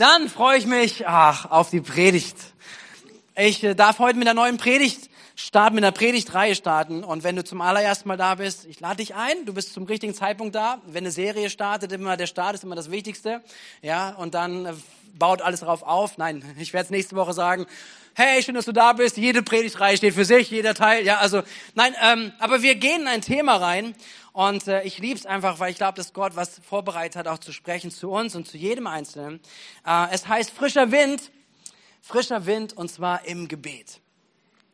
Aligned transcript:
Dann 0.00 0.30
freue 0.30 0.56
ich 0.56 0.64
mich 0.64 1.06
ach, 1.06 1.50
auf 1.50 1.68
die 1.68 1.82
Predigt. 1.82 2.34
Ich 3.36 3.62
äh, 3.62 3.74
darf 3.74 3.98
heute 3.98 4.18
mit 4.18 4.26
einer 4.26 4.40
neuen 4.40 4.56
Predigt 4.56 5.09
starten, 5.46 5.74
mit 5.74 5.84
einer 5.84 5.92
Predigtreihe 5.92 6.54
starten. 6.54 7.02
Und 7.02 7.24
wenn 7.24 7.36
du 7.36 7.44
zum 7.44 7.60
allerersten 7.60 8.08
Mal 8.08 8.16
da 8.16 8.34
bist, 8.34 8.66
ich 8.66 8.80
lade 8.80 8.96
dich 8.96 9.14
ein. 9.14 9.46
Du 9.46 9.54
bist 9.54 9.72
zum 9.72 9.84
richtigen 9.84 10.14
Zeitpunkt 10.14 10.54
da. 10.54 10.80
Wenn 10.86 11.04
eine 11.04 11.10
Serie 11.10 11.50
startet, 11.50 11.92
immer 11.92 12.16
der 12.16 12.26
Start 12.26 12.54
ist 12.54 12.64
immer 12.64 12.76
das 12.76 12.90
Wichtigste. 12.90 13.42
Ja, 13.82 14.10
und 14.10 14.34
dann 14.34 14.66
äh, 14.66 14.72
baut 15.18 15.42
alles 15.42 15.60
darauf 15.60 15.82
auf. 15.82 16.18
Nein, 16.18 16.44
ich 16.58 16.72
werde 16.72 16.84
es 16.84 16.90
nächste 16.90 17.16
Woche 17.16 17.32
sagen. 17.32 17.66
Hey, 18.14 18.42
schön, 18.42 18.54
dass 18.54 18.66
du 18.66 18.72
da 18.72 18.92
bist. 18.92 19.16
Jede 19.16 19.42
Predigtreihe 19.42 19.96
steht 19.96 20.14
für 20.14 20.24
sich, 20.24 20.50
jeder 20.50 20.74
Teil. 20.74 21.04
Ja, 21.04 21.18
also 21.18 21.42
nein, 21.74 21.94
ähm, 22.02 22.32
aber 22.38 22.60
wir 22.62 22.74
gehen 22.74 23.02
in 23.02 23.08
ein 23.08 23.22
Thema 23.22 23.56
rein 23.56 23.94
und 24.32 24.66
äh, 24.68 24.82
ich 24.82 24.98
liebe 24.98 25.18
es 25.18 25.26
einfach, 25.26 25.58
weil 25.58 25.70
ich 25.70 25.76
glaube, 25.76 25.96
dass 25.96 26.12
Gott 26.12 26.36
was 26.36 26.60
vorbereitet 26.68 27.16
hat, 27.16 27.28
auch 27.28 27.38
zu 27.38 27.52
sprechen 27.52 27.90
zu 27.90 28.10
uns 28.10 28.34
und 28.34 28.46
zu 28.46 28.56
jedem 28.56 28.86
Einzelnen. 28.86 29.40
Äh, 29.86 30.08
es 30.12 30.28
heißt 30.28 30.50
frischer 30.50 30.90
Wind, 30.90 31.30
frischer 32.02 32.46
Wind 32.46 32.76
und 32.76 32.90
zwar 32.90 33.24
im 33.26 33.48
Gebet. 33.48 34.00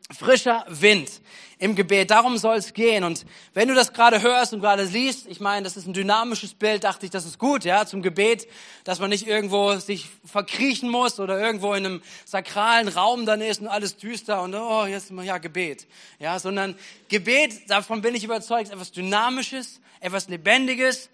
Frischer 0.09 0.65
Wind 0.69 1.21
im 1.59 1.75
Gebet, 1.75 2.11
darum 2.11 2.37
soll 2.37 2.55
es 2.55 2.73
gehen. 2.73 3.03
Und 3.03 3.25
wenn 3.53 3.67
du 3.67 3.73
das 3.73 3.91
gerade 3.91 4.21
hörst 4.21 4.53
und 4.53 4.61
gerade 4.61 4.83
liest, 4.83 5.27
ich 5.27 5.41
meine, 5.41 5.63
das 5.63 5.75
ist 5.75 5.85
ein 5.85 5.93
dynamisches 5.93 6.53
Bild, 6.53 6.85
dachte 6.85 7.05
ich, 7.05 7.11
das 7.11 7.25
ist 7.25 7.39
gut, 7.39 7.65
ja, 7.65 7.85
zum 7.85 8.01
Gebet, 8.01 8.47
dass 8.85 8.99
man 8.99 9.09
nicht 9.09 9.27
irgendwo 9.27 9.75
sich 9.75 10.07
verkriechen 10.23 10.89
muss 10.89 11.19
oder 11.19 11.39
irgendwo 11.39 11.73
in 11.73 11.85
einem 11.85 12.01
sakralen 12.25 12.87
Raum 12.87 13.25
dann 13.25 13.41
ist 13.41 13.59
und 13.59 13.67
alles 13.67 13.97
düster 13.97 14.41
und 14.43 14.55
oh, 14.55 14.85
jetzt 14.85 15.11
ja 15.11 15.39
Gebet, 15.39 15.87
ja, 16.19 16.39
sondern 16.39 16.75
Gebet, 17.09 17.69
davon 17.69 18.01
bin 18.01 18.15
ich 18.15 18.23
überzeugt, 18.23 18.65
ist 18.65 18.73
etwas 18.73 18.91
Dynamisches, 18.91 19.81
etwas 19.99 20.29
Lebendiges. 20.29 21.09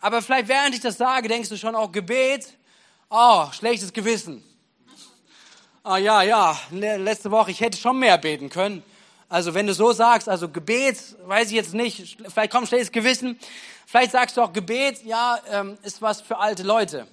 Aber 0.00 0.22
vielleicht 0.22 0.48
während 0.48 0.74
ich 0.74 0.80
das 0.80 0.96
sage, 0.96 1.28
denkst 1.28 1.50
du 1.50 1.58
schon 1.58 1.74
auch 1.74 1.92
Gebet, 1.92 2.56
oh, 3.10 3.46
schlechtes 3.52 3.92
Gewissen 3.92 4.42
ah 5.82 5.96
ja, 5.96 6.22
ja, 6.22 6.58
letzte 6.70 7.30
Woche, 7.30 7.50
ich 7.50 7.60
hätte 7.60 7.78
schon 7.78 7.98
mehr 7.98 8.18
beten 8.18 8.50
können. 8.50 8.82
Also 9.28 9.54
wenn 9.54 9.66
du 9.66 9.74
so 9.74 9.92
sagst, 9.92 10.28
also 10.28 10.48
Gebet, 10.48 10.96
weiß 11.26 11.48
ich 11.48 11.54
jetzt 11.54 11.74
nicht, 11.74 12.18
vielleicht 12.32 12.50
kommt 12.50 12.68
schlechtes 12.68 12.92
Gewissen. 12.92 13.38
Vielleicht 13.86 14.12
sagst 14.12 14.36
du 14.36 14.42
auch 14.42 14.52
Gebet, 14.52 15.04
ja, 15.04 15.38
ähm, 15.50 15.78
ist 15.82 16.00
was 16.00 16.20
für 16.20 16.38
alte 16.38 16.62
Leute, 16.62 17.06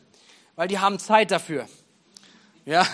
weil 0.55 0.67
die 0.67 0.79
haben 0.79 0.99
Zeit 0.99 1.31
dafür. 1.31 1.67
Ja, 2.65 2.85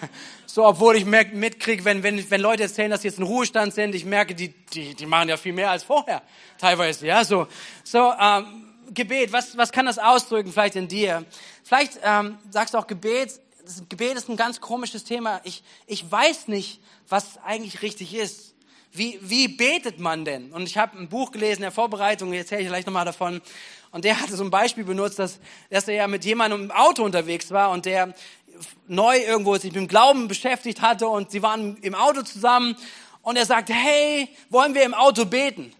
so 0.46 0.66
obwohl 0.66 0.96
ich 0.96 1.04
mitkriege, 1.04 1.84
wenn, 1.84 2.02
wenn, 2.02 2.30
wenn 2.30 2.40
Leute 2.40 2.64
erzählen, 2.64 2.90
dass 2.90 3.02
sie 3.02 3.08
jetzt 3.08 3.18
in 3.18 3.24
Ruhestand 3.24 3.74
sind, 3.74 3.94
ich 3.94 4.04
merke, 4.04 4.34
die, 4.34 4.48
die, 4.48 4.94
die 4.94 5.06
machen 5.06 5.28
ja 5.28 5.36
viel 5.36 5.52
mehr 5.52 5.70
als 5.70 5.84
vorher, 5.84 6.22
teilweise. 6.58 7.06
Ja, 7.06 7.24
so, 7.24 7.46
so 7.84 8.12
ähm, 8.18 8.66
Gebet, 8.92 9.32
was, 9.32 9.56
was 9.56 9.70
kann 9.72 9.86
das 9.86 9.98
ausdrücken 9.98 10.52
vielleicht 10.52 10.76
in 10.76 10.88
dir? 10.88 11.24
Vielleicht 11.62 12.00
ähm, 12.02 12.38
sagst 12.50 12.74
du 12.74 12.78
auch 12.78 12.86
Gebet, 12.86 13.40
Gebet 13.88 14.16
ist 14.16 14.28
ein 14.28 14.36
ganz 14.36 14.60
komisches 14.60 15.04
Thema. 15.04 15.40
Ich, 15.44 15.62
ich 15.86 16.10
weiß 16.10 16.48
nicht, 16.48 16.80
was 17.08 17.38
eigentlich 17.44 17.82
richtig 17.82 18.14
ist. 18.14 18.54
Wie, 18.92 19.18
wie 19.22 19.46
betet 19.46 20.00
man 20.00 20.24
denn? 20.24 20.52
Und 20.52 20.62
ich 20.62 20.76
habe 20.76 20.98
ein 20.98 21.08
Buch 21.08 21.30
gelesen 21.30 21.58
in 21.58 21.62
der 21.62 21.72
Vorbereitung, 21.72 22.32
jetzt 22.32 22.50
erzähle 22.50 22.62
ich 22.62 22.68
gleich 22.68 22.86
nochmal 22.86 23.04
davon. 23.04 23.40
Und 23.92 24.04
der 24.04 24.20
hatte 24.20 24.36
so 24.36 24.42
ein 24.42 24.50
Beispiel 24.50 24.84
benutzt, 24.84 25.18
dass, 25.18 25.38
dass 25.70 25.86
er 25.86 25.94
ja 25.94 26.06
mit 26.08 26.24
jemandem 26.24 26.64
im 26.64 26.70
Auto 26.70 27.04
unterwegs 27.04 27.50
war 27.50 27.70
und 27.70 27.86
der 27.86 28.14
neu 28.88 29.18
irgendwo 29.18 29.54
sich 29.56 29.72
mit 29.72 29.76
dem 29.76 29.88
Glauben 29.88 30.28
beschäftigt 30.28 30.80
hatte 30.82 31.08
und 31.08 31.30
sie 31.30 31.42
waren 31.42 31.76
im 31.78 31.94
Auto 31.94 32.22
zusammen 32.22 32.76
und 33.22 33.36
er 33.36 33.46
sagte, 33.46 33.72
hey, 33.72 34.28
wollen 34.48 34.74
wir 34.74 34.82
im 34.82 34.94
Auto 34.94 35.24
beten? 35.24 35.72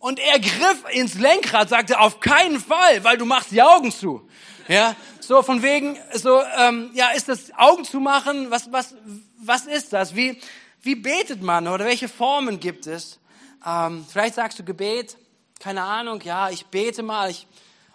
Und 0.00 0.18
er 0.18 0.38
griff 0.38 0.84
ins 0.90 1.14
Lenkrad, 1.14 1.68
sagte, 1.68 1.98
auf 1.98 2.20
keinen 2.20 2.60
Fall, 2.60 3.04
weil 3.04 3.16
du 3.16 3.24
machst 3.24 3.52
die 3.52 3.62
Augen 3.62 3.90
zu. 3.90 4.28
Ja, 4.66 4.96
so 5.20 5.42
von 5.42 5.62
wegen, 5.62 5.98
so, 6.14 6.40
ähm, 6.58 6.90
ja, 6.94 7.10
ist 7.10 7.28
das 7.28 7.52
Augen 7.54 7.84
zu 7.84 8.00
machen? 8.00 8.50
Was, 8.50 8.72
was, 8.72 8.94
was 9.36 9.66
ist 9.66 9.92
das? 9.92 10.16
Wie, 10.16 10.40
wie 10.80 10.94
betet 10.94 11.42
man 11.42 11.68
oder 11.68 11.84
welche 11.84 12.08
Formen 12.08 12.60
gibt 12.60 12.86
es? 12.86 13.18
Ähm, 13.66 14.06
vielleicht 14.08 14.36
sagst 14.36 14.58
du 14.58 14.64
Gebet, 14.64 15.18
keine 15.60 15.82
Ahnung, 15.82 16.22
ja, 16.22 16.48
ich 16.48 16.64
bete 16.66 17.02
mal. 17.02 17.30
Ich, 17.30 17.46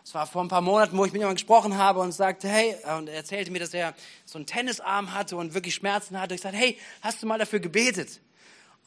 es 0.03 0.13
war 0.13 0.27
vor 0.27 0.43
ein 0.43 0.47
paar 0.47 0.61
Monaten, 0.61 0.95
wo 0.95 1.05
ich 1.05 1.11
mit 1.11 1.21
jemandem 1.21 1.37
gesprochen 1.37 1.75
habe 1.75 2.01
und 2.01 2.11
sagte, 2.11 2.47
hey, 2.47 2.75
und 2.97 3.09
er 3.09 3.15
erzählte 3.15 3.49
mir, 3.49 3.59
dass 3.59 3.73
er 3.73 3.95
so 4.25 4.37
einen 4.37 4.45
Tennisarm 4.45 5.13
hatte 5.13 5.37
und 5.37 5.55
wirklich 5.55 5.73
Schmerzen 5.73 6.19
hatte. 6.19 6.35
Ich 6.35 6.41
sagte, 6.41 6.57
hey, 6.57 6.77
hast 7.01 7.23
du 7.23 7.25
mal 7.25 7.39
dafür 7.39 7.59
gebetet? 7.59 8.19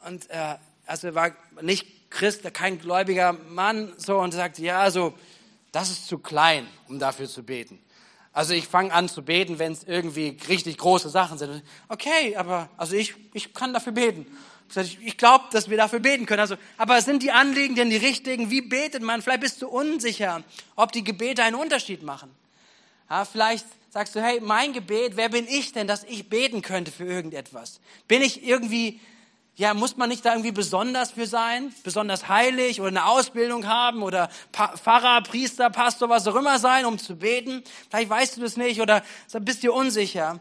Und 0.05 0.29
äh, 0.29 0.55
also 0.85 1.07
er 1.07 1.15
war 1.15 1.31
nicht 1.61 2.09
Christ, 2.09 2.53
kein 2.53 2.79
gläubiger 2.79 3.33
Mann, 3.33 3.91
so 3.97 4.19
und 4.19 4.31
sagte, 4.31 4.61
ja, 4.61 4.89
so, 4.89 5.13
das 5.73 5.89
ist 5.89 6.07
zu 6.07 6.19
klein, 6.19 6.65
um 6.87 6.99
dafür 6.99 7.27
zu 7.27 7.43
beten. 7.43 7.79
Also 8.31 8.53
ich 8.53 8.67
fange 8.67 8.93
an 8.93 9.09
zu 9.09 9.23
beten, 9.23 9.59
wenn 9.59 9.73
es 9.73 9.83
irgendwie 9.83 10.37
richtig 10.47 10.77
große 10.77 11.09
Sachen 11.09 11.37
sind. 11.37 11.63
Okay, 11.89 12.35
aber 12.35 12.69
also 12.77 12.95
ich, 12.95 13.15
ich 13.33 13.53
kann 13.53 13.73
dafür 13.73 13.91
beten. 13.91 14.25
Ich 15.01 15.17
glaube, 15.17 15.45
dass 15.51 15.69
wir 15.69 15.77
dafür 15.77 15.99
beten 15.99 16.25
können. 16.25 16.39
Also, 16.39 16.55
aber 16.77 16.99
sind 17.01 17.21
die 17.21 17.31
Anliegen 17.31 17.75
denn 17.75 17.89
die 17.89 17.97
richtigen? 17.97 18.49
Wie 18.49 18.61
betet 18.61 19.03
man? 19.03 19.21
Vielleicht 19.21 19.41
bist 19.41 19.61
du 19.61 19.67
unsicher, 19.67 20.43
ob 20.75 20.91
die 20.91 21.03
Gebete 21.03 21.43
einen 21.43 21.55
Unterschied 21.55 22.01
machen. 22.01 22.31
Ja, 23.09 23.25
vielleicht 23.25 23.67
sagst 23.89 24.15
du, 24.15 24.21
hey, 24.21 24.39
mein 24.41 24.73
Gebet, 24.73 25.15
wer 25.15 25.29
bin 25.29 25.47
ich 25.47 25.73
denn, 25.73 25.87
dass 25.87 26.03
ich 26.05 26.29
beten 26.29 26.63
könnte 26.63 26.91
für 26.91 27.05
irgendetwas? 27.05 27.79
Bin 28.07 28.23
ich 28.23 28.43
irgendwie 28.43 28.99
ja, 29.55 29.73
muss 29.73 29.97
man 29.97 30.09
nicht 30.09 30.25
da 30.25 30.31
irgendwie 30.33 30.51
besonders 30.51 31.11
für 31.11 31.27
sein, 31.27 31.73
besonders 31.83 32.27
heilig 32.27 32.81
oder 32.81 32.89
eine 32.89 33.05
Ausbildung 33.05 33.67
haben 33.67 34.01
oder 34.01 34.29
Pfarrer, 34.51 35.21
Priester, 35.21 35.69
Pastor, 35.69 36.09
was 36.09 36.27
auch 36.27 36.35
immer 36.35 36.57
sein, 36.57 36.85
um 36.85 36.97
zu 36.97 37.15
beten? 37.15 37.63
Vielleicht 37.89 38.09
weißt 38.09 38.37
du 38.37 38.41
das 38.41 38.57
nicht 38.57 38.81
oder 38.81 39.03
bist 39.41 39.61
dir 39.61 39.73
unsicher. 39.73 40.39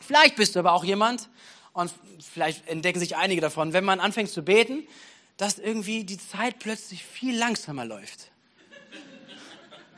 Vielleicht 0.00 0.36
bist 0.36 0.54
du 0.54 0.60
aber 0.60 0.72
auch 0.72 0.84
jemand 0.84 1.28
und 1.72 1.92
vielleicht 2.32 2.68
entdecken 2.68 3.00
sich 3.00 3.16
einige 3.16 3.40
davon, 3.40 3.72
wenn 3.72 3.84
man 3.84 3.98
anfängt 3.98 4.30
zu 4.30 4.42
beten, 4.42 4.86
dass 5.36 5.58
irgendwie 5.58 6.04
die 6.04 6.18
Zeit 6.18 6.60
plötzlich 6.60 7.04
viel 7.04 7.36
langsamer 7.36 7.84
läuft. 7.84 8.30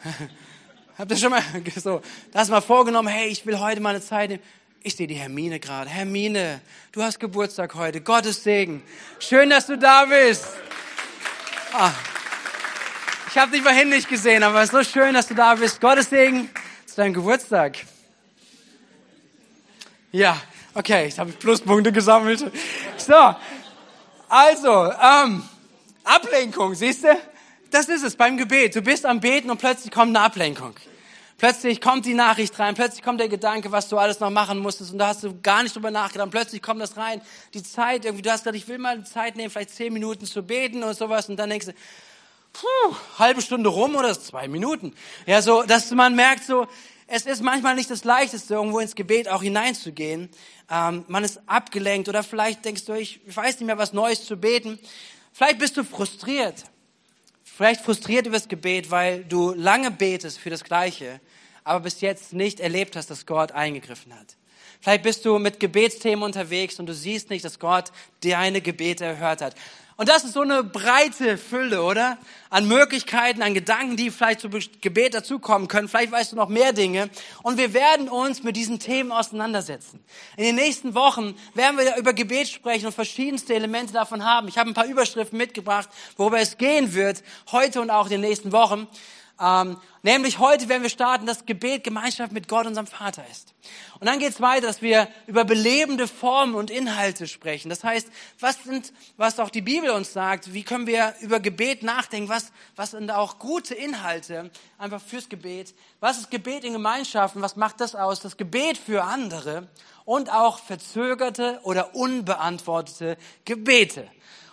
Habt 0.99 1.11
ihr 1.11 1.17
schon 1.17 1.31
mal 1.31 1.43
so, 1.77 2.01
das 2.33 2.49
mal 2.49 2.61
vorgenommen, 2.61 3.09
hey, 3.09 3.29
ich 3.29 3.45
will 3.45 3.59
heute 3.59 3.81
mal 3.81 3.91
eine 3.91 4.01
Zeit 4.01 4.31
nehmen. 4.31 4.43
Ich 4.83 4.97
sehe 4.97 5.07
die 5.07 5.15
Hermine 5.15 5.61
gerade. 5.61 5.91
Hermine, 5.91 6.63
du 6.93 7.03
hast 7.03 7.21
Geburtstag 7.21 7.75
heute. 7.75 8.01
Gottes 8.01 8.43
Segen. 8.43 8.83
Schön, 9.19 9.51
dass 9.51 9.67
du 9.67 9.77
da 9.77 10.07
bist. 10.07 10.47
Ah. 11.75 11.93
Ich 13.29 13.37
habe 13.37 13.53
dich 13.53 13.61
vorhin 13.61 13.91
nicht 13.91 14.09
gesehen, 14.09 14.43
aber 14.43 14.63
es 14.63 14.73
ist 14.73 14.73
so 14.73 14.83
schön, 14.83 15.13
dass 15.13 15.29
du 15.29 15.35
da 15.35 15.55
bist. 15.55 15.83
Gottes 15.83 16.09
Segen 16.09 16.49
zu 16.87 16.97
deinem 16.97 17.13
Geburtstag. 17.13 17.77
Ja, 20.13 20.41
okay, 20.73 21.05
jetzt 21.05 21.19
habe 21.19 21.29
ich 21.29 21.39
Pluspunkte 21.39 21.93
gesammelt. 21.93 22.51
So, 22.97 23.37
also, 24.31 24.93
ähm, 24.93 25.43
Ablenkung, 26.05 26.75
siehst 26.75 27.05
du? 27.05 27.21
Das 27.71 27.87
ist 27.91 28.03
es 28.03 28.17
beim 28.17 28.39
Gebet. 28.39 28.77
Du 28.77 28.81
bist 28.81 29.05
am 29.05 29.21
Beten 29.21 29.51
und 29.51 29.59
plötzlich 29.59 29.93
kommt 29.93 30.17
eine 30.17 30.25
Ablenkung. 30.25 30.75
Plötzlich 31.41 31.81
kommt 31.81 32.05
die 32.05 32.13
Nachricht 32.13 32.59
rein, 32.59 32.75
plötzlich 32.75 33.03
kommt 33.03 33.19
der 33.19 33.31
Gedanke, 33.31 33.73
was 33.73 33.89
du 33.89 33.97
alles 33.97 34.21
noch 34.21 34.29
machen 34.29 34.59
musstest 34.59 34.93
und 34.93 34.99
da 34.99 35.07
hast 35.07 35.23
du 35.23 35.41
gar 35.41 35.63
nicht 35.63 35.75
drüber 35.75 35.91
nachgedacht. 35.91 36.31
Plötzlich 36.31 36.61
kommt 36.61 36.83
das 36.83 36.99
rein, 36.99 37.23
die 37.55 37.63
Zeit 37.63 38.05
irgendwie, 38.05 38.21
du 38.21 38.31
hast 38.31 38.41
gesagt, 38.41 38.59
ich 38.59 38.69
will 38.69 38.77
mal 38.77 39.03
Zeit 39.07 39.37
nehmen, 39.37 39.49
vielleicht 39.49 39.71
zehn 39.71 39.91
Minuten 39.91 40.27
zu 40.27 40.43
beten 40.43 40.83
oder 40.83 40.93
sowas 40.93 41.31
und 41.31 41.39
dann 41.39 41.49
denkst 41.49 41.69
du, 41.69 41.73
puh, 42.53 42.95
halbe 43.19 43.41
Stunde 43.41 43.71
rum 43.71 43.97
oder 43.97 44.13
zwei 44.21 44.49
Minuten. 44.49 44.93
Ja, 45.25 45.41
so, 45.41 45.63
dass 45.63 45.91
man 45.93 46.15
merkt 46.15 46.45
so, 46.45 46.67
es 47.07 47.25
ist 47.25 47.43
manchmal 47.43 47.75
nicht 47.75 47.91
das 47.91 48.05
Leichteste, 48.05 48.53
irgendwo 48.53 48.79
ins 48.79 48.95
Gebet 48.95 49.27
auch 49.27 49.43
hineinzugehen. 49.43 50.29
Ähm, 50.71 51.07
man 51.09 51.25
ist 51.25 51.41
abgelenkt 51.47 52.11
oder 52.11 52.23
vielleicht 52.23 52.67
denkst 52.67 52.85
du, 52.85 52.93
ich 52.93 53.19
weiß 53.35 53.61
nicht 53.61 53.67
mehr, 53.67 53.79
was 53.79 53.95
Neues 53.95 54.27
zu 54.27 54.37
beten. 54.37 54.79
Vielleicht 55.33 55.59
bist 55.59 55.79
du 55.79 55.85
frustriert. 55.85 56.65
Vielleicht 57.61 57.83
frustriert 57.83 58.27
über 58.27 58.37
das 58.37 58.49
Gebet, 58.49 58.91
weil 58.91 59.23
du 59.23 59.53
lange 59.53 59.91
betest 59.91 60.39
für 60.39 60.49
das 60.49 60.65
Gleiche 60.65 61.21
aber 61.63 61.81
bis 61.81 62.01
jetzt 62.01 62.33
nicht 62.33 62.59
erlebt 62.59 62.97
hast, 62.97 63.11
dass 63.11 63.27
Gott 63.27 63.53
eingegriffen 63.53 64.15
hat. 64.19 64.37
Vielleicht 64.81 65.03
bist 65.03 65.25
du 65.25 65.39
mit 65.39 65.61
Gebetsthemen 65.61 66.23
unterwegs 66.23 66.79
und 66.79 66.87
du 66.87 66.95
siehst 66.95 67.31
nicht, 67.31 67.45
dass 67.45 67.59
Gott 67.59 67.93
deine 68.23 68.61
Gebete 68.61 69.05
erhört 69.05 69.43
hat. 69.43 69.55
Und 70.01 70.09
das 70.09 70.25
ist 70.25 70.33
so 70.33 70.41
eine 70.41 70.65
breite 70.65 71.37
Fülle, 71.37 71.83
oder? 71.83 72.17
An 72.49 72.67
Möglichkeiten, 72.67 73.43
an 73.43 73.53
Gedanken, 73.53 73.99
die 73.99 74.11
vielleicht 74.11 74.41
zu 74.41 74.49
Gebet 74.49 75.13
dazukommen 75.13 75.69
können. 75.69 75.89
Vielleicht 75.89 76.11
weißt 76.11 76.33
du 76.33 76.37
noch 76.37 76.49
mehr 76.49 76.73
Dinge. 76.73 77.11
Und 77.43 77.59
wir 77.59 77.75
werden 77.75 78.09
uns 78.09 78.43
mit 78.43 78.57
diesen 78.57 78.79
Themen 78.79 79.13
auseinandersetzen. 79.13 80.03
In 80.39 80.45
den 80.45 80.55
nächsten 80.55 80.95
Wochen 80.95 81.35
werden 81.53 81.77
wir 81.77 81.99
über 81.99 82.15
Gebet 82.15 82.49
sprechen 82.49 82.87
und 82.87 82.95
verschiedenste 82.95 83.55
Elemente 83.55 83.93
davon 83.93 84.25
haben. 84.25 84.49
Ich 84.49 84.57
habe 84.57 84.71
ein 84.71 84.75
paar 84.75 84.87
Überschriften 84.87 85.37
mitgebracht, 85.37 85.91
worüber 86.17 86.41
es 86.41 86.57
gehen 86.57 86.95
wird, 86.95 87.23
heute 87.53 87.83
und 87.83 87.91
auch 87.91 88.07
in 88.07 88.13
den 88.13 88.23
nächsten 88.23 88.53
Wochen. 88.53 88.89
Ähm, 89.41 89.79
nämlich 90.03 90.39
heute 90.39 90.69
werden 90.69 90.83
wir 90.83 90.91
starten, 90.91 91.25
dass 91.25 91.47
Gebet 91.47 91.83
Gemeinschaft 91.83 92.33
mit 92.33 92.47
Gott, 92.47 92.67
unserem 92.67 92.87
Vater 92.87 93.25
ist. 93.31 93.55
Und 93.99 94.07
dann 94.07 94.19
geht 94.19 94.31
es 94.31 94.41
weiter, 94.41 94.67
dass 94.67 94.83
wir 94.83 95.09
über 95.27 95.45
belebende 95.45 96.07
Formen 96.07 96.55
und 96.55 96.71
Inhalte 96.71 97.27
sprechen. 97.27 97.71
Das 97.71 97.83
heißt, 97.83 98.09
was 98.39 98.63
sind, 98.65 98.93
was 99.17 99.41
auch 99.41 99.51
die 99.51 99.63
Bibel 99.63 99.91
uns 99.91 100.13
sagt, 100.13 100.53
wie 100.53 100.63
können 100.63 100.87
wir 100.87 101.15
über 101.21 101.41
Gebet 101.41 101.83
nachdenken, 101.83 102.29
was, 102.29 102.53
was 102.77 102.91
sind 102.91 103.11
auch 103.11 103.39
gute 103.39 103.75
Inhalte 103.75 104.51
einfach 104.77 105.01
fürs 105.01 105.29
Gebet. 105.29 105.75
Was 106.01 106.19
ist 106.19 106.31
Gebet 106.31 106.65
in 106.65 106.75
Gemeinschaften? 106.75 107.41
Was 107.41 107.57
macht 107.57 107.81
das 107.81 107.95
aus? 107.95 108.21
Das 108.21 108.37
Gebet 108.37 108.77
für 108.77 109.05
andere 109.05 109.69
und 110.05 110.31
auch 110.31 110.59
verzögerte 110.59 111.61
oder 111.63 111.95
unbeantwortete 111.95 113.17
Gebete. 113.45 114.09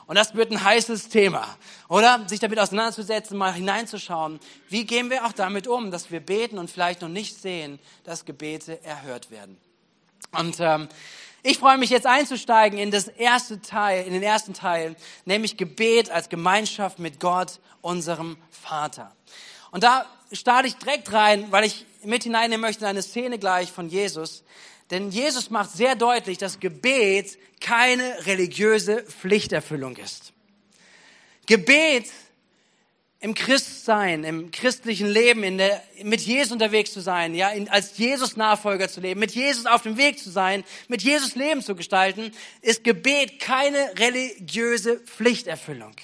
Und 0.08 0.16
das 0.16 0.36
wird 0.36 0.52
ein 0.52 0.64
heißes 0.64 1.10
Thema, 1.10 1.46
oder? 1.90 2.24
Sich 2.28 2.40
damit 2.40 2.60
auseinanderzusetzen, 2.60 3.38
mal 3.38 3.54
hineinzuschauen, 3.54 4.40
wie 4.70 4.86
gehen 4.86 5.10
wir 5.10 5.26
auch 5.26 5.34
damit 5.34 5.68
um, 5.68 5.92
dass 5.92 6.12
wir 6.12 6.22
beten 6.22 6.58
und 6.58 6.72
vielleicht 6.72 7.02
noch 7.02 7.10
nicht 7.10 7.42
sehen, 7.42 7.78
dass 8.06 8.24
Gebete 8.24 8.82
erhört 8.86 9.32
werden. 9.32 9.58
Und 10.32 10.62
ähm, 10.62 10.88
ich 11.44 11.60
freue 11.60 11.78
mich 11.78 11.90
jetzt 11.90 12.08
einzusteigen 12.08 12.80
in 12.80 12.90
das 12.90 13.10
erste 13.10 13.62
Teil, 13.62 14.06
in 14.06 14.14
den 14.14 14.24
ersten 14.24 14.54
Teil, 14.54 14.96
nämlich 15.26 15.58
Gebet 15.58 16.10
als 16.10 16.30
Gemeinschaft 16.30 17.00
mit 17.00 17.20
Gott, 17.20 17.60
unserem 17.82 18.38
Vater. 18.50 19.14
Und 19.72 19.84
da 19.84 20.06
starte 20.32 20.68
ich 20.68 20.76
direkt 20.76 21.12
rein, 21.12 21.52
weil 21.52 21.66
ich 21.66 21.86
mit 22.04 22.24
hineinnehmen 22.24 22.62
möchte 22.62 22.86
in 22.86 22.90
eine 22.90 23.02
Szene 23.02 23.40
gleich 23.40 23.72
von 23.72 23.90
Jesus, 23.90 24.44
denn 24.92 25.12
Jesus 25.12 25.50
macht 25.50 25.72
sehr 25.72 25.96
deutlich, 25.96 26.38
dass 26.38 26.60
Gebet 26.60 27.38
keine 27.60 28.26
religiöse 28.26 29.04
Pflichterfüllung 29.04 29.98
ist. 29.98 30.34
Gebet 31.46 32.06
im 33.20 33.34
Christsein, 33.34 34.24
im 34.24 34.52
christlichen 34.52 35.08
Leben, 35.08 35.44
in 35.44 35.58
der, 35.58 35.82
mit 36.04 36.22
Jesus 36.22 36.52
unterwegs 36.52 36.94
zu 36.94 37.02
sein, 37.02 37.34
ja, 37.34 37.50
in, 37.50 37.68
als 37.68 37.98
Jesus-Nachfolger 37.98 38.90
zu 38.90 39.02
leben, 39.02 39.20
mit 39.20 39.32
Jesus 39.32 39.66
auf 39.66 39.82
dem 39.82 39.98
Weg 39.98 40.20
zu 40.20 40.30
sein, 40.30 40.64
mit 40.88 41.02
Jesus 41.02 41.36
Leben 41.36 41.64
zu 41.64 41.76
gestalten, 41.76 42.32
ist 42.62 42.84
Gebet 42.84 43.40
keine 43.40 43.78
religiöse 43.98 45.00
Pflichterfüllung. 45.00 45.96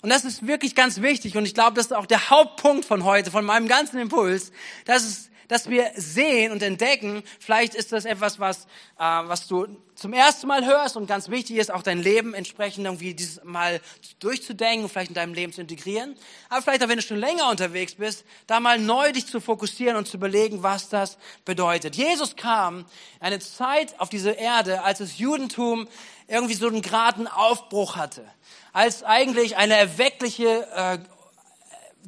Und 0.00 0.10
das 0.10 0.24
ist 0.24 0.46
wirklich 0.46 0.74
ganz 0.74 1.02
wichtig 1.02 1.36
und 1.36 1.44
ich 1.44 1.54
glaube, 1.54 1.74
das 1.74 1.86
ist 1.86 1.92
auch 1.92 2.06
der 2.06 2.30
Hauptpunkt 2.30 2.84
von 2.84 3.04
heute, 3.04 3.30
von 3.30 3.44
meinem 3.44 3.68
ganzen 3.68 3.98
Impuls, 3.98 4.52
dass 4.86 5.02
es 5.04 5.27
dass 5.48 5.68
wir 5.68 5.90
sehen 5.96 6.52
und 6.52 6.62
entdecken, 6.62 7.22
vielleicht 7.40 7.74
ist 7.74 7.92
das 7.92 8.04
etwas, 8.04 8.38
was, 8.38 8.64
äh, 8.98 9.00
was 9.00 9.46
du 9.48 9.66
zum 9.94 10.12
ersten 10.12 10.46
Mal 10.46 10.64
hörst 10.64 10.96
und 10.96 11.06
ganz 11.06 11.28
wichtig 11.28 11.56
ist, 11.56 11.72
auch 11.72 11.82
dein 11.82 12.00
Leben 12.00 12.34
entsprechend 12.34 12.84
irgendwie 12.84 13.14
dieses 13.14 13.42
Mal 13.42 13.80
durchzudenken, 14.20 14.88
vielleicht 14.88 15.08
in 15.08 15.14
deinem 15.14 15.34
Leben 15.34 15.52
zu 15.52 15.60
integrieren. 15.60 16.16
Aber 16.48 16.62
vielleicht 16.62 16.84
auch, 16.84 16.88
wenn 16.88 16.98
du 16.98 17.02
schon 17.02 17.18
länger 17.18 17.48
unterwegs 17.50 17.96
bist, 17.96 18.24
da 18.46 18.60
mal 18.60 18.78
neu 18.78 19.10
dich 19.12 19.26
zu 19.26 19.40
fokussieren 19.40 19.96
und 19.96 20.06
zu 20.06 20.16
überlegen, 20.16 20.62
was 20.62 20.88
das 20.88 21.18
bedeutet. 21.44 21.96
Jesus 21.96 22.36
kam 22.36 22.84
eine 23.18 23.40
Zeit 23.40 23.98
auf 23.98 24.08
diese 24.08 24.30
Erde, 24.30 24.84
als 24.84 24.98
das 24.98 25.18
Judentum 25.18 25.88
irgendwie 26.28 26.54
so 26.54 26.68
einen 26.68 26.82
geraden 26.82 27.26
Aufbruch 27.26 27.96
hatte 27.96 28.24
als 28.72 29.02
eigentlich 29.02 29.56
eine 29.56 29.74
erweckliche 29.74 30.66
äh, 30.74 30.98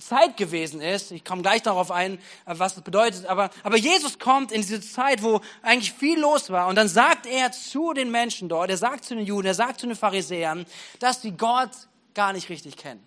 Zeit 0.01 0.37
gewesen 0.37 0.81
ist. 0.81 1.11
Ich 1.13 1.25
komme 1.25 1.43
gleich 1.43 1.63
darauf 1.63 1.91
ein, 1.91 2.19
was 2.45 2.75
das 2.75 2.83
bedeutet. 2.83 3.27
Aber, 3.27 3.51
aber 3.63 3.77
Jesus 3.77 4.19
kommt 4.19 4.53
in 4.53 4.63
diese 4.63 4.81
Zeit, 4.81 5.23
wo 5.23 5.41
eigentlich 5.63 5.93
viel 5.93 6.19
los 6.19 6.51
war. 6.51 6.69
Und 6.69 6.77
dann 6.77 6.89
sagt 6.89 7.27
er 7.27 7.53
zu 7.53 7.93
den 7.93 8.11
Menschen 8.11 8.49
dort, 8.49 8.71
er 8.71 8.77
sagt 8.77 9.05
zu 9.05 9.15
den 9.15 9.25
Juden, 9.25 9.47
er 9.47 9.55
sagt 9.55 9.81
zu 9.81 9.87
den 9.87 9.97
Pharisäern, 9.97 10.67
dass 10.99 11.23
sie 11.23 11.33
Gott 11.33 11.71
gar 12.15 12.33
nicht 12.33 12.49
richtig 12.49 12.77
kennen. 12.77 13.07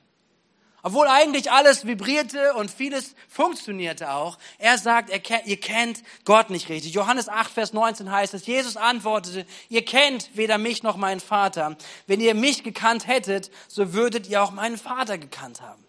Obwohl 0.86 1.08
eigentlich 1.08 1.50
alles 1.50 1.88
vibrierte 1.88 2.56
und 2.56 2.70
vieles 2.70 3.16
funktionierte 3.30 4.12
auch. 4.12 4.38
Er 4.58 4.78
sagt, 4.78 5.10
er, 5.10 5.46
ihr 5.46 5.58
kennt 5.58 6.04
Gott 6.26 6.50
nicht 6.50 6.68
richtig. 6.68 6.94
Johannes 6.94 7.30
8, 7.30 7.54
Vers 7.54 7.72
19 7.72 8.12
heißt 8.12 8.34
es, 8.34 8.46
Jesus 8.46 8.76
antwortete, 8.76 9.46
ihr 9.70 9.86
kennt 9.86 10.30
weder 10.34 10.58
mich 10.58 10.84
noch 10.84 10.98
meinen 10.98 11.22
Vater. 11.22 11.78
Wenn 12.06 12.20
ihr 12.20 12.36
mich 12.36 12.66
gekannt 12.66 13.08
hättet, 13.08 13.50
so 13.70 13.94
würdet 13.94 14.28
ihr 14.28 14.44
auch 14.44 14.52
meinen 14.52 14.78
Vater 14.78 15.18
gekannt 15.18 15.62
haben. 15.62 15.82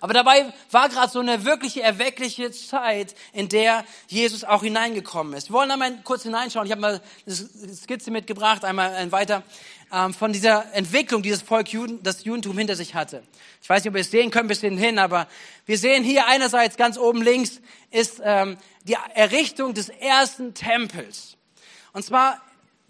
Aber 0.00 0.14
dabei 0.14 0.52
war 0.70 0.88
gerade 0.88 1.12
so 1.12 1.20
eine 1.20 1.44
wirkliche 1.44 1.82
erweckliche 1.82 2.50
Zeit, 2.50 3.14
in 3.32 3.48
der 3.48 3.84
Jesus 4.08 4.44
auch 4.44 4.62
hineingekommen 4.62 5.34
ist. 5.34 5.50
Wir 5.50 5.54
wollen 5.54 5.70
einmal 5.70 6.00
kurz 6.04 6.22
hineinschauen. 6.22 6.66
Ich 6.66 6.72
habe 6.72 6.80
mal 6.80 7.00
eine 7.26 7.74
Skizze 7.74 8.10
mitgebracht, 8.10 8.64
einmal 8.64 9.12
weiter, 9.12 9.42
ähm, 9.92 10.14
von 10.14 10.32
dieser 10.32 10.72
Entwicklung, 10.74 11.22
die 11.22 11.30
das 11.30 11.42
Volk 11.42 11.72
Juden, 11.72 12.02
das 12.02 12.24
Judentum 12.24 12.56
hinter 12.56 12.76
sich 12.76 12.94
hatte. 12.94 13.22
Ich 13.62 13.68
weiß 13.68 13.82
nicht, 13.82 13.90
ob 13.90 13.96
ihr 13.96 14.02
es 14.02 14.10
sehen 14.10 14.30
könnt 14.30 14.48
bis 14.48 14.60
hin, 14.60 14.98
aber 14.98 15.26
wir 15.66 15.78
sehen 15.78 16.04
hier 16.04 16.26
einerseits 16.26 16.76
ganz 16.76 16.96
oben 16.96 17.22
links 17.22 17.60
ist 17.90 18.20
ähm, 18.24 18.56
die 18.84 18.96
Errichtung 19.14 19.74
des 19.74 19.88
ersten 19.88 20.54
Tempels. 20.54 21.36
Und 21.92 22.04
zwar 22.04 22.40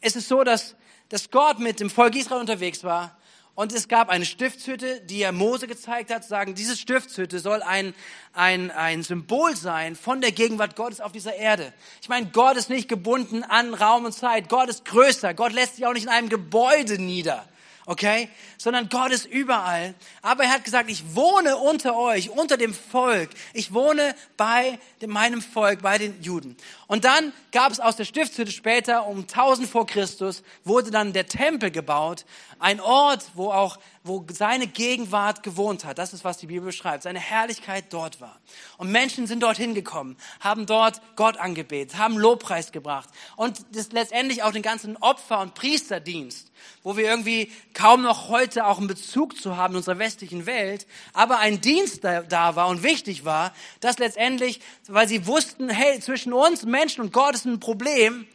ist 0.01 0.17
es 0.17 0.29
so, 0.29 0.45
dass, 0.45 0.77
dass 1.09 1.31
Gott 1.31 1.59
mit 1.59 1.81
dem 1.81 1.91
Volk 1.91 2.15
Israel 2.15 2.41
unterwegs 2.41 2.85
war 2.85 3.17
und 3.55 3.73
es 3.73 3.88
gab 3.88 4.08
eine 4.08 4.25
Stiftshütte, 4.25 5.00
die 5.02 5.23
er 5.23 5.32
Mose 5.32 5.67
gezeigt 5.67 6.12
hat, 6.12 6.25
sagen, 6.25 6.55
diese 6.55 6.76
Stiftshütte 6.76 7.41
soll 7.41 7.62
ein, 7.62 7.94
ein, 8.32 8.70
ein 8.70 9.02
Symbol 9.02 9.56
sein 9.56 9.97
von 9.97 10.20
der 10.20 10.32
Gegenwart 10.32 10.76
Gottes 10.76 11.00
auf 11.00 11.12
dieser 11.12 11.35
Erde. 11.35 11.73
Ich 12.00 12.08
meine, 12.08 12.26
Gott 12.26 12.56
ist 12.56 12.70
nicht 12.70 12.88
gebunden 12.88 13.43
an 13.43 13.75
Raum 13.75 14.05
und 14.06 14.12
Zeit. 14.12 14.49
Gott 14.49 14.69
ist 14.69 14.85
größer. 14.85 15.35
Gott 15.35 15.52
lässt 15.52 15.76
sich 15.76 15.87
auch 15.87 15.93
nicht 15.93 16.05
in 16.05 16.08
einem 16.08 16.29
Gebäude 16.29 17.00
nieder 17.00 17.47
okay? 17.87 18.29
Sondern 18.59 18.88
Gott 18.88 19.12
ist 19.12 19.27
überall. 19.27 19.94
Aber 20.23 20.44
er 20.44 20.50
hat 20.50 20.65
gesagt, 20.65 20.91
ich 20.91 21.15
wohne 21.15 21.56
unter 21.56 21.97
euch, 21.97 22.31
unter 22.31 22.56
dem 22.56 22.75
Volk. 22.75 23.31
Ich 23.53 23.73
wohne 23.73 24.15
bei 24.37 24.79
meinem 25.06 25.43
Volk, 25.43 25.82
bei 25.82 25.99
den 25.99 26.23
Juden. 26.23 26.56
Und 26.87 27.05
dann 27.05 27.32
gab 27.53 27.73
es 27.73 27.81
aus 27.81 27.97
der 27.97 28.05
Stiftshütte 28.05 28.53
später, 28.53 29.06
um 29.06 29.21
1000 29.21 29.69
vor 29.69 29.87
Christus, 29.87 30.43
wurde 30.65 30.91
dann 30.91 31.12
der 31.12 31.27
Tempel 31.27 31.71
gebaut. 31.71 32.25
Ein 32.59 32.81
Ort, 32.81 33.25
wo 33.35 33.50
auch, 33.50 33.79
wo 34.05 34.25
seine 34.31 34.67
Gegenwart 34.67 35.43
gewohnt 35.43 35.85
hat. 35.85 35.99
Das 35.99 36.12
ist, 36.12 36.25
was 36.25 36.38
die 36.38 36.47
Bibel 36.47 36.67
beschreibt. 36.67 37.05
Seine 37.05 37.19
Herrlichkeit 37.19 37.87
dort 37.91 38.21
war. 38.21 38.38
Und 38.77 38.91
Menschen 38.91 39.27
sind 39.27 39.43
dorthin 39.43 39.75
gekommen, 39.75 40.17
haben 40.41 40.67
dort 40.67 41.00
Gott 41.17 41.38
angebetet, 41.38 41.97
haben 41.97 42.19
Lobpreis 42.19 42.73
gebracht. 42.73 43.09
Und 43.37 43.65
das 43.73 43.93
letztendlich 43.93 44.43
auch 44.43 44.53
den 44.53 44.62
ganzen 44.62 44.97
Opfer- 44.97 45.41
und 45.41 45.55
Priesterdienst 45.55 46.50
wo 46.82 46.97
wir 46.97 47.05
irgendwie 47.05 47.50
kaum 47.75 48.02
noch 48.02 48.28
heute 48.28 48.67
auch 48.67 48.78
einen 48.78 48.87
Bezug 48.87 49.37
zu 49.40 49.56
haben 49.56 49.75
in 49.75 49.78
unserer 49.78 49.99
westlichen 49.99 50.46
Welt, 50.46 50.87
aber 51.12 51.38
ein 51.38 51.61
Dienst 51.61 52.05
da, 52.05 52.22
da 52.22 52.56
war 52.56 52.69
und 52.69 52.82
wichtig 52.82 53.25
war, 53.25 53.52
dass 53.81 53.99
letztendlich, 53.99 54.61
weil 54.88 55.08
sie 55.08 55.26
wussten, 55.26 55.69
hey, 55.69 56.00
zwischen 56.00 56.32
uns 56.32 56.64
Menschen 56.64 57.02
und 57.02 57.12
Gott 57.12 57.34
ist 57.34 57.46
ein 57.46 57.61
Problem, 57.61 58.26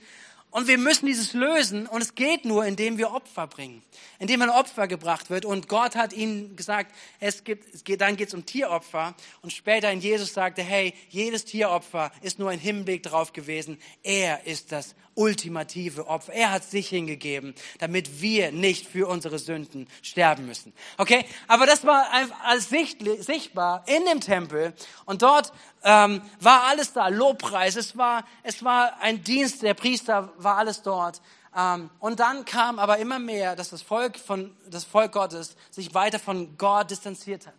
und 0.55 0.69
wir 0.69 0.77
müssen 0.77 1.05
dieses 1.05 1.33
lösen. 1.33 1.85
Und 1.85 2.01
es 2.01 2.15
geht 2.15 2.45
nur, 2.45 2.65
indem 2.65 2.97
wir 2.97 3.11
Opfer 3.11 3.45
bringen. 3.45 3.83
Indem 4.19 4.41
ein 4.41 4.49
Opfer 4.49 4.87
gebracht 4.87 5.29
wird. 5.29 5.43
Und 5.43 5.67
Gott 5.67 5.97
hat 5.97 6.13
ihnen 6.13 6.55
gesagt, 6.55 6.95
es 7.19 7.43
gibt, 7.43 7.75
es 7.75 7.83
geht, 7.83 7.99
dann 7.99 8.15
geht 8.15 8.29
es 8.29 8.33
um 8.33 8.45
Tieropfer. 8.45 9.15
Und 9.41 9.51
später 9.51 9.91
in 9.91 9.99
Jesus 9.99 10.33
sagte, 10.33 10.63
hey, 10.63 10.93
jedes 11.09 11.43
Tieropfer 11.43 12.09
ist 12.21 12.39
nur 12.39 12.51
ein 12.51 12.59
Hinblick 12.59 13.03
darauf 13.03 13.33
gewesen. 13.33 13.77
Er 14.01 14.47
ist 14.47 14.71
das 14.71 14.95
ultimative 15.15 16.07
Opfer. 16.07 16.33
Er 16.33 16.51
hat 16.51 16.63
sich 16.63 16.89
hingegeben, 16.89 17.55
damit 17.79 18.21
wir 18.21 18.51
nicht 18.51 18.87
für 18.87 19.07
unsere 19.07 19.39
Sünden 19.39 19.87
sterben 20.01 20.45
müssen. 20.45 20.73
Okay? 20.97 21.25
Aber 21.47 21.65
das 21.65 21.85
war 21.85 22.07
alles 22.43 22.69
sichtbar 22.69 23.83
in 23.87 24.05
dem 24.05 24.21
Tempel. 24.21 24.73
Und 25.05 25.21
dort 25.21 25.51
ähm, 25.83 26.21
war 26.39 26.63
alles 26.65 26.93
da, 26.93 27.07
Lobpreis, 27.07 27.75
es 27.75 27.97
war, 27.97 28.25
es 28.43 28.63
war 28.63 29.01
ein 29.01 29.23
Dienst, 29.23 29.61
der 29.63 29.73
Priester 29.73 30.31
war 30.37 30.57
alles 30.57 30.81
dort. 30.81 31.21
Ähm, 31.55 31.89
und 31.99 32.19
dann 32.19 32.43
kam 32.45 32.79
aber 32.79 32.97
immer 32.97 33.19
mehr, 33.19 33.55
dass 33.55 33.69
das 33.69 33.81
Volk, 33.81 34.19
von, 34.19 34.55
das 34.69 34.83
Volk 34.83 35.13
Gottes 35.13 35.55
sich 35.71 35.93
weiter 35.93 36.19
von 36.19 36.57
Gott 36.57 36.91
distanziert 36.91 37.47
hat. 37.47 37.53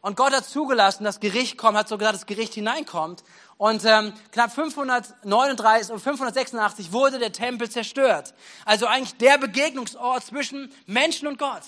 Und 0.00 0.16
Gott 0.16 0.32
hat 0.32 0.44
zugelassen, 0.44 1.02
dass 1.02 1.18
Gericht 1.18 1.58
kommt, 1.58 1.76
hat 1.76 1.88
sogar 1.88 2.12
das 2.12 2.26
Gericht 2.26 2.54
hineinkommt. 2.54 3.24
Und 3.58 3.84
ähm, 3.84 4.12
knapp 4.32 4.52
539 4.52 5.92
und 5.92 6.00
586 6.00 6.92
wurde 6.92 7.18
der 7.18 7.32
Tempel 7.32 7.70
zerstört. 7.70 8.34
Also 8.64 8.86
eigentlich 8.86 9.16
der 9.16 9.38
Begegnungsort 9.38 10.24
zwischen 10.24 10.72
Menschen 10.86 11.26
und 11.26 11.38
Gott. 11.38 11.62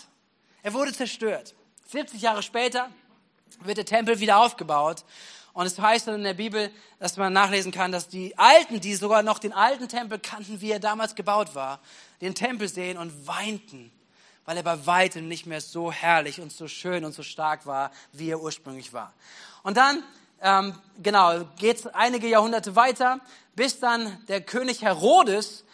Er 0.63 0.75
wurde 0.75 0.93
zerstört. 0.93 1.55
70 1.87 2.21
Jahre 2.21 2.43
später 2.43 2.91
wird 3.61 3.79
der 3.79 3.87
Tempel 3.87 4.21
wieder 4.21 4.39
aufgebaut. 4.39 5.05
Und 5.55 5.67
es 5.67 5.79
heißt 5.79 6.07
dann 6.07 6.17
in 6.17 6.25
der 6.25 6.35
Bibel, 6.35 6.71
dass 6.99 7.17
man 7.17 7.33
nachlesen 7.33 7.73
kann, 7.73 7.91
dass 7.91 8.07
die 8.07 8.37
Alten, 8.39 8.81
die 8.81 8.95
sogar 8.95 9.23
noch 9.23 9.39
den 9.39 9.53
alten 9.53 9.89
Tempel 9.89 10.19
kannten, 10.19 10.61
wie 10.61 10.71
er 10.71 10.79
damals 10.79 11.15
gebaut 11.15 11.55
war, 11.55 11.81
den 12.21 12.35
Tempel 12.35 12.69
sehen 12.69 12.99
und 12.99 13.27
weinten, 13.27 13.91
weil 14.45 14.57
er 14.57 14.63
bei 14.63 14.87
weitem 14.87 15.27
nicht 15.27 15.47
mehr 15.47 15.61
so 15.61 15.91
herrlich 15.91 16.41
und 16.41 16.53
so 16.53 16.69
schön 16.69 17.05
und 17.05 17.13
so 17.13 17.23
stark 17.23 17.67
war, 17.67 17.91
wie 18.13 18.31
er 18.31 18.41
ursprünglich 18.41 18.93
war. 18.93 19.13
Und 19.63 19.77
dann, 19.77 20.05
ähm, 20.43 20.75
genau, 21.03 21.45
geht 21.59 21.79
es 21.79 21.87
einige 21.87 22.29
Jahrhunderte 22.29 22.77
weiter, 22.77 23.21
bis 23.55 23.81
dann 23.81 24.25
der 24.29 24.41
König 24.41 24.83
Herodes 24.83 25.65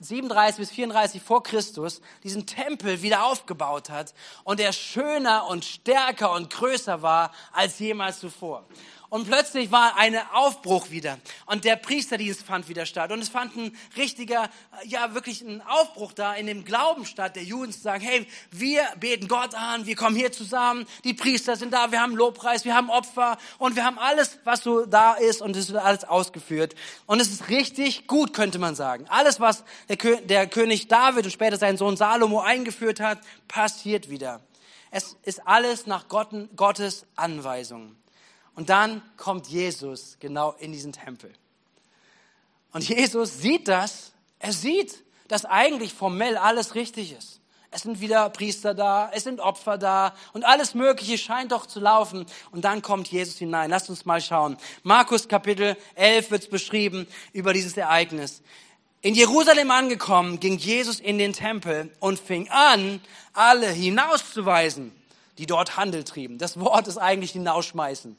37 0.00 0.58
bis 0.58 0.70
34 0.70 1.22
vor 1.22 1.42
Christus 1.42 2.02
diesen 2.24 2.46
Tempel 2.46 3.00
wieder 3.00 3.24
aufgebaut 3.24 3.90
hat 3.90 4.12
und 4.44 4.60
der 4.60 4.72
schöner 4.72 5.46
und 5.48 5.64
stärker 5.64 6.32
und 6.32 6.50
größer 6.50 7.00
war 7.00 7.32
als 7.52 7.78
jemals 7.78 8.18
zuvor. 8.18 8.66
Und 9.08 9.26
plötzlich 9.26 9.70
war 9.70 9.96
ein 9.96 10.16
Aufbruch 10.32 10.90
wieder. 10.90 11.18
Und 11.46 11.64
der 11.64 11.76
Priesterdienst 11.76 12.42
fand 12.42 12.68
wieder 12.68 12.86
statt. 12.86 13.12
Und 13.12 13.20
es 13.20 13.28
fand 13.28 13.56
ein 13.56 13.76
richtiger, 13.96 14.50
ja, 14.84 15.14
wirklich 15.14 15.42
ein 15.42 15.62
Aufbruch 15.62 16.12
da 16.12 16.34
in 16.34 16.46
dem 16.46 16.64
Glauben 16.64 17.06
statt, 17.06 17.36
der 17.36 17.44
Juden 17.44 17.72
zu 17.72 17.80
sagen, 17.80 18.02
hey, 18.02 18.26
wir 18.50 18.82
beten 18.98 19.28
Gott 19.28 19.54
an, 19.54 19.86
wir 19.86 19.94
kommen 19.94 20.16
hier 20.16 20.32
zusammen, 20.32 20.86
die 21.04 21.14
Priester 21.14 21.56
sind 21.56 21.72
da, 21.72 21.92
wir 21.92 22.00
haben 22.00 22.16
Lobpreis, 22.16 22.64
wir 22.64 22.74
haben 22.74 22.90
Opfer 22.90 23.38
und 23.58 23.76
wir 23.76 23.84
haben 23.84 23.98
alles, 23.98 24.38
was 24.44 24.62
so 24.62 24.86
da 24.86 25.14
ist 25.14 25.40
und 25.40 25.56
es 25.56 25.72
wird 25.72 25.82
alles 25.82 26.04
ausgeführt. 26.04 26.74
Und 27.06 27.20
es 27.20 27.30
ist 27.30 27.48
richtig 27.48 28.06
gut, 28.06 28.32
könnte 28.32 28.58
man 28.58 28.74
sagen. 28.74 29.06
Alles, 29.08 29.38
was 29.40 29.64
der, 29.88 29.96
Kö 29.96 30.16
der 30.16 30.48
König 30.48 30.88
David 30.88 31.24
und 31.24 31.30
später 31.30 31.56
sein 31.56 31.76
Sohn 31.76 31.96
Salomo 31.96 32.40
eingeführt 32.40 33.00
hat, 33.00 33.20
passiert 33.46 34.10
wieder. 34.10 34.40
Es 34.90 35.16
ist 35.22 35.46
alles 35.46 35.86
nach 35.86 36.06
Gottes 36.08 37.06
Anweisungen. 37.16 37.96
Und 38.56 38.70
dann 38.70 39.02
kommt 39.16 39.46
Jesus 39.46 40.16
genau 40.18 40.56
in 40.58 40.72
diesen 40.72 40.92
Tempel. 40.92 41.32
Und 42.72 42.88
Jesus 42.88 43.38
sieht 43.40 43.68
das. 43.68 44.12
Er 44.38 44.52
sieht, 44.52 45.04
dass 45.28 45.44
eigentlich 45.44 45.94
formell 45.94 46.36
alles 46.36 46.74
richtig 46.74 47.12
ist. 47.12 47.40
Es 47.70 47.82
sind 47.82 48.00
wieder 48.00 48.30
Priester 48.30 48.72
da, 48.74 49.10
es 49.12 49.24
sind 49.24 49.40
Opfer 49.40 49.76
da 49.76 50.14
und 50.32 50.44
alles 50.44 50.74
Mögliche 50.74 51.18
scheint 51.18 51.52
doch 51.52 51.66
zu 51.66 51.78
laufen. 51.78 52.24
Und 52.50 52.64
dann 52.64 52.80
kommt 52.80 53.08
Jesus 53.08 53.36
hinein. 53.36 53.70
Lasst 53.70 53.90
uns 53.90 54.06
mal 54.06 54.20
schauen. 54.20 54.56
Markus 54.82 55.28
Kapitel 55.28 55.76
11 55.94 56.30
wird 56.30 56.50
beschrieben 56.50 57.06
über 57.32 57.52
dieses 57.52 57.76
Ereignis. 57.76 58.40
In 59.02 59.14
Jerusalem 59.14 59.70
angekommen, 59.70 60.40
ging 60.40 60.56
Jesus 60.56 61.00
in 61.00 61.18
den 61.18 61.32
Tempel 61.32 61.94
und 62.00 62.18
fing 62.18 62.48
an, 62.48 63.00
alle 63.34 63.68
hinauszuweisen, 63.68 64.92
die 65.38 65.46
dort 65.46 65.76
Handel 65.76 66.04
trieben. 66.04 66.38
Das 66.38 66.58
Wort 66.58 66.88
ist 66.88 66.98
eigentlich 66.98 67.32
hinausschmeißen. 67.32 68.16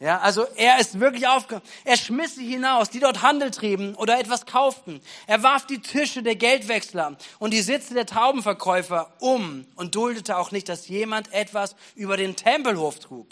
Ja, 0.00 0.18
also 0.20 0.46
er 0.56 0.78
ist 0.78 0.98
wirklich 0.98 1.28
aufgekommen. 1.28 1.68
Er 1.84 1.98
schmiss 1.98 2.34
sie 2.34 2.48
hinaus, 2.48 2.88
die 2.88 3.00
dort 3.00 3.20
Handel 3.20 3.50
trieben 3.50 3.94
oder 3.96 4.18
etwas 4.18 4.46
kauften. 4.46 5.02
Er 5.26 5.42
warf 5.42 5.66
die 5.66 5.80
Tische 5.80 6.22
der 6.22 6.36
Geldwechsler 6.36 7.18
und 7.38 7.52
die 7.52 7.60
Sitze 7.60 7.92
der 7.92 8.06
Taubenverkäufer 8.06 9.12
um 9.20 9.66
und 9.76 9.94
duldete 9.94 10.38
auch 10.38 10.52
nicht, 10.52 10.70
dass 10.70 10.88
jemand 10.88 11.30
etwas 11.34 11.76
über 11.96 12.16
den 12.16 12.34
Tempelhof 12.34 12.98
trug. 12.98 13.26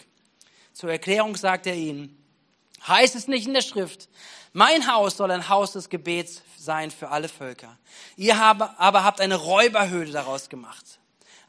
Zur 0.73 0.91
Erklärung 0.91 1.35
sagt 1.35 1.65
er 1.65 1.73
ihnen, 1.73 2.15
heißt 2.87 3.15
es 3.15 3.27
nicht 3.27 3.47
in 3.47 3.55
der 3.55 3.61
Schrift, 3.61 4.07
mein 4.53 4.91
Haus 4.91 5.17
soll 5.17 5.31
ein 5.31 5.49
Haus 5.49 5.73
des 5.73 5.89
Gebets 5.89 6.43
sein 6.57 6.91
für 6.91 7.09
alle 7.09 7.29
Völker. 7.29 7.77
Ihr 8.15 8.39
aber 8.39 9.03
habt 9.03 9.21
eine 9.21 9.35
Räuberhöhle 9.35 10.11
daraus 10.11 10.49
gemacht. 10.49 10.98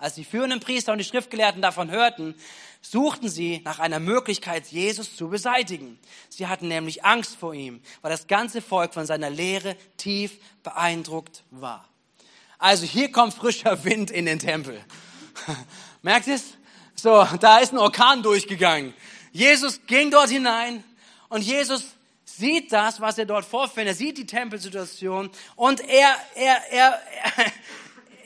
Als 0.01 0.15
die 0.15 0.25
führenden 0.25 0.61
Priester 0.61 0.93
und 0.93 0.99
die 0.99 1.05
Schriftgelehrten 1.05 1.61
davon 1.61 1.91
hörten, 1.91 2.35
suchten 2.81 3.29
sie 3.29 3.61
nach 3.67 3.79
einer 3.79 4.01
Möglichkeit, 4.01 4.67
Jesus 4.69 5.15
zu 5.15 5.29
beseitigen. 5.29 5.99
Sie 6.31 6.47
hatten 6.47 6.69
nämlich 6.69 7.05
Angst 7.05 7.37
vor 7.37 7.53
ihm, 7.53 7.83
weil 8.01 8.11
das 8.11 8.27
ganze 8.27 8.63
Volk 8.63 8.95
von 8.95 9.05
seiner 9.05 9.29
Lehre 9.29 9.77
tief 9.99 10.39
beeindruckt 10.63 11.45
war. 11.51 11.87
Also 12.59 12.87
hier 12.87 13.13
kommt 13.13 13.35
frischer 13.35 13.85
Wind 13.85 14.11
in 14.11 14.25
den 14.25 14.39
Tempel. 14.39 14.83
Merkt 16.03 16.29
ihr 16.29 16.37
es? 16.37 16.55
So, 16.95 17.27
da 17.39 17.59
ist 17.59 17.75
ein 17.75 17.79
Orkan 17.79 18.23
durchgegangen. 18.23 18.95
Jesus 19.33 19.81
ging 19.87 20.11
dort 20.11 20.31
hinein 20.31 20.83
und 21.29 21.43
Jesus 21.43 21.85
sieht 22.25 22.73
das, 22.73 23.03
was 23.03 23.19
er 23.19 23.27
dort 23.27 23.45
vorfindet. 23.45 23.95
Er 23.95 23.99
sieht 23.99 24.17
die 24.17 24.27
Tempelsituation 24.27 25.31
und 25.57 25.81
er, 25.81 26.17
er, 26.35 26.73
er, 26.73 27.01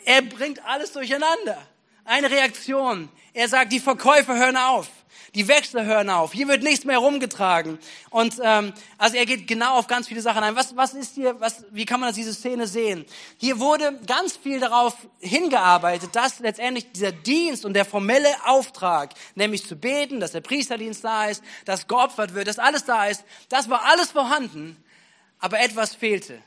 er, 0.04 0.22
bringt 0.22 0.64
alles 0.64 0.92
durcheinander. 0.92 1.58
Eine 2.04 2.30
Reaktion. 2.30 3.08
Er 3.32 3.48
sagt, 3.48 3.72
die 3.72 3.80
Verkäufer 3.80 4.36
hören 4.36 4.56
auf. 4.56 4.88
Die 5.34 5.48
Wechsler 5.48 5.84
hören 5.84 6.10
auf. 6.10 6.32
Hier 6.32 6.46
wird 6.46 6.62
nichts 6.62 6.84
mehr 6.84 6.98
rumgetragen. 6.98 7.78
Und 8.10 8.36
ähm, 8.40 8.72
also 8.98 9.16
er 9.16 9.26
geht 9.26 9.48
genau 9.48 9.74
auf 9.74 9.88
ganz 9.88 10.06
viele 10.06 10.20
Sachen 10.20 10.44
ein. 10.44 10.54
Was, 10.54 10.76
was 10.76 10.94
ist 10.94 11.14
hier, 11.14 11.40
was, 11.40 11.64
wie 11.72 11.84
kann 11.84 11.98
man 11.98 12.10
das, 12.10 12.16
diese 12.16 12.32
Szene 12.32 12.68
sehen? 12.68 13.04
Hier 13.38 13.58
wurde 13.58 13.98
ganz 14.06 14.36
viel 14.36 14.60
darauf 14.60 14.94
hingearbeitet, 15.18 16.10
dass 16.14 16.38
letztendlich 16.38 16.92
dieser 16.92 17.10
Dienst 17.10 17.64
und 17.64 17.74
der 17.74 17.84
formelle 17.84 18.28
Auftrag, 18.44 19.14
nämlich 19.34 19.66
zu 19.66 19.74
beten, 19.74 20.20
dass 20.20 20.32
der 20.32 20.40
Priesterdienst 20.40 21.02
da 21.02 21.26
ist, 21.26 21.42
dass 21.64 21.88
geopfert 21.88 22.34
wird, 22.34 22.46
dass 22.46 22.60
alles 22.60 22.84
da 22.84 23.06
ist, 23.06 23.24
das 23.48 23.68
war 23.68 23.84
alles 23.86 24.12
vorhanden, 24.12 24.76
aber 25.40 25.58
etwas 25.58 25.96
fehlte, 25.96 26.40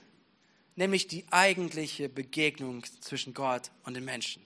nämlich 0.77 1.07
die 1.07 1.25
eigentliche 1.31 2.07
Begegnung 2.07 2.83
zwischen 3.01 3.33
Gott 3.33 3.71
und 3.83 3.95
den 3.95 4.05
Menschen. 4.05 4.41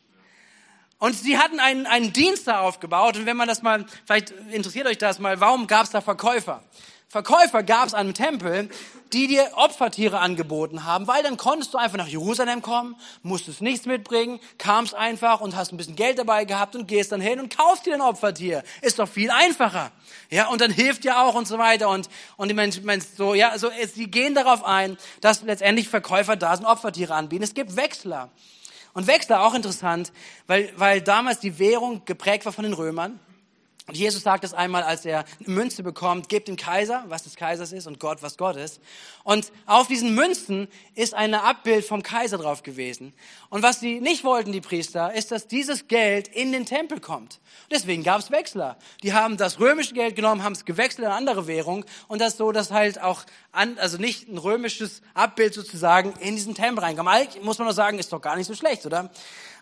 Und 0.98 1.16
sie 1.16 1.38
hatten 1.38 1.60
einen, 1.60 1.86
einen 1.86 2.14
Dienst 2.14 2.48
da 2.48 2.62
aufgebaut. 2.62 3.18
Und 3.18 3.26
wenn 3.26 3.38
man 3.38 3.48
das 3.48 3.62
mal, 3.62 3.86
vielleicht 4.06 4.32
interessiert 4.52 4.88
euch 4.88 4.98
das 4.98 5.20
mal, 5.20 5.40
warum 5.40 5.68
gab 5.68 5.84
es 5.84 5.90
da 5.90 6.00
Verkäufer? 6.00 6.64
Verkäufer 7.12 7.62
gab 7.62 7.88
es 7.88 7.94
an 7.94 8.14
Tempel, 8.14 8.70
die 9.12 9.28
dir 9.28 9.52
Opfertiere 9.56 10.20
angeboten 10.20 10.86
haben, 10.86 11.08
weil 11.08 11.22
dann 11.24 11.36
konntest 11.36 11.74
du 11.74 11.78
einfach 11.78 11.98
nach 11.98 12.08
Jerusalem 12.08 12.62
kommen, 12.62 12.96
musstest 13.22 13.62
nichts 13.62 13.86
mitbringen, 13.86 14.40
kamst 14.58 14.96
einfach 14.96 15.42
und 15.42 15.58
hast 15.58 15.74
ein 15.74 15.78
bisschen 15.78 15.98
Geld 15.98 16.20
dabei 16.20 16.46
gehabt 16.46 16.74
und 16.74 16.88
gehst 16.88 17.12
dann 17.12 17.20
hin 17.20 17.42
und 17.42 17.54
kaufst 17.54 17.86
dir 17.86 17.96
ein 17.96 18.02
Opfertier. 18.02 18.64
Ist 18.82 18.98
doch 18.98 19.10
viel 19.10 19.30
einfacher. 19.30 19.92
Ja, 20.30 20.48
und 20.48 20.62
dann 20.62 20.72
hilft 20.72 21.04
dir 21.04 21.20
auch 21.20 21.36
und 21.36 21.50
so 21.50 21.58
weiter. 21.58 21.90
Und, 21.90 22.08
und 22.38 22.48
die 22.48 22.54
Menschen, 22.54 22.86
so, 23.18 23.34
ja, 23.34 23.58
so, 23.58 23.70
sie 23.94 24.10
gehen 24.10 24.34
darauf 24.34 24.64
ein, 24.64 24.98
dass 25.20 25.42
letztendlich 25.42 25.90
Verkäufer 25.90 26.38
da 26.38 26.56
sind, 26.56 26.66
Opfertiere 26.66 27.14
anbieten. 27.14 27.44
Es 27.44 27.54
gibt 27.54 27.76
Wechsler. 27.76 28.30
Und 28.94 29.08
Wechsler 29.08 29.46
auch 29.46 29.54
interessant, 29.54 30.14
weil, 30.48 30.72
weil 30.78 31.02
damals 31.02 31.42
die 31.42 31.60
Währung 31.60 32.06
geprägt 32.06 32.46
war 32.46 32.54
von 32.54 32.64
den 32.64 32.72
Römern. 32.72 33.20
Und 33.88 33.98
Jesus 33.98 34.22
sagt 34.22 34.44
es 34.44 34.54
einmal, 34.54 34.84
als 34.84 35.06
er 35.06 35.26
eine 35.40 35.56
Münze 35.56 35.82
bekommt, 35.82 36.30
gebt 36.30 36.48
dem 36.48 36.56
Kaiser, 36.56 37.04
was 37.08 37.24
des 37.24 37.36
Kaisers 37.36 37.72
ist 37.72 37.88
und 37.88 38.00
Gott, 38.00 38.22
was 38.22 38.38
Gott 38.38 38.56
ist. 38.56 38.80
Und 39.24 39.52
auf 39.66 39.88
diesen 39.88 40.14
Münzen 40.14 40.68
ist 40.94 41.16
ein 41.16 41.34
Abbild 41.34 41.84
vom 41.84 42.04
Kaiser 42.04 42.38
drauf 42.38 42.62
gewesen. 42.62 43.12
Und 43.50 43.64
was 43.64 43.80
sie 43.80 44.00
nicht 44.00 44.24
wollten, 44.24 44.52
die 44.52 44.62
Priester, 44.62 45.14
ist, 45.14 45.32
dass 45.32 45.48
dieses 45.48 45.88
Geld 45.88 46.28
in 46.28 46.52
den 46.52 46.68
Tempel 46.68 47.00
kommt. 47.00 47.40
Deswegen 47.72 48.04
gab 48.04 48.20
es 48.20 48.30
Wechsler. 48.30 48.78
Die 49.02 49.14
haben 49.14 49.36
das 49.36 49.60
römische 49.60 49.96
Geld 49.96 50.16
genommen, 50.16 50.44
haben 50.44 50.54
es 50.54 50.66
gewechselt 50.66 51.00
in 51.00 51.06
eine 51.06 51.16
andere 51.16 51.48
Währung 51.48 51.84
und 52.08 52.22
das 52.22 52.38
so, 52.38 52.52
dass 52.52 52.72
halt 52.72 53.02
auch, 53.02 53.24
an, 53.52 53.80
also 53.80 53.98
nicht 53.98 54.30
ein 54.30 54.38
römisches 54.38 55.02
Abbild 55.16 55.56
sozusagen 55.56 56.14
in 56.20 56.36
diesen 56.36 56.54
Tempel 56.54 56.84
reinkam. 56.84 57.08
Eigentlich 57.08 57.44
muss 57.44 57.58
man 57.58 57.68
doch 57.68 57.76
sagen, 57.76 57.98
ist 57.98 58.14
doch 58.14 58.22
gar 58.22 58.36
nicht 58.36 58.48
so 58.48 58.54
schlecht, 58.54 58.86
oder? 58.86 59.10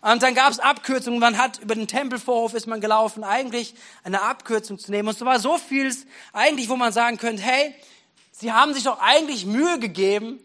Und 0.02 0.22
dann 0.22 0.34
gab 0.34 0.50
es 0.50 0.60
Abkürzungen. 0.60 1.20
Man 1.20 1.36
hat 1.36 1.58
über 1.58 1.74
den 1.74 1.86
Tempelvorhof 1.86 2.54
ist 2.54 2.66
man 2.66 2.80
gelaufen, 2.80 3.22
eigentlich 3.22 3.74
eine 4.14 4.22
Abkürzung 4.22 4.78
zu 4.78 4.90
nehmen. 4.90 5.08
Und 5.08 5.14
es 5.14 5.20
war 5.20 5.38
so 5.38 5.58
viel, 5.58 5.94
eigentlich, 6.32 6.68
wo 6.68 6.76
man 6.76 6.92
sagen 6.92 7.16
könnte, 7.16 7.42
hey, 7.42 7.74
sie 8.32 8.52
haben 8.52 8.74
sich 8.74 8.84
doch 8.84 9.00
eigentlich 9.00 9.46
Mühe 9.46 9.78
gegeben, 9.78 10.40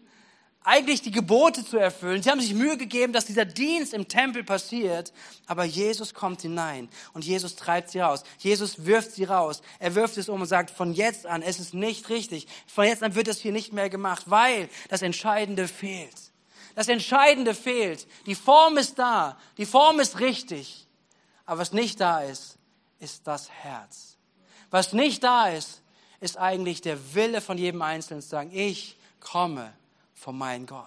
eigentlich 0.66 1.00
die 1.00 1.12
Gebote 1.12 1.64
zu 1.64 1.76
erfüllen. 1.76 2.22
Sie 2.22 2.30
haben 2.30 2.40
sich 2.40 2.52
Mühe 2.52 2.76
gegeben, 2.76 3.12
dass 3.12 3.26
dieser 3.26 3.44
Dienst 3.44 3.94
im 3.94 4.08
Tempel 4.08 4.42
passiert. 4.42 5.12
Aber 5.46 5.64
Jesus 5.64 6.12
kommt 6.12 6.42
hinein 6.42 6.88
und 7.12 7.24
Jesus 7.24 7.54
treibt 7.54 7.90
sie 7.90 8.00
raus. 8.00 8.24
Jesus 8.38 8.84
wirft 8.84 9.12
sie 9.12 9.24
raus. 9.24 9.62
Er 9.78 9.94
wirft 9.94 10.16
es 10.16 10.28
um 10.28 10.40
und 10.40 10.48
sagt, 10.48 10.70
von 10.70 10.92
jetzt 10.92 11.24
an, 11.24 11.42
es 11.42 11.60
ist 11.60 11.72
nicht 11.72 12.08
richtig. 12.08 12.48
Von 12.66 12.84
jetzt 12.84 13.04
an 13.04 13.14
wird 13.14 13.28
es 13.28 13.40
hier 13.40 13.52
nicht 13.52 13.72
mehr 13.72 13.88
gemacht, 13.88 14.24
weil 14.26 14.68
das 14.88 15.02
Entscheidende 15.02 15.68
fehlt. 15.68 16.32
Das 16.74 16.88
Entscheidende 16.88 17.54
fehlt. 17.54 18.08
Die 18.26 18.34
Form 18.34 18.76
ist 18.76 18.98
da. 18.98 19.38
Die 19.58 19.66
Form 19.66 20.00
ist 20.00 20.18
richtig. 20.18 20.86
Aber 21.46 21.60
was 21.60 21.72
nicht 21.72 22.00
da 22.00 22.22
ist, 22.22 22.55
ist 23.00 23.26
das 23.26 23.50
Herz. 23.50 24.16
Was 24.70 24.92
nicht 24.92 25.22
da 25.22 25.48
ist, 25.48 25.82
ist 26.20 26.38
eigentlich 26.38 26.80
der 26.80 27.14
Wille 27.14 27.40
von 27.40 27.58
jedem 27.58 27.82
Einzelnen 27.82 28.22
zu 28.22 28.28
sagen, 28.28 28.50
ich 28.52 28.96
komme 29.20 29.72
von 30.14 30.36
meinem 30.36 30.66
Gott. 30.66 30.84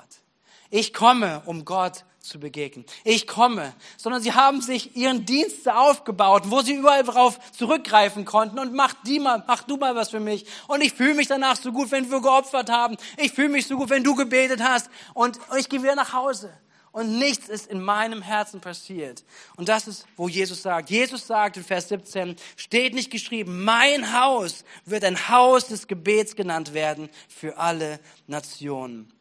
Ich 0.69 0.93
komme, 0.93 1.41
um 1.45 1.65
Gott 1.65 2.03
zu 2.19 2.39
begegnen. 2.39 2.85
Ich 3.03 3.25
komme, 3.25 3.73
sondern 3.97 4.21
sie 4.21 4.33
haben 4.33 4.61
sich 4.61 4.95
ihren 4.95 5.25
Dienst 5.25 5.67
aufgebaut, 5.69 6.43
wo 6.47 6.61
sie 6.61 6.73
überall 6.73 7.03
darauf 7.03 7.39
zurückgreifen 7.51 8.25
konnten 8.25 8.59
und 8.59 8.73
mach 8.73 8.93
die 9.05 9.19
mal, 9.19 9.43
mach 9.47 9.63
du 9.63 9.77
mal 9.77 9.95
was 9.95 10.09
für 10.09 10.19
mich. 10.19 10.45
Und 10.67 10.81
ich 10.81 10.93
fühle 10.93 11.15
mich 11.15 11.27
danach 11.27 11.55
so 11.55 11.71
gut, 11.71 11.91
wenn 11.91 12.11
wir 12.11 12.21
geopfert 12.21 12.69
haben. 12.69 12.97
Ich 13.17 13.31
fühle 13.31 13.49
mich 13.49 13.67
so 13.67 13.77
gut, 13.77 13.89
wenn 13.89 14.03
du 14.03 14.15
gebetet 14.15 14.61
hast. 14.61 14.89
Und 15.13 15.39
ich 15.57 15.69
gehe 15.69 15.81
wieder 15.81 15.95
nach 15.95 16.13
Hause. 16.13 16.51
Und 16.91 17.19
nichts 17.19 17.49
ist 17.49 17.67
in 17.67 17.81
meinem 17.81 18.21
Herzen 18.21 18.61
passiert. 18.61 19.23
Und 19.55 19.69
das 19.69 19.87
ist, 19.87 20.05
wo 20.15 20.27
Jesus 20.27 20.63
sagt. 20.63 20.89
Jesus 20.89 21.27
sagt 21.27 21.57
in 21.57 21.63
Vers 21.63 21.89
17, 21.89 22.35
steht 22.55 22.95
nicht 22.95 23.11
geschrieben, 23.11 23.63
mein 23.63 24.19
Haus 24.19 24.63
wird 24.85 25.03
ein 25.03 25.29
Haus 25.29 25.67
des 25.67 25.87
Gebets 25.87 26.35
genannt 26.35 26.73
werden 26.73 27.09
für 27.27 27.57
alle 27.57 27.99
Nationen. 28.25 29.13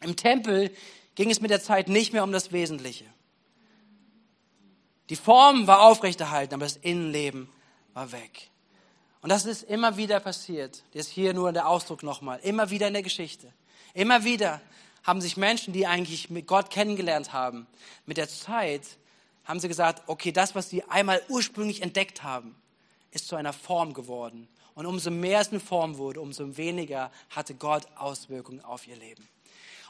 Im 0.00 0.16
Tempel 0.16 0.70
ging 1.16 1.30
es 1.30 1.40
mit 1.40 1.50
der 1.50 1.62
Zeit 1.62 1.88
nicht 1.88 2.12
mehr 2.12 2.22
um 2.22 2.32
das 2.32 2.52
Wesentliche. 2.52 3.04
Die 5.10 5.16
Form 5.16 5.66
war 5.66 5.82
aufrechterhalten, 5.82 6.54
aber 6.54 6.64
das 6.64 6.76
Innenleben 6.76 7.48
war 7.92 8.12
weg. 8.12 8.50
Und 9.22 9.30
das 9.30 9.44
ist 9.44 9.64
immer 9.64 9.96
wieder 9.96 10.20
passiert. 10.20 10.82
Das 10.94 11.08
ist 11.08 11.12
hier 11.12 11.34
nur 11.34 11.52
der 11.52 11.68
Ausdruck 11.68 12.02
nochmal. 12.02 12.38
Immer 12.42 12.70
wieder 12.70 12.86
in 12.86 12.94
der 12.94 13.02
Geschichte. 13.02 13.52
Immer 13.92 14.24
wieder 14.24 14.62
haben 15.02 15.20
sich 15.20 15.36
Menschen, 15.36 15.72
die 15.72 15.86
eigentlich 15.86 16.30
mit 16.30 16.46
Gott 16.46 16.70
kennengelernt 16.70 17.32
haben, 17.32 17.66
mit 18.06 18.16
der 18.16 18.28
Zeit 18.28 18.82
haben 19.44 19.60
sie 19.60 19.68
gesagt, 19.68 20.02
okay, 20.06 20.32
das, 20.32 20.54
was 20.54 20.70
sie 20.70 20.84
einmal 20.84 21.22
ursprünglich 21.28 21.82
entdeckt 21.82 22.22
haben, 22.22 22.54
ist 23.10 23.26
zu 23.26 23.36
einer 23.36 23.52
Form 23.52 23.94
geworden. 23.94 24.48
Und 24.74 24.86
umso 24.86 25.10
mehr 25.10 25.40
es 25.40 25.50
eine 25.50 25.60
Form 25.60 25.98
wurde, 25.98 26.20
umso 26.20 26.56
weniger 26.56 27.10
hatte 27.30 27.54
Gott 27.54 27.86
Auswirkungen 27.96 28.64
auf 28.64 28.86
ihr 28.86 28.96
Leben. 28.96 29.28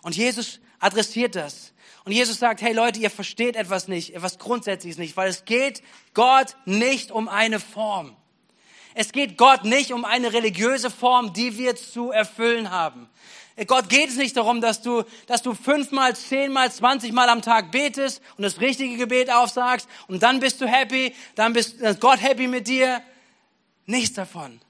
Und 0.03 0.17
Jesus 0.17 0.61
adressiert 0.79 1.37
das. 1.37 1.73
Und 2.05 2.13
Jesus 2.13 2.39
sagt, 2.39 2.63
hey 2.63 2.73
Leute, 2.73 2.99
ihr 3.01 3.11
versteht 3.11 3.57
etwas 3.57 3.87
nicht, 3.87 4.15
etwas 4.15 4.39
Grundsätzliches 4.39 4.99
nicht, 4.99 5.17
weil 5.17 5.29
es 5.29 5.45
geht 5.45 5.83
Gott 6.15 6.57
nicht 6.65 7.11
um 7.11 7.29
eine 7.29 7.61
Form. 7.61 8.17
Es 8.95 9.13
geht 9.13 9.37
Gott 9.37 9.65
nicht 9.65 9.93
um 9.93 10.05
eine 10.05 10.33
religiöse 10.33 10.91
Form, 10.91 11.33
die 11.33 11.59
wir 11.59 11.77
zu 11.77 12.11
erfüllen 12.11 12.71
haben. 12.71 13.09
Gott 13.67 13.89
geht 13.89 14.09
es 14.09 14.17
nicht 14.17 14.37
darum, 14.37 14.61
dass 14.61 14.81
du, 14.81 15.05
dass 15.27 15.43
du 15.43 15.55
fünfmal, 15.55 16.17
zehnmal, 16.17 16.73
zwanzigmal 16.73 17.29
am 17.29 17.43
Tag 17.43 17.71
betest 17.71 18.23
und 18.37 18.43
das 18.43 18.61
richtige 18.61 18.97
Gebet 18.97 19.31
aufsagst 19.31 19.89
und 20.09 20.23
dann 20.23 20.41
bist 20.41 20.61
du 20.61 20.67
happy, 20.67 21.15
dann 21.35 21.53
bist 21.53 21.79
Gott 22.01 22.23
happy 22.23 22.47
mit 22.47 22.69
dir. 22.69 23.03
Nichts 23.87 24.15
davon. 24.15 24.61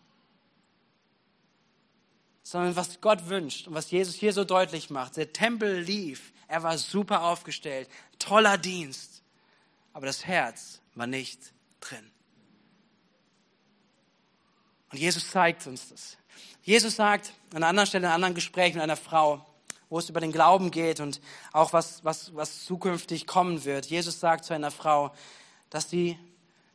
Sondern 2.42 2.75
was 2.75 3.00
Gott 3.00 3.28
wünscht 3.28 3.68
und 3.68 3.75
was 3.75 3.90
Jesus 3.90 4.16
hier 4.16 4.32
so 4.32 4.44
deutlich 4.44 4.90
macht. 4.90 5.16
Der 5.16 5.32
Tempel 5.32 5.80
lief, 5.80 6.32
er 6.49 6.62
war 6.62 6.76
super 6.78 7.23
aufgestellt, 7.23 7.88
toller 8.18 8.59
Dienst, 8.59 9.23
aber 9.92 10.06
das 10.06 10.26
Herz 10.26 10.80
war 10.94 11.06
nicht 11.06 11.38
drin. 11.80 12.11
Und 14.90 14.99
Jesus 14.99 15.30
zeigt 15.30 15.66
uns 15.66 15.88
das. 15.90 16.16
Jesus 16.63 16.97
sagt 16.97 17.33
an 17.51 17.59
einer 17.59 17.69
anderen 17.69 17.87
Stelle, 17.87 18.03
in 18.03 18.07
einem 18.07 18.17
anderen 18.17 18.35
Gespräch 18.35 18.75
mit 18.75 18.83
einer 18.83 18.97
Frau, 18.97 19.45
wo 19.89 19.99
es 19.99 20.09
über 20.09 20.21
den 20.21 20.33
Glauben 20.33 20.71
geht 20.71 21.01
und 21.01 21.21
auch 21.53 21.73
was, 21.73 22.05
was, 22.05 22.35
was 22.35 22.65
zukünftig 22.65 23.27
kommen 23.27 23.65
wird. 23.65 23.87
Jesus 23.87 24.21
sagt 24.21 24.45
zu 24.45 24.55
einer 24.55 24.71
Frau, 24.71 25.13
dass, 25.69 25.89
die, 25.89 26.19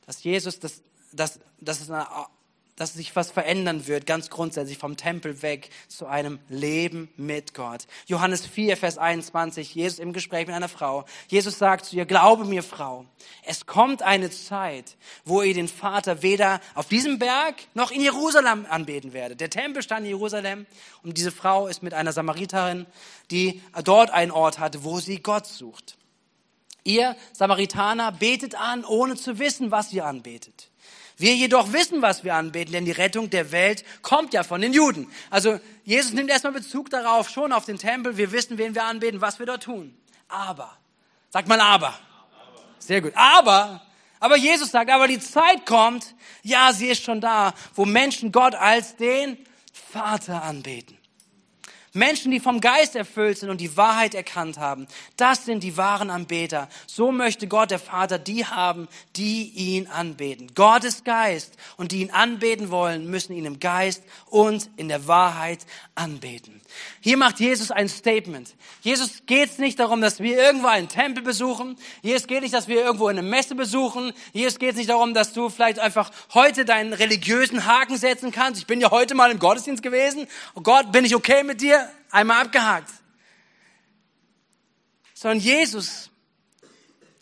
dass 0.06 0.24
Jesus, 0.24 0.60
dass, 0.60 0.82
dass, 1.12 1.40
dass 1.60 1.82
es 1.82 1.90
dass 2.76 2.94
sich 2.94 3.16
was 3.16 3.32
verändern 3.32 3.88
wird, 3.88 4.06
ganz 4.06 4.30
grundsätzlich 4.30 4.78
vom 4.78 4.98
Tempel 4.98 5.42
weg 5.42 5.70
zu 5.88 6.08
einem 6.08 6.40
Leben 6.50 7.10
mit 7.16 7.54
Gott. 7.54 7.88
Johannes 8.06 8.46
4, 8.46 8.76
Vers 8.76 8.98
21, 8.98 9.74
Jesus 9.74 10.00
im 10.00 10.12
Gespräch 10.12 10.48
mit 10.48 10.56
einer 10.56 10.70
Frau. 10.70 11.06
Jesus 11.28 11.58
sagt 11.58 11.86
zu 11.86 11.96
ihr, 11.96 12.06
glaube 12.06 12.44
mir, 12.44 12.64
Frau, 12.64 13.06
es 13.44 13.66
kommt 13.66 14.02
eine 14.02 14.30
Zeit, 14.30 14.98
wo 15.24 15.42
ihr 15.42 15.54
den 15.54 15.70
Vater 15.70 16.22
weder 16.22 16.60
auf 16.74 16.88
diesem 16.88 17.18
Berg 17.18 17.56
noch 17.74 17.92
in 17.92 18.02
Jerusalem 18.02 18.66
anbeten 18.70 19.14
werdet. 19.14 19.40
Der 19.40 19.50
Tempel 19.50 19.82
stand 19.82 20.02
in 20.02 20.10
Jerusalem 20.10 20.66
und 21.04 21.18
diese 21.18 21.32
Frau 21.32 21.68
ist 21.68 21.82
mit 21.82 21.94
einer 21.94 22.12
Samariterin, 22.12 22.86
die 23.32 23.62
dort 23.84 24.12
einen 24.12 24.32
Ort 24.32 24.60
hatte, 24.60 24.84
wo 24.84 25.00
sie 25.00 25.20
Gott 25.20 25.48
sucht. 25.48 25.98
Ihr 26.84 27.16
Samaritaner 27.34 28.12
betet 28.12 28.54
an, 28.56 28.86
ohne 28.86 29.16
zu 29.16 29.40
wissen, 29.40 29.72
was 29.72 29.92
ihr 29.92 30.06
anbetet. 30.06 30.70
Wir 31.18 31.34
jedoch 31.34 31.72
wissen, 31.72 32.02
was 32.02 32.24
wir 32.24 32.36
anbeten, 32.36 32.74
denn 32.74 32.86
die 32.86 32.92
Rettung 32.92 33.30
der 33.30 33.52
Welt 33.52 33.86
kommt 34.02 34.34
ja 34.34 34.44
von 34.44 34.60
den 34.60 34.74
Juden. 34.74 35.10
Also 35.30 35.60
Jesus 35.86 36.12
nimmt 36.12 36.30
erstmal 36.30 36.54
Bezug 36.54 36.90
darauf, 36.90 37.30
schon 37.30 37.54
auf 37.54 37.66
den 37.66 37.78
Tempel. 37.78 38.18
Wir 38.18 38.32
wissen, 38.32 38.58
wen 38.58 38.76
wir 38.76 38.84
anbeten, 38.84 39.22
was 39.22 39.40
wir 39.40 39.46
dort 39.46 39.64
tun. 39.64 39.96
Aber, 40.28 40.78
sag 41.30 41.48
mal 41.48 41.62
aber. 41.62 41.98
Sehr 42.80 43.02
gut. 43.02 43.14
Aber, 43.16 43.82
aber 44.20 44.36
Jesus 44.36 44.72
sagt, 44.72 44.92
aber 44.92 45.08
die 45.08 45.20
Zeit 45.20 45.66
kommt, 45.66 46.16
ja, 46.44 46.74
sie 46.74 46.88
ist 46.88 47.04
schon 47.04 47.22
da, 47.22 47.54
wo 47.74 47.86
Menschen 47.86 48.32
Gott 48.32 48.54
als 48.54 48.98
den 48.98 49.38
Vater 49.72 50.44
anbeten. 50.44 50.95
Menschen, 51.96 52.32
die 52.32 52.40
vom 52.40 52.60
Geist 52.60 52.96
erfüllt 52.96 53.38
sind 53.38 53.50
und 53.50 53.62
die 53.62 53.78
Wahrheit 53.78 54.14
erkannt 54.14 54.58
haben, 54.58 54.86
das 55.16 55.46
sind 55.46 55.64
die 55.64 55.78
wahren 55.78 56.10
Anbeter. 56.10 56.68
So 56.88 57.12
möchte 57.12 57.48
Gott, 57.48 57.72
der 57.72 57.80
Vater, 57.80 58.20
die 58.20 58.46
haben, 58.46 58.88
die 59.16 59.50
ihn 59.56 59.88
anbeten. 59.88 60.52
Gott 60.56 60.84
ist 60.84 61.06
Geist 61.06 61.56
und 61.78 61.92
die 61.94 62.02
ihn 62.02 62.12
anbeten 62.12 62.70
wollen, 62.70 63.10
müssen 63.10 63.34
ihn 63.34 63.46
im 63.46 63.60
Geist 63.60 64.04
und 64.30 64.70
in 64.76 64.90
der 64.90 65.08
Wahrheit 65.08 65.66
anbeten. 65.96 66.62
Hier 67.02 67.18
macht 67.18 67.40
Jesus 67.40 67.72
ein 67.72 67.88
Statement. 67.88 68.56
Jesus 68.82 69.24
geht 69.26 69.52
es 69.52 69.58
nicht 69.58 69.80
darum, 69.80 70.02
dass 70.02 70.20
wir 70.20 70.38
irgendwo 70.38 70.68
einen 70.68 70.90
Tempel 70.90 71.24
besuchen. 71.24 71.78
Hier 72.02 72.20
geht 72.22 72.42
nicht, 72.42 72.54
dass 72.54 72.68
wir 72.68 72.84
irgendwo 72.84 73.08
eine 73.08 73.22
Messe 73.22 73.56
besuchen. 73.56 74.14
Hier 74.34 74.50
geht 74.52 74.72
es 74.72 74.78
nicht 74.78 74.90
darum, 74.90 75.14
dass 75.14 75.34
du 75.34 75.50
vielleicht 75.50 75.80
einfach 75.80 76.12
heute 76.34 76.66
deinen 76.66 76.94
religiösen 76.94 77.66
Haken 77.66 77.98
setzen 77.98 78.32
kannst. 78.32 78.60
Ich 78.60 78.68
bin 78.68 78.82
ja 78.82 78.92
heute 78.92 79.16
mal 79.16 79.32
im 79.32 79.40
Gottesdienst 79.40 79.84
gewesen. 79.84 80.28
Oh 80.54 80.62
Gott, 80.62 80.92
bin 80.92 81.06
ich 81.06 81.16
okay 81.16 81.44
mit 81.44 81.62
dir? 81.62 81.90
Einmal 82.12 82.46
abgehakt. 82.46 82.92
Sondern 85.14 85.40
Jesus 85.40 86.10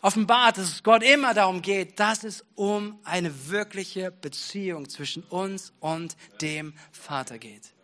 offenbart, 0.00 0.58
dass 0.58 0.68
es 0.68 0.82
Gott 0.82 1.02
immer 1.02 1.32
darum 1.34 1.62
geht, 1.62 1.98
dass 1.98 2.24
es 2.24 2.44
um 2.54 2.98
eine 3.04 3.48
wirkliche 3.48 4.10
Beziehung 4.10 4.88
zwischen 4.88 5.22
uns 5.24 5.72
und 5.80 6.16
dem 6.40 6.74
Vater 6.92 7.38
geht 7.38 7.74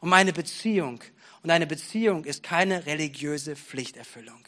um 0.00 0.12
eine 0.12 0.32
Beziehung. 0.32 1.00
Und 1.42 1.50
eine 1.50 1.66
Beziehung 1.66 2.24
ist 2.24 2.42
keine 2.42 2.86
religiöse 2.86 3.56
Pflichterfüllung. 3.56 4.40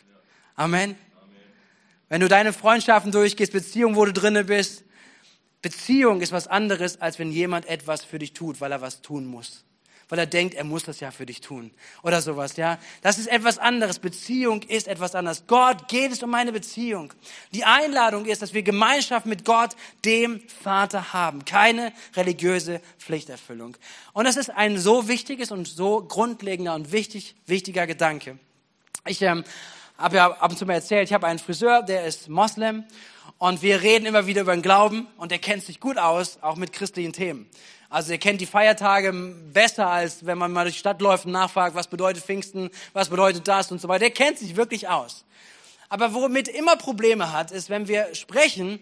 Amen. 0.55 0.97
Wenn 2.09 2.21
du 2.21 2.29
deine 2.29 2.53
Freundschaften 2.53 3.13
durchgehst, 3.13 3.53
Beziehung, 3.53 3.97
wo 3.97 4.05
du 4.05 4.13
drinne 4.13 4.45
bist, 4.45 4.85
Beziehung 5.63 6.21
ist 6.21 6.33
was 6.33 6.49
anderes, 6.49 7.01
als 7.01 7.19
wenn 7.19 7.31
jemand 7.31 7.67
etwas 7.67 8.05
für 8.05 8.19
dich 8.19 8.33
tut, 8.33 8.61
weil 8.61 8.73
er 8.73 8.81
was 8.81 9.01
tun 9.01 9.27
muss 9.27 9.65
weil 10.13 10.19
er 10.19 10.27
denkt, 10.27 10.53
er 10.53 10.65
muss 10.65 10.85
das 10.85 11.01
ja 11.01 11.11
für 11.11 11.25
dich 11.25 11.41
tun 11.41 11.71
oder 12.03 12.21
sowas, 12.21 12.59
ja. 12.59 12.79
Das 13.01 13.17
ist 13.17 13.29
etwas 13.29 13.57
anderes. 13.57 13.99
Beziehung 13.99 14.61
ist 14.61 14.87
etwas 14.87 15.15
anderes. 15.15 15.45
Gott 15.47 15.89
geht 15.89 16.13
es 16.13 16.23
um 16.23 16.35
eine 16.35 16.53
Beziehung. 16.53 17.15
Die 17.55 17.65
Einladung 17.65 18.27
ist, 18.27 18.43
dass 18.43 18.53
wir 18.53 18.63
Gemeinschaft 18.63 19.25
mit 19.25 19.47
Gott, 19.47 19.71
dem 20.05 20.43
Vater 20.63 21.15
haben. 21.15 21.47
Keine 21.47 21.95
religiöse 22.15 22.83
Pflichterfüllung. 22.99 23.75
Und 24.13 24.27
das 24.27 24.37
ist 24.37 24.51
ein 24.51 24.77
so 24.77 25.09
wichtiges 25.09 25.51
und 25.51 25.67
so 25.67 26.03
grundlegender 26.03 26.75
und 26.75 26.93
wichtig, 26.93 27.35
wichtiger 27.47 27.87
Gedanke. 27.87 28.39
Ich 29.07 29.23
ähm, 29.23 29.45
habe 29.97 30.17
ja 30.17 30.31
ab 30.31 30.51
und 30.51 30.59
zu 30.59 30.67
mal 30.67 30.75
erzählt, 30.75 31.09
ich 31.09 31.15
habe 31.15 31.27
einen 31.27 31.39
Friseur, 31.39 31.83
der 31.83 32.05
ist 32.05 32.29
Moslem 32.29 32.85
und 33.39 33.63
wir 33.63 33.81
reden 33.81 34.05
immer 34.05 34.27
wieder 34.27 34.43
über 34.43 34.53
den 34.53 34.61
Glauben 34.61 35.09
und 35.17 35.31
der 35.31 35.39
kennt 35.39 35.63
sich 35.63 35.81
gut 35.81 35.97
aus, 35.97 36.39
auch 36.43 36.57
mit 36.57 36.75
christlichen 36.75 37.15
Themen. 37.15 37.49
Also 37.93 38.13
er 38.13 38.19
kennt 38.19 38.41
die 38.41 38.47
Feiertage 38.47 39.13
besser, 39.13 39.87
als 39.87 40.25
wenn 40.25 40.39
man 40.39 40.51
mal 40.51 40.65
durch 40.65 40.77
die 40.77 40.81
Stadt 40.81 41.03
läuft 41.03 41.27
und 41.27 41.33
nachfragt, 41.33 41.75
was 41.75 41.89
bedeutet 41.89 42.25
Pfingsten, 42.25 42.71
was 42.95 43.11
bedeutet 43.11 43.47
das 43.47 43.71
und 43.71 43.83
so 43.83 43.87
weiter. 43.87 44.01
Der 44.01 44.11
kennt 44.11 44.39
sich 44.39 44.57
wirklich 44.57 44.89
aus. 44.89 45.27
Aber 45.91 46.15
womit 46.15 46.49
immer 46.49 46.77
Probleme 46.77 47.33
hat, 47.33 47.51
ist, 47.51 47.69
wenn 47.69 47.89
wir 47.89 48.15
sprechen 48.15 48.81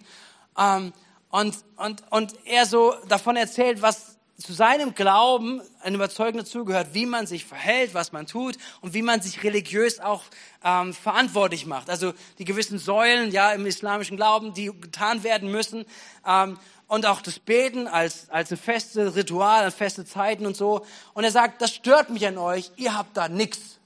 ähm, 0.57 0.93
und, 1.29 1.57
und, 1.77 2.05
und 2.11 2.35
er 2.45 2.67
so 2.67 2.95
davon 3.09 3.35
erzählt, 3.35 3.83
was 3.83 4.17
zu 4.41 4.53
seinem 4.53 4.95
Glauben 4.95 5.61
ein 5.83 5.95
Überzeugender 5.95 6.45
zugehört, 6.45 6.89
wie 6.93 7.07
man 7.07 7.27
sich 7.27 7.45
verhält, 7.45 7.95
was 7.95 8.13
man 8.13 8.27
tut 8.27 8.57
und 8.81 8.95
wie 8.95 9.03
man 9.03 9.21
sich 9.21 9.43
religiös 9.43 10.01
auch 10.01 10.23
ähm, 10.65 10.95
verantwortlich 10.95 11.67
macht. 11.67 11.91
Also 11.91 12.15
die 12.39 12.45
gewissen 12.45 12.79
Säulen 12.79 13.31
ja 13.31 13.53
im 13.53 13.67
islamischen 13.67 14.17
Glauben, 14.17 14.55
die 14.55 14.67
getan 14.67 15.23
werden 15.23 15.51
müssen. 15.51 15.85
Ähm, 16.27 16.59
und 16.87 17.07
auch 17.07 17.21
das 17.21 17.39
Beten 17.39 17.87
als, 17.87 18.29
als 18.31 18.51
ein 18.51 18.59
festes 18.59 19.15
Ritual, 19.15 19.63
als 19.63 19.75
feste 19.75 20.05
Zeiten 20.05 20.45
und 20.45 20.57
so. 20.57 20.85
Und 21.15 21.23
er 21.23 21.31
sagt, 21.31 21.63
das 21.63 21.73
stört 21.73 22.11
mich 22.11 22.27
an 22.27 22.37
euch, 22.37 22.73
ihr 22.77 22.97
habt 22.97 23.17
da 23.17 23.29
nichts. 23.29 23.79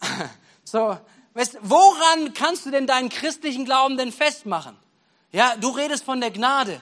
So, 0.62 0.96
weißt, 1.34 1.58
woran 1.62 2.32
kannst 2.32 2.64
du 2.64 2.70
denn 2.70 2.86
deinen 2.86 3.08
christlichen 3.08 3.64
Glauben 3.64 3.96
denn 3.96 4.12
festmachen? 4.12 4.76
Ja, 5.32 5.56
du 5.56 5.70
redest 5.70 6.04
von 6.04 6.20
der 6.20 6.30
Gnade. 6.30 6.80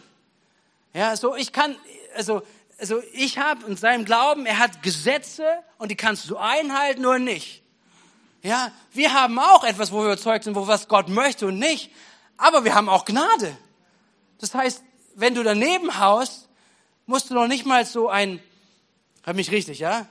Ja, 0.95 1.17
so 1.17 1.35
ich 1.37 1.53
kann, 1.53 1.77
also, 2.15 2.43
also 2.79 3.03
ich 3.13 3.39
habe 3.39 3.67
in 3.67 3.77
seinem 3.77 4.05
Glauben, 4.05 4.47
er 4.47 4.59
hat 4.59 4.83
Gesetze 4.83 5.45
und 5.79 5.91
die 5.91 5.97
kannst 5.97 6.29
du 6.31 6.37
einhalten 6.37 7.05
oder 7.05 7.19
nicht. 7.19 7.63
Ja, 8.43 8.73
wir 8.93 9.13
haben 9.13 9.39
auch 9.39 9.65
etwas, 9.65 9.93
wo 9.93 9.99
wir 9.99 10.07
überzeugt 10.07 10.45
sind, 10.45 10.55
wo 10.55 10.67
was 10.67 10.89
Gott 10.89 11.09
möchte 11.09 11.47
und 11.47 11.59
nicht. 11.59 11.91
Aber 12.37 12.65
wir 12.65 12.75
haben 12.75 12.89
auch 12.89 13.05
Gnade. 13.05 13.57
Das 14.39 14.55
heißt, 14.55 14.83
wenn 15.17 15.35
du 15.35 15.43
daneben 15.43 15.99
haust, 15.99 16.49
musst 17.07 17.31
du 17.31 17.35
noch 17.35 17.49
nicht 17.49 17.67
mal 17.67 17.85
so 17.85 18.09
ein, 18.09 18.41
hör 19.25 19.35
mich 19.35 19.51
richtig, 19.51 19.81
ja? 19.81 20.07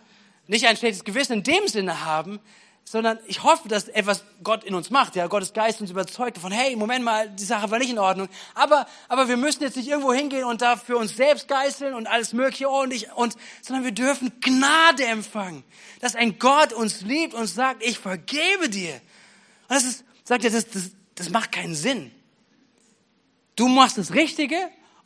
Nicht 0.48 0.68
ein 0.68 0.76
schlechtes 0.76 1.04
Gewissen 1.04 1.34
in 1.34 1.44
dem 1.44 1.68
Sinne 1.68 2.06
haben, 2.06 2.40
sondern 2.89 3.19
ich 3.26 3.43
hoffe, 3.43 3.67
dass 3.67 3.89
etwas 3.89 4.23
Gott 4.43 4.63
in 4.63 4.73
uns 4.73 4.89
macht. 4.91 5.17
Ja, 5.17 5.28
Gottes 5.28 5.52
Geist 5.52 5.82
uns 5.82 5.91
überzeugt 5.91 6.38
von, 6.38 6.54
hey, 6.54 6.73
Moment 6.78 7.04
mal, 7.04 7.30
die 7.30 7.43
Sache 7.43 7.69
war 7.69 7.80
nicht 7.80 7.89
in 7.89 8.00
Ordnung. 8.00 8.30
Aber, 8.56 8.88
aber 9.10 9.28
wir 9.28 9.36
müssen 9.36 9.62
jetzt 9.62 9.76
nicht 9.76 9.89
irgendwo 9.89 10.13
hingehen 10.13 10.45
und 10.45 10.62
da 10.62 10.78
für 10.78 10.95
uns 10.95 11.17
selbst 11.17 11.50
geißeln 11.50 11.93
und 11.93 12.08
alles 12.08 12.32
Mögliche 12.32 12.69
ordentlich 12.69 13.12
und, 13.12 13.36
sondern 13.62 13.84
wir 13.84 13.91
dürfen 13.91 14.32
Gnade 14.39 15.04
empfangen. 15.04 15.65
Dass 16.00 16.15
ein 16.15 16.39
Gott 16.39 16.71
uns 16.71 17.02
liebt 17.02 17.34
und 17.34 17.47
sagt, 17.47 17.84
ich 17.84 18.00
vergebe 18.00 18.69
dir. 18.69 18.93
Und 18.93 19.76
das 19.76 19.84
ist, 19.84 20.06
sagt 20.23 20.45
er, 20.45 20.52
das, 20.52 20.69
das, 20.69 20.91
das 21.15 21.30
macht 21.30 21.52
keinen 21.52 21.76
Sinn. 21.76 22.10
Du 23.58 23.67
machst 23.67 23.97
das 23.97 24.13
Richtige 24.13 24.56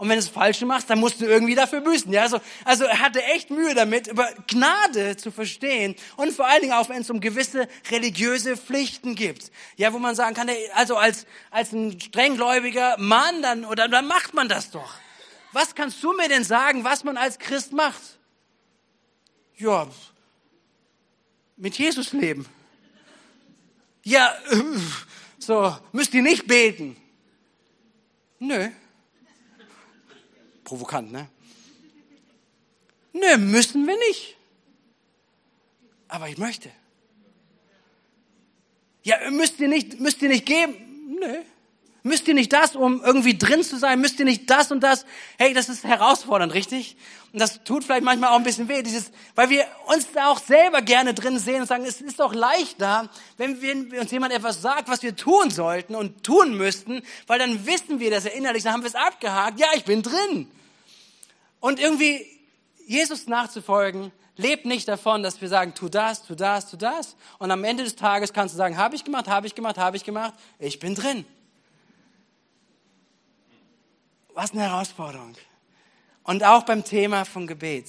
Und 0.02 0.10
wenn 0.10 0.16
du 0.16 0.24
es 0.24 0.30
falsch 0.30 0.62
machst, 0.62 0.90
dann 0.90 1.00
musst 1.00 1.22
du 1.22 1.26
irgendwie 1.26 1.54
dafür 1.54 1.80
büßen. 1.80 2.12
Ja, 2.12 2.24
also, 2.24 2.42
also 2.66 2.86
er 2.86 3.02
hatte 3.02 3.24
echt 3.24 3.52
Mühe 3.52 3.76
damit, 3.76 4.08
über 4.08 4.34
Gnade 4.48 5.16
zu 5.16 5.30
verstehen. 5.30 5.96
Und 6.16 6.34
vor 6.34 6.48
allen 6.48 6.62
Dingen 6.62 6.74
auch, 6.74 6.90
wenn 6.90 7.02
es 7.02 7.12
um 7.12 7.20
gewisse 7.20 7.68
religiöse 7.92 8.58
Pflichten 8.58 9.14
gibt. 9.14 9.52
Ja, 9.76 9.94
wo 9.94 10.00
man 10.00 10.16
sagen 10.16 10.34
kann, 10.34 10.50
also 10.74 10.98
als, 10.98 11.28
als 11.52 11.72
ein 11.72 12.02
strenggläubiger 12.02 12.98
Mann, 12.98 13.44
dann, 13.44 13.64
oder 13.64 13.88
dann 13.88 14.08
macht 14.08 14.34
man 14.34 14.50
das 14.50 14.72
doch. 14.72 14.96
Was 15.52 15.76
kannst 15.76 16.04
du 16.04 16.14
mir 16.14 16.30
denn 16.30 16.46
sagen, 16.46 16.84
was 16.84 17.04
man 17.04 17.16
als 17.16 17.38
Christ 17.38 17.72
macht? 17.72 18.02
Ja, 19.56 19.88
mit 21.58 21.78
Jesus 21.78 22.12
leben. 22.12 22.48
Ja, 24.04 24.36
so, 25.38 25.78
müsst 25.92 26.16
ihr 26.16 26.24
nicht 26.24 26.48
beten. 26.48 26.98
Nö. 28.40 28.72
Provokant, 30.72 31.12
ne? 31.12 31.28
Nö, 33.12 33.38
müssen 33.38 33.86
wir 33.86 33.98
nicht. 34.08 34.38
Aber 36.08 36.30
ich 36.30 36.38
möchte. 36.38 36.72
Ja, 39.04 39.18
müsst 39.32 39.60
ihr 39.60 39.68
nicht, 39.68 40.00
müsst 40.00 40.22
ihr 40.22 40.30
nicht 40.30 40.46
geben? 40.46 41.18
Nö. 41.20 41.42
Müsst 42.04 42.26
ihr 42.30 42.34
nicht 42.34 42.54
das, 42.54 42.78
um 42.78 43.04
irgendwie 43.04 43.38
drin 43.38 43.64
zu 43.64 43.78
sein? 43.78 44.00
Müsst 44.00 44.18
ihr 44.20 44.26
nicht 44.26 44.50
das 44.50 44.72
und 44.72 44.80
das? 44.80 45.06
Hey, 45.38 45.54
das 45.54 45.68
ist 45.68 45.84
herausfordernd, 45.84 46.54
richtig? 46.54 46.96
Und 47.34 47.40
das 47.40 47.66
tut 47.66 47.84
vielleicht 47.84 48.06
manchmal 48.06 48.30
auch 48.30 48.38
ein 48.38 48.44
bisschen 48.44 48.70
weh, 48.70 48.82
dieses, 48.82 49.12
weil 49.36 49.50
wir 49.50 49.68
uns 49.88 50.08
da 50.14 50.30
auch 50.30 50.40
selber 50.40 50.82
gerne 50.82 51.14
drin 51.14 51.38
sehen 51.38 51.60
und 51.60 51.68
sagen, 51.68 51.84
es 51.84 52.00
ist 52.00 52.22
doch 52.22 52.34
leichter, 52.34 53.10
wenn 53.36 53.62
wir, 53.62 54.00
uns 54.00 54.10
jemand 54.12 54.32
etwas 54.32 54.62
sagt, 54.62 54.88
was 54.88 55.04
wir 55.04 55.18
tun 55.18 55.50
sollten 55.50 55.96
und 55.96 56.24
tun 56.24 56.58
müssten, 56.58 57.02
weil 57.28 57.40
dann 57.40 57.66
wissen 57.66 58.00
wir 58.00 58.10
das 58.10 58.24
ja 58.24 58.32
innerlich, 58.32 58.64
dann 58.64 58.72
haben 58.72 58.84
wir 58.84 58.90
es 58.90 58.96
abgehakt, 58.96 59.60
ja, 59.60 59.68
ich 59.76 59.84
bin 59.84 60.02
drin. 60.02 60.50
Und 61.62 61.80
irgendwie 61.80 62.26
Jesus 62.86 63.28
nachzufolgen, 63.28 64.12
lebt 64.36 64.66
nicht 64.66 64.88
davon, 64.88 65.24
dass 65.24 65.40
wir 65.40 65.48
sagen, 65.48 65.74
tu 65.74 65.88
das, 65.88 66.24
tu 66.24 66.36
das, 66.36 66.70
tu 66.70 66.76
das. 66.76 67.16
Und 67.40 67.52
am 67.52 67.64
Ende 67.64 67.86
des 67.86 67.96
Tages 67.96 68.34
kannst 68.34 68.54
du 68.54 68.58
sagen, 68.58 68.76
habe 68.76 68.96
ich 68.96 69.06
gemacht, 69.06 69.30
habe 69.30 69.48
ich 69.48 69.56
gemacht, 69.56 69.78
habe 69.78 69.96
ich 69.96 70.04
gemacht, 70.04 70.34
ich 70.60 70.80
bin 70.80 70.96
drin. 70.96 71.26
Was 74.34 74.52
eine 74.52 74.64
Herausforderung. 74.64 75.36
Und 76.24 76.44
auch 76.44 76.64
beim 76.64 76.84
Thema 76.84 77.24
von 77.24 77.48
Gebet. 77.48 77.88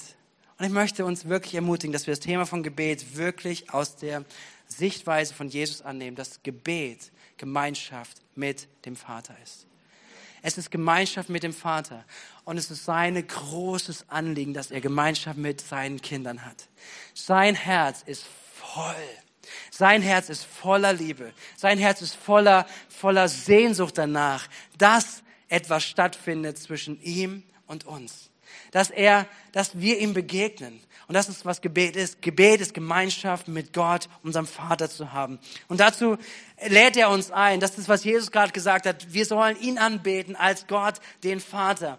Und 0.58 0.66
ich 0.66 0.72
möchte 0.72 1.04
uns 1.04 1.28
wirklich 1.28 1.54
ermutigen, 1.54 1.92
dass 1.92 2.06
wir 2.06 2.12
das 2.12 2.20
Thema 2.20 2.46
von 2.46 2.62
Gebet 2.62 3.16
wirklich 3.16 3.72
aus 3.72 3.96
der 3.96 4.24
Sichtweise 4.68 5.34
von 5.34 5.48
Jesus 5.48 5.82
annehmen, 5.82 6.16
dass 6.16 6.42
Gebet 6.42 7.10
Gemeinschaft 7.36 8.18
mit 8.34 8.68
dem 8.84 8.96
Vater 8.96 9.34
ist. 9.42 9.66
Es 10.42 10.58
ist 10.58 10.70
Gemeinschaft 10.70 11.28
mit 11.28 11.44
dem 11.44 11.54
Vater. 11.54 12.04
Und 12.44 12.58
es 12.58 12.70
ist 12.70 12.84
sein 12.84 13.24
großes 13.26 14.06
Anliegen, 14.08 14.54
dass 14.54 14.72
er 14.72 14.80
Gemeinschaft 14.80 15.38
mit 15.38 15.60
seinen 15.60 16.02
Kindern 16.02 16.44
hat. 16.44 16.68
Sein 17.14 17.54
Herz 17.54 18.02
ist 18.04 18.26
voll. 18.54 18.94
Sein 19.70 20.02
Herz 20.02 20.28
ist 20.28 20.44
voller 20.44 20.92
Liebe. 20.92 21.32
Sein 21.56 21.78
Herz 21.78 22.02
ist 22.02 22.14
voller, 22.14 22.66
voller 22.88 23.28
Sehnsucht 23.28 23.96
danach, 23.96 24.48
dass 24.78 25.22
etwas 25.48 25.84
stattfindet 25.84 26.58
zwischen 26.58 27.00
ihm 27.02 27.44
und 27.66 27.86
uns. 27.86 28.31
Dass 28.72 28.90
er, 28.90 29.26
dass 29.52 29.78
wir 29.78 29.98
ihm 29.98 30.12
begegnen. 30.12 30.80
Und 31.08 31.14
das 31.14 31.28
ist, 31.28 31.44
was 31.44 31.60
Gebet 31.60 31.94
ist. 31.94 32.22
Gebet 32.22 32.60
ist 32.60 32.74
Gemeinschaft 32.74 33.46
mit 33.46 33.72
Gott, 33.72 34.08
unserem 34.22 34.46
Vater 34.46 34.88
zu 34.88 35.12
haben. 35.12 35.38
Und 35.68 35.78
dazu 35.78 36.16
lädt 36.66 36.96
er 36.96 37.10
uns 37.10 37.30
ein. 37.30 37.60
Das 37.60 37.76
ist, 37.76 37.88
was 37.88 38.02
Jesus 38.02 38.30
gerade 38.30 38.52
gesagt 38.52 38.86
hat. 38.86 39.12
Wir 39.12 39.26
sollen 39.26 39.60
ihn 39.60 39.78
anbeten 39.78 40.36
als 40.36 40.66
Gott, 40.66 40.94
den 41.22 41.40
Vater. 41.40 41.98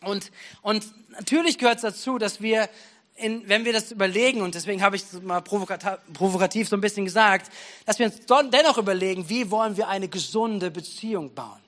Und, 0.00 0.30
und 0.62 0.86
natürlich 1.10 1.58
gehört 1.58 1.76
es 1.76 1.82
dazu, 1.82 2.18
dass 2.18 2.40
wir, 2.40 2.68
in, 3.16 3.48
wenn 3.48 3.64
wir 3.64 3.72
das 3.72 3.90
überlegen, 3.90 4.42
und 4.42 4.54
deswegen 4.54 4.82
habe 4.82 4.96
ich 4.96 5.02
es 5.02 5.20
mal 5.20 5.42
provokativ 5.42 6.68
so 6.68 6.76
ein 6.76 6.80
bisschen 6.80 7.04
gesagt, 7.04 7.52
dass 7.84 7.98
wir 7.98 8.06
uns 8.06 8.20
dennoch 8.50 8.78
überlegen, 8.78 9.28
wie 9.28 9.50
wollen 9.50 9.76
wir 9.76 9.88
eine 9.88 10.08
gesunde 10.08 10.70
Beziehung 10.70 11.34
bauen. 11.34 11.60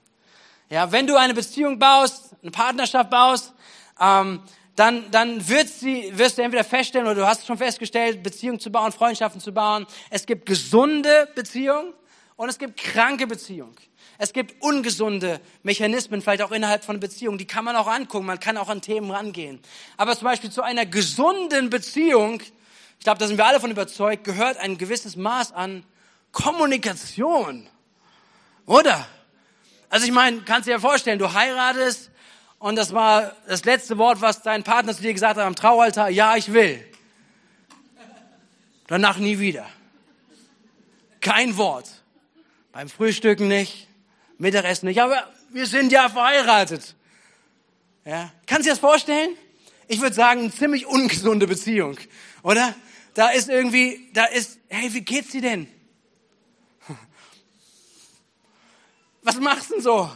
Ja, 0.71 0.93
wenn 0.93 1.09
du 1.09 1.17
eine 1.17 1.35
Beziehung 1.35 1.81
baust, 1.81 2.31
eine 2.43 2.53
Partnerschaft 2.53 3.11
baust, 3.11 3.53
ähm, 4.01 4.41
dann, 4.77 5.11
dann 5.11 5.47
wird 5.49 5.69
sie, 5.69 6.11
wirst 6.17 6.39
du 6.39 6.43
entweder 6.43 6.65
feststellen 6.65 7.07
oder 7.07 7.17
du 7.17 7.27
hast 7.27 7.47
schon 7.47 7.59
festgestellt, 7.59 8.23
Beziehungen 8.23 8.61
zu 8.61 8.73
bauen, 8.73 8.93
Freundschaften 8.93 9.41
zu 9.41 9.53
bauen. 9.53 9.87
Es 10.09 10.25
gibt 10.25 10.47
gesunde 10.47 11.29
Beziehungen 11.35 11.93
und 12.37 12.49
es 12.49 12.59
gibt 12.59 12.79
kranke 12.79 13.27
Beziehungen. 13.27 13.77
Es 14.17 14.33
gibt 14.33 14.63
ungesunde 14.63 15.41
Mechanismen, 15.63 16.21
vielleicht 16.21 16.43
auch 16.43 16.53
innerhalb 16.53 16.85
von 16.85 17.01
Beziehungen, 17.01 17.39
die 17.39 17.47
kann 17.47 17.65
man 17.65 17.75
auch 17.77 17.87
angucken, 17.87 18.27
man 18.27 18.41
kann 18.41 18.57
auch 18.59 18.69
an 18.69 18.83
Themen 18.83 19.11
rangehen. 19.11 19.61
Aber 19.97 20.17
zum 20.17 20.25
Beispiel 20.25 20.51
zu 20.51 20.63
einer 20.63 20.85
gesunden 20.85 21.71
Beziehung, 21.71 22.41
ich 22.41 23.05
glaube, 23.05 23.19
da 23.19 23.27
sind 23.27 23.39
wir 23.39 23.47
alle 23.47 23.61
von 23.61 23.71
überzeugt, 23.71 24.25
gehört 24.25 24.59
ein 24.59 24.77
gewisses 24.77 25.17
Maß 25.17 25.53
an 25.53 25.85
Kommunikation. 26.33 27.67
Oder? 28.67 29.07
Also 29.89 30.07
ich 30.07 30.13
meine, 30.13 30.43
kannst 30.43 30.69
dir 30.69 30.73
ja 30.73 30.79
vorstellen, 30.79 31.19
du 31.19 31.33
heiratest 31.33 32.10
und 32.61 32.77
das 32.77 32.93
war 32.93 33.35
das 33.49 33.65
letzte 33.65 33.97
Wort, 33.97 34.21
was 34.21 34.43
dein 34.43 34.63
Partner 34.63 34.95
zu 34.95 35.01
dir 35.03 35.15
gesagt 35.15 35.39
hat 35.39 35.47
am 35.47 35.57
Traualtar, 35.57 36.11
ja, 36.11 36.37
ich 36.37 36.53
will. 36.53 36.87
Danach 38.87 39.17
nie 39.17 39.39
wieder. 39.39 39.67
Kein 41.21 41.57
Wort. 41.57 41.89
Beim 42.73 42.89
Frühstücken 42.89 43.49
nicht, 43.49 43.89
Mittagessen 44.37 44.87
nicht, 44.87 45.01
aber 45.01 45.27
wir 45.49 45.67
sind 45.67 45.91
ja 45.91 46.09
verheiratet. 46.11 46.95
Ja, 48.05 48.31
kannst 48.47 48.67
du 48.67 48.71
dir 48.71 48.71
das 48.71 48.79
vorstellen? 48.79 49.37
Ich 49.89 50.01
würde 50.03 50.15
sagen, 50.15 50.41
eine 50.41 50.53
ziemlich 50.53 50.87
ungesunde 50.87 51.47
Beziehung, 51.47 51.99
oder? 52.43 52.75
Da 53.15 53.31
ist 53.31 53.49
irgendwie, 53.49 54.11
da 54.13 54.27
ist, 54.27 54.59
hey, 54.69 54.93
wie 54.93 55.01
geht's 55.01 55.31
dir 55.31 55.41
denn? 55.41 55.67
was 59.23 59.37
machst 59.41 59.71
du 59.71 59.75
denn 59.75 59.83
so? 59.83 60.11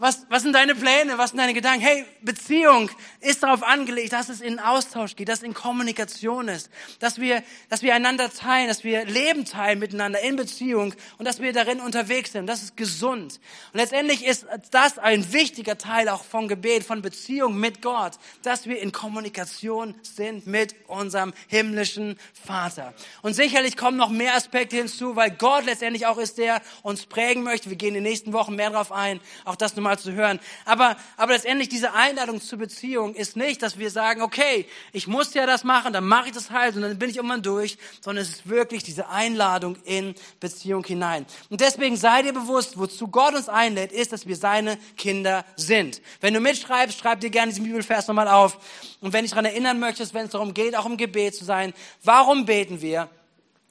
Was, 0.00 0.26
was 0.28 0.44
sind 0.44 0.52
deine 0.52 0.76
Pläne? 0.76 1.18
Was 1.18 1.30
sind 1.30 1.38
deine 1.38 1.54
Gedanken? 1.54 1.80
Hey, 1.80 2.04
Beziehung 2.22 2.88
ist 3.18 3.42
darauf 3.42 3.64
angelegt, 3.64 4.12
dass 4.12 4.28
es 4.28 4.40
in 4.40 4.60
Austausch 4.60 5.16
geht, 5.16 5.28
dass 5.28 5.40
es 5.40 5.44
in 5.44 5.54
Kommunikation 5.54 6.46
ist, 6.46 6.70
dass 7.00 7.18
wir, 7.20 7.42
dass 7.68 7.82
wir 7.82 7.96
einander 7.96 8.32
teilen, 8.32 8.68
dass 8.68 8.84
wir 8.84 9.04
Leben 9.06 9.44
teilen 9.44 9.80
miteinander 9.80 10.20
in 10.20 10.36
Beziehung 10.36 10.94
und 11.18 11.24
dass 11.24 11.42
wir 11.42 11.52
darin 11.52 11.80
unterwegs 11.80 12.30
sind. 12.30 12.46
Das 12.46 12.62
ist 12.62 12.76
gesund. 12.76 13.40
Und 13.72 13.80
letztendlich 13.80 14.24
ist 14.24 14.46
das 14.70 14.98
ein 14.98 15.32
wichtiger 15.32 15.78
Teil 15.78 16.08
auch 16.10 16.22
von 16.22 16.46
Gebet, 16.46 16.84
von 16.84 17.02
Beziehung 17.02 17.58
mit 17.58 17.82
Gott, 17.82 18.12
dass 18.44 18.68
wir 18.68 18.80
in 18.80 18.92
Kommunikation 18.92 19.96
sind 20.02 20.46
mit 20.46 20.76
unserem 20.86 21.34
himmlischen 21.48 22.20
Vater. 22.46 22.94
Und 23.22 23.34
sicherlich 23.34 23.76
kommen 23.76 23.96
noch 23.96 24.10
mehr 24.10 24.36
Aspekte 24.36 24.76
hinzu, 24.76 25.16
weil 25.16 25.32
Gott 25.32 25.64
letztendlich 25.64 26.06
auch 26.06 26.18
ist, 26.18 26.38
der 26.38 26.62
uns 26.82 27.06
prägen 27.06 27.42
möchte. 27.42 27.68
Wir 27.68 27.76
gehen 27.76 27.88
in 27.88 27.94
den 27.94 28.04
nächsten 28.04 28.32
Wochen 28.32 28.54
mehr 28.54 28.70
darauf 28.70 28.92
ein. 28.92 29.18
Auch 29.44 29.56
das 29.56 29.74
nochmal 29.74 29.87
mal 29.88 29.98
zu 29.98 30.12
hören. 30.12 30.38
Aber, 30.64 30.96
aber 31.16 31.32
letztendlich 31.32 31.68
diese 31.68 31.94
Einladung 31.94 32.40
zur 32.40 32.58
Beziehung 32.58 33.14
ist 33.14 33.36
nicht, 33.36 33.62
dass 33.62 33.78
wir 33.78 33.90
sagen, 33.90 34.22
okay, 34.22 34.66
ich 34.92 35.06
muss 35.06 35.34
ja 35.34 35.46
das 35.46 35.64
machen, 35.64 35.92
dann 35.92 36.06
mache 36.06 36.28
ich 36.28 36.34
das 36.34 36.50
halt 36.50 36.76
und 36.76 36.82
dann 36.82 36.98
bin 36.98 37.10
ich 37.10 37.16
irgendwann 37.16 37.42
durch, 37.42 37.78
sondern 38.00 38.22
es 38.22 38.30
ist 38.30 38.48
wirklich 38.48 38.82
diese 38.82 39.08
Einladung 39.08 39.76
in 39.84 40.14
Beziehung 40.40 40.84
hinein. 40.84 41.26
Und 41.50 41.60
deswegen 41.60 41.96
sei 41.96 42.22
dir 42.22 42.32
bewusst, 42.32 42.78
wozu 42.78 43.08
Gott 43.08 43.34
uns 43.34 43.48
einlädt, 43.48 43.92
ist, 43.92 44.12
dass 44.12 44.26
wir 44.26 44.36
seine 44.36 44.78
Kinder 44.96 45.44
sind. 45.56 46.00
Wenn 46.20 46.34
du 46.34 46.40
mitschreibst, 46.40 46.98
schreib 46.98 47.20
dir 47.20 47.30
gerne 47.30 47.50
diesen 47.52 47.64
Bibelvers 47.64 48.06
nochmal 48.08 48.28
auf. 48.28 48.58
Und 49.00 49.12
wenn 49.12 49.22
dich 49.22 49.30
daran 49.30 49.46
erinnern 49.46 49.78
möchtest, 49.78 50.14
wenn 50.14 50.26
es 50.26 50.32
darum 50.32 50.54
geht, 50.54 50.76
auch 50.76 50.86
im 50.86 50.96
Gebet 50.96 51.34
zu 51.34 51.44
sein, 51.44 51.72
warum 52.02 52.44
beten 52.44 52.80
wir? 52.80 53.08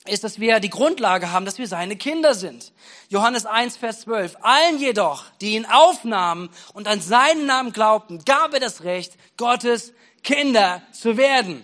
Ist, 0.09 0.23
dass 0.23 0.39
wir 0.39 0.59
die 0.59 0.69
Grundlage 0.69 1.31
haben, 1.31 1.45
dass 1.45 1.57
wir 1.57 1.67
seine 1.67 1.95
Kinder 1.95 2.33
sind. 2.33 2.73
Johannes 3.09 3.45
1, 3.45 3.77
Vers 3.77 4.01
12. 4.01 4.37
Allen 4.41 4.79
jedoch, 4.79 5.25
die 5.41 5.55
ihn 5.55 5.65
aufnahmen 5.65 6.49
und 6.73 6.87
an 6.87 7.01
seinen 7.01 7.45
Namen 7.45 7.73
glaubten, 7.73 8.23
gab 8.25 8.53
er 8.53 8.59
das 8.59 8.83
Recht, 8.83 9.13
Gottes 9.37 9.93
Kinder 10.23 10.81
zu 10.91 11.17
werden. 11.17 11.63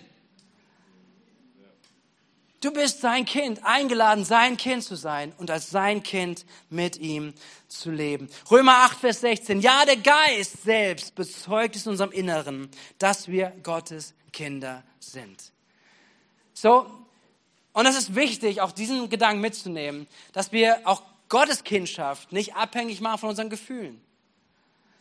Du 2.64 2.72
bist 2.72 3.02
sein 3.02 3.26
Kind, 3.26 3.62
eingeladen, 3.62 4.24
sein 4.24 4.56
Kind 4.56 4.82
zu 4.82 4.96
sein 4.96 5.34
und 5.36 5.50
als 5.50 5.68
sein 5.68 6.02
Kind 6.02 6.46
mit 6.70 6.96
ihm 6.96 7.34
zu 7.68 7.90
leben. 7.90 8.30
Römer 8.50 8.84
8, 8.84 9.00
Vers 9.00 9.20
16. 9.20 9.60
Ja, 9.60 9.84
der 9.84 9.98
Geist 9.98 10.62
selbst 10.62 11.14
bezeugt 11.14 11.76
es 11.76 11.84
in 11.84 11.92
unserem 11.92 12.10
Inneren, 12.10 12.70
dass 12.98 13.28
wir 13.28 13.52
Gottes 13.62 14.14
Kinder 14.32 14.82
sind. 14.98 15.52
So, 16.54 16.86
und 17.74 17.86
es 17.86 17.96
ist 17.96 18.14
wichtig, 18.14 18.60
auch 18.60 18.72
diesen 18.72 19.10
Gedanken 19.10 19.40
mitzunehmen, 19.40 20.06
dass 20.32 20.52
wir 20.52 20.80
auch 20.84 21.02
Gottes 21.28 21.64
Kindschaft 21.64 22.32
nicht 22.32 22.54
abhängig 22.54 23.00
machen 23.00 23.18
von 23.18 23.28
unseren 23.30 23.50
Gefühlen. 23.50 24.00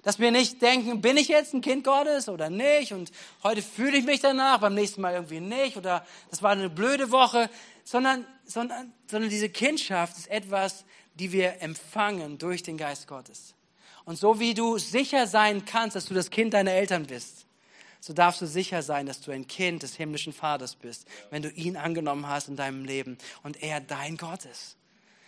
Dass 0.01 0.19
wir 0.19 0.31
nicht 0.31 0.61
denken, 0.61 0.99
bin 0.99 1.15
ich 1.15 1.27
jetzt 1.27 1.53
ein 1.53 1.61
Kind 1.61 1.83
Gottes 1.83 2.27
oder 2.27 2.49
nicht? 2.49 2.91
Und 2.91 3.11
heute 3.43 3.61
fühle 3.61 3.97
ich 3.97 4.03
mich 4.03 4.19
danach, 4.19 4.59
beim 4.59 4.73
nächsten 4.73 5.01
Mal 5.01 5.13
irgendwie 5.13 5.39
nicht. 5.39 5.77
Oder 5.77 6.05
das 6.29 6.41
war 6.41 6.51
eine 6.51 6.69
blöde 6.69 7.11
Woche. 7.11 7.49
Sondern, 7.85 8.25
sondern, 8.43 8.91
sondern 9.09 9.29
diese 9.29 9.49
Kindschaft 9.49 10.17
ist 10.17 10.29
etwas, 10.29 10.83
die 11.13 11.31
wir 11.31 11.61
empfangen 11.61 12.37
durch 12.37 12.63
den 12.63 12.77
Geist 12.77 13.07
Gottes. 13.07 13.53
Und 14.03 14.17
so 14.17 14.39
wie 14.39 14.53
du 14.53 14.77
sicher 14.77 15.27
sein 15.27 15.63
kannst, 15.63 15.95
dass 15.95 16.05
du 16.05 16.13
das 16.13 16.31
Kind 16.31 16.53
deiner 16.53 16.71
Eltern 16.71 17.05
bist, 17.05 17.42
so 18.03 18.11
darfst 18.11 18.41
du 18.41 18.47
sicher 18.47 18.83
sein, 18.83 19.05
dass 19.05 19.21
du 19.21 19.31
ein 19.31 19.47
Kind 19.47 19.81
des 19.81 19.95
himmlischen 19.95 20.33
Vaters 20.33 20.75
bist, 20.75 21.07
wenn 21.29 21.41
du 21.41 21.49
ihn 21.49 21.77
angenommen 21.77 22.27
hast 22.27 22.49
in 22.49 22.57
deinem 22.57 22.83
Leben 22.83 23.17
und 23.43 23.63
er 23.63 23.79
dein 23.79 24.17
Gott 24.17 24.43
ist. 24.43 24.75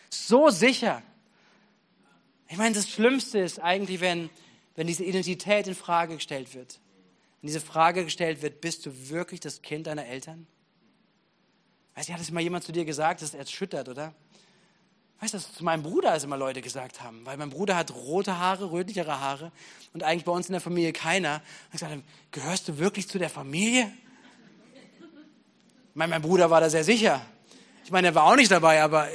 So 0.09 0.49
sicher. 0.49 1.01
Ich 2.49 2.57
meine, 2.57 2.75
das 2.75 2.89
Schlimmste 2.89 3.39
ist 3.39 3.59
eigentlich, 3.59 4.01
wenn, 4.01 4.29
wenn 4.75 4.87
diese 4.87 5.05
Identität 5.05 5.67
in 5.67 5.73
Frage 5.73 6.15
gestellt 6.15 6.53
wird. 6.53 6.81
Wenn 7.39 7.47
diese 7.47 7.61
Frage 7.61 8.03
gestellt 8.03 8.41
wird, 8.41 8.59
bist 8.59 8.85
du 8.85 9.09
wirklich 9.09 9.39
das 9.39 9.61
Kind 9.61 9.87
deiner 9.87 10.05
Eltern? 10.05 10.45
Weißt 11.95 12.09
du, 12.09 12.13
hat 12.13 12.19
das 12.19 12.29
mal 12.29 12.41
jemand 12.41 12.65
zu 12.65 12.73
dir 12.73 12.83
gesagt, 12.83 13.21
das 13.21 13.33
erschüttert, 13.33 13.87
oder? 13.87 14.13
Weißt 15.21 15.33
du, 15.33 15.39
zu 15.39 15.63
meinem 15.63 15.81
Bruder 15.81 16.11
als 16.11 16.23
immer 16.23 16.37
Leute 16.37 16.61
gesagt 16.61 17.01
haben, 17.01 17.25
weil 17.25 17.37
mein 17.37 17.49
Bruder 17.49 17.77
hat 17.77 17.93
rote 17.93 18.37
Haare, 18.37 18.71
rötlichere 18.71 19.19
Haare 19.19 19.51
und 19.93 20.03
eigentlich 20.03 20.25
bei 20.25 20.31
uns 20.31 20.47
in 20.47 20.51
der 20.51 20.61
Familie 20.61 20.91
keiner. 20.91 21.35
Und 21.35 21.75
ich 21.75 21.79
sagte, 21.79 22.01
gehörst 22.31 22.67
du 22.67 22.77
wirklich 22.77 23.07
zu 23.07 23.17
der 23.17 23.29
Familie? 23.29 23.91
Ich 25.89 25.95
meine, 25.95 26.09
mein 26.09 26.21
Bruder 26.21 26.49
war 26.49 26.59
da 26.59 26.69
sehr 26.69 26.83
sicher. 26.83 27.25
Ich 27.85 27.91
meine, 27.91 28.07
er 28.07 28.15
war 28.15 28.25
auch 28.25 28.35
nicht 28.35 28.51
dabei, 28.51 28.83
aber, 28.83 29.07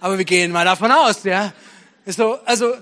aber 0.00 0.16
wir 0.16 0.24
gehen 0.24 0.50
mal 0.50 0.64
davon 0.64 0.90
aus, 0.90 1.24
ja. 1.24 1.52
So, 2.06 2.38
also, 2.44 2.72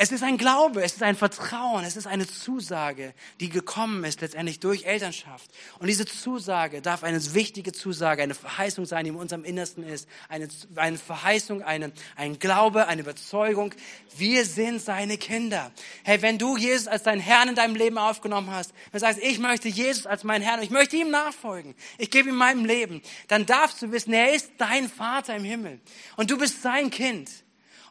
es 0.00 0.12
ist 0.12 0.22
ein 0.22 0.38
Glaube, 0.38 0.84
es 0.84 0.92
ist 0.92 1.02
ein 1.02 1.16
Vertrauen, 1.16 1.84
es 1.84 1.96
ist 1.96 2.06
eine 2.06 2.24
Zusage, 2.24 3.14
die 3.40 3.48
gekommen 3.48 4.04
ist 4.04 4.20
letztendlich 4.20 4.60
durch 4.60 4.84
Elternschaft. 4.84 5.50
Und 5.80 5.88
diese 5.88 6.06
Zusage 6.06 6.80
darf 6.80 7.02
eine 7.02 7.34
wichtige 7.34 7.72
Zusage, 7.72 8.22
eine 8.22 8.34
Verheißung 8.34 8.86
sein, 8.86 9.04
die 9.04 9.10
in 9.10 9.16
unserem 9.16 9.42
Innersten 9.42 9.82
ist. 9.82 10.08
Eine, 10.28 10.46
eine 10.76 10.98
Verheißung, 10.98 11.64
eine, 11.64 11.90
ein 12.14 12.38
Glaube, 12.38 12.86
eine 12.86 13.00
Überzeugung. 13.00 13.74
Wir 14.16 14.44
sind 14.44 14.80
seine 14.80 15.18
Kinder. 15.18 15.72
Hey, 16.04 16.22
wenn 16.22 16.38
du 16.38 16.56
Jesus 16.56 16.86
als 16.86 17.02
deinen 17.02 17.20
Herrn 17.20 17.48
in 17.48 17.54
deinem 17.56 17.74
Leben 17.74 17.98
aufgenommen 17.98 18.52
hast, 18.52 18.72
wenn 18.92 19.00
du 19.00 19.04
sagst, 19.04 19.20
ich 19.20 19.40
möchte 19.40 19.66
Jesus 19.66 20.06
als 20.06 20.22
meinen 20.22 20.42
Herrn, 20.42 20.62
ich 20.62 20.70
möchte 20.70 20.96
ihm 20.96 21.10
nachfolgen, 21.10 21.74
ich 21.98 22.12
gebe 22.12 22.28
ihm 22.28 22.36
meinem 22.36 22.64
Leben, 22.64 23.02
dann 23.26 23.46
darfst 23.46 23.82
du 23.82 23.90
wissen, 23.90 24.12
er 24.12 24.32
ist 24.32 24.52
dein 24.58 24.88
Vater 24.88 25.34
im 25.34 25.42
Himmel. 25.42 25.80
Und 26.14 26.30
du 26.30 26.38
bist 26.38 26.62
sein 26.62 26.90
Kind. 26.90 27.28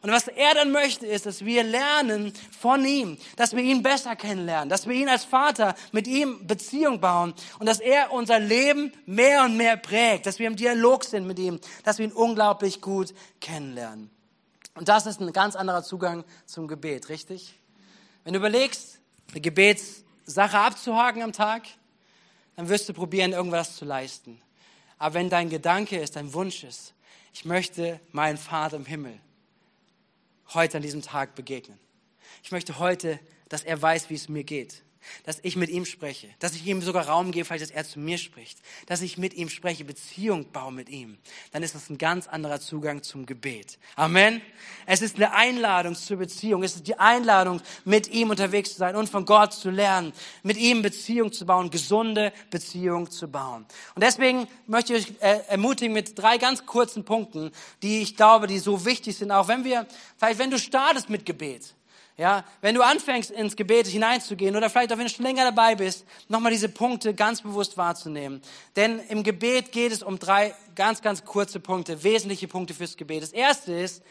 Und 0.00 0.12
was 0.12 0.28
er 0.28 0.54
dann 0.54 0.70
möchte, 0.70 1.06
ist, 1.06 1.26
dass 1.26 1.44
wir 1.44 1.64
lernen 1.64 2.32
von 2.58 2.84
ihm, 2.84 3.18
dass 3.36 3.56
wir 3.56 3.62
ihn 3.62 3.82
besser 3.82 4.14
kennenlernen, 4.14 4.68
dass 4.68 4.86
wir 4.86 4.94
ihn 4.94 5.08
als 5.08 5.24
Vater 5.24 5.74
mit 5.90 6.06
ihm 6.06 6.46
Beziehung 6.46 7.00
bauen 7.00 7.34
und 7.58 7.66
dass 7.66 7.80
er 7.80 8.12
unser 8.12 8.38
Leben 8.38 8.92
mehr 9.06 9.44
und 9.44 9.56
mehr 9.56 9.76
prägt, 9.76 10.26
dass 10.26 10.38
wir 10.38 10.46
im 10.46 10.56
Dialog 10.56 11.04
sind 11.04 11.26
mit 11.26 11.38
ihm, 11.38 11.58
dass 11.82 11.98
wir 11.98 12.06
ihn 12.06 12.12
unglaublich 12.12 12.80
gut 12.80 13.12
kennenlernen. 13.40 14.10
Und 14.74 14.88
das 14.88 15.06
ist 15.06 15.20
ein 15.20 15.32
ganz 15.32 15.56
anderer 15.56 15.82
Zugang 15.82 16.24
zum 16.46 16.68
Gebet, 16.68 17.08
richtig? 17.08 17.58
Wenn 18.22 18.34
du 18.34 18.38
überlegst, 18.38 19.00
eine 19.32 19.40
Gebetssache 19.40 20.58
abzuhaken 20.58 21.22
am 21.22 21.32
Tag, 21.32 21.64
dann 22.54 22.68
wirst 22.68 22.88
du 22.88 22.92
probieren, 22.92 23.32
irgendwas 23.32 23.74
zu 23.74 23.84
leisten. 23.84 24.40
Aber 24.98 25.14
wenn 25.14 25.30
dein 25.30 25.48
Gedanke 25.48 25.98
ist, 25.98 26.14
dein 26.14 26.32
Wunsch 26.34 26.62
ist, 26.62 26.94
ich 27.32 27.44
möchte 27.44 28.00
meinen 28.12 28.36
Vater 28.36 28.76
im 28.76 28.86
Himmel, 28.86 29.18
heute 30.54 30.78
an 30.78 30.82
diesem 30.82 31.02
Tag 31.02 31.34
begegnen. 31.34 31.78
Ich 32.42 32.52
möchte 32.52 32.78
heute, 32.78 33.18
dass 33.48 33.62
er 33.64 33.80
weiß, 33.80 34.10
wie 34.10 34.14
es 34.14 34.28
mir 34.28 34.44
geht. 34.44 34.82
Dass 35.24 35.38
ich 35.42 35.56
mit 35.56 35.70
ihm 35.70 35.84
spreche. 35.84 36.28
Dass 36.38 36.54
ich 36.54 36.66
ihm 36.66 36.82
sogar 36.82 37.08
Raum 37.08 37.32
gebe, 37.32 37.44
vielleicht, 37.44 37.64
dass 37.64 37.70
er 37.70 37.84
zu 37.84 37.98
mir 37.98 38.18
spricht. 38.18 38.58
Dass 38.86 39.02
ich 39.02 39.18
mit 39.18 39.34
ihm 39.34 39.48
spreche, 39.48 39.84
Beziehung 39.84 40.50
baue 40.52 40.72
mit 40.72 40.88
ihm. 40.88 41.18
Dann 41.52 41.62
ist 41.62 41.74
das 41.74 41.90
ein 41.90 41.98
ganz 41.98 42.26
anderer 42.26 42.60
Zugang 42.60 43.02
zum 43.02 43.26
Gebet. 43.26 43.78
Amen. 43.96 44.40
Es 44.86 45.02
ist 45.02 45.16
eine 45.16 45.32
Einladung 45.32 45.94
zur 45.94 46.18
Beziehung. 46.18 46.62
Es 46.62 46.76
ist 46.76 46.86
die 46.86 46.98
Einladung, 46.98 47.60
mit 47.84 48.08
ihm 48.08 48.30
unterwegs 48.30 48.72
zu 48.72 48.78
sein 48.78 48.96
und 48.96 49.08
von 49.08 49.24
Gott 49.24 49.52
zu 49.52 49.70
lernen. 49.70 50.12
Mit 50.42 50.56
ihm 50.56 50.82
Beziehung 50.82 51.32
zu 51.32 51.46
bauen, 51.46 51.70
gesunde 51.70 52.32
Beziehung 52.50 53.10
zu 53.10 53.28
bauen. 53.28 53.66
Und 53.94 54.02
deswegen 54.02 54.46
möchte 54.66 54.94
ich 54.94 55.08
euch 55.08 55.14
äh, 55.20 55.40
ermutigen 55.48 55.92
mit 55.92 56.18
drei 56.18 56.38
ganz 56.38 56.66
kurzen 56.66 57.04
Punkten, 57.04 57.50
die 57.82 58.00
ich 58.02 58.16
glaube, 58.16 58.46
die 58.46 58.58
so 58.58 58.84
wichtig 58.84 59.16
sind. 59.16 59.30
Auch 59.30 59.48
wenn 59.48 59.64
wir, 59.64 59.86
vielleicht 60.16 60.38
wenn 60.38 60.50
du 60.50 60.58
startest 60.58 61.10
mit 61.10 61.26
Gebet 61.26 61.74
ja, 62.18 62.44
wenn 62.60 62.74
du 62.74 62.82
anfängst, 62.82 63.30
ins 63.30 63.54
Gebet 63.54 63.86
hineinzugehen 63.86 64.56
oder 64.56 64.68
vielleicht 64.68 64.92
auch 64.92 64.98
wenn 64.98 65.06
du 65.06 65.12
schon 65.12 65.24
länger 65.24 65.44
dabei 65.44 65.76
bist, 65.76 66.04
nochmal 66.28 66.50
diese 66.50 66.68
Punkte 66.68 67.14
ganz 67.14 67.40
bewusst 67.40 67.76
wahrzunehmen. 67.76 68.42
Denn 68.74 68.98
im 69.08 69.22
Gebet 69.22 69.70
geht 69.70 69.92
es 69.92 70.02
um 70.02 70.18
drei 70.18 70.52
ganz, 70.74 71.00
ganz 71.00 71.24
kurze 71.24 71.60
Punkte, 71.60 72.02
wesentliche 72.02 72.48
Punkte 72.48 72.74
fürs 72.74 72.96
Gebet. 72.96 73.22
Das 73.22 73.30
erste 73.30 73.72
ist, 73.72 74.02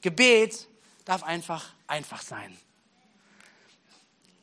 Gebet 0.00 0.68
darf 1.04 1.24
einfach 1.24 1.72
einfach 1.88 2.22
sein. 2.22 2.56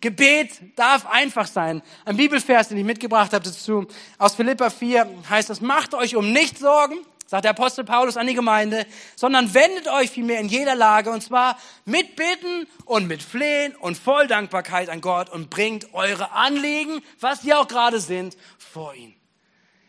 Gebet 0.02 0.60
darf 0.76 1.06
einfach 1.06 1.48
sein. 1.48 1.82
Ein 2.04 2.18
Bibelvers, 2.18 2.68
den 2.68 2.78
ich 2.78 2.84
mitgebracht 2.84 3.32
habe 3.32 3.46
dazu, 3.46 3.88
aus 4.18 4.36
Philippa 4.36 4.70
4 4.70 5.08
heißt 5.30 5.50
es, 5.50 5.62
macht 5.62 5.94
euch 5.94 6.18
um 6.18 6.34
nichts 6.34 6.60
Sorgen, 6.60 6.98
sagt 7.34 7.46
der 7.46 7.52
Apostel 7.52 7.84
Paulus 7.84 8.16
an 8.16 8.28
die 8.28 8.36
Gemeinde, 8.36 8.86
sondern 9.16 9.56
wendet 9.56 9.88
euch 9.88 10.12
vielmehr 10.12 10.40
in 10.40 10.50
jeder 10.50 10.76
Lage 10.76 11.10
und 11.10 11.24
zwar 11.24 11.58
mit 11.84 12.16
Bitten 12.16 12.68
und 12.86 13.08
mit 13.08 13.24
Flehen 13.24 13.76
und 13.76 13.98
voll 13.98 14.28
Dankbarkeit 14.28 14.88
an 14.88 15.02
Gott 15.02 15.32
und 15.32 15.50
bringt 15.50 15.96
eure 15.96 16.34
Anliegen, 16.34 17.02
was 17.20 17.42
sie 17.42 17.56
auch 17.56 17.68
gerade 17.68 18.00
sind, 18.00 18.38
vor 18.60 18.94
ihn. 18.94 19.16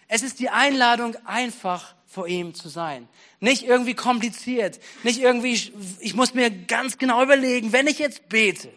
Es 0.08 0.22
ist 0.22 0.40
die 0.40 0.48
Einladung, 0.48 1.16
einfach 1.26 1.94
vor 2.06 2.26
ihm 2.28 2.54
zu 2.54 2.70
sein. 2.70 3.10
Nicht 3.40 3.64
irgendwie 3.64 3.92
kompliziert, 3.92 4.80
nicht 5.02 5.20
irgendwie, 5.20 5.70
ich 6.00 6.14
muss 6.14 6.32
mir 6.32 6.50
ganz 6.50 6.96
genau 6.96 7.22
überlegen, 7.22 7.74
wenn 7.74 7.88
ich 7.88 7.98
jetzt 7.98 8.30
bete. 8.30 8.70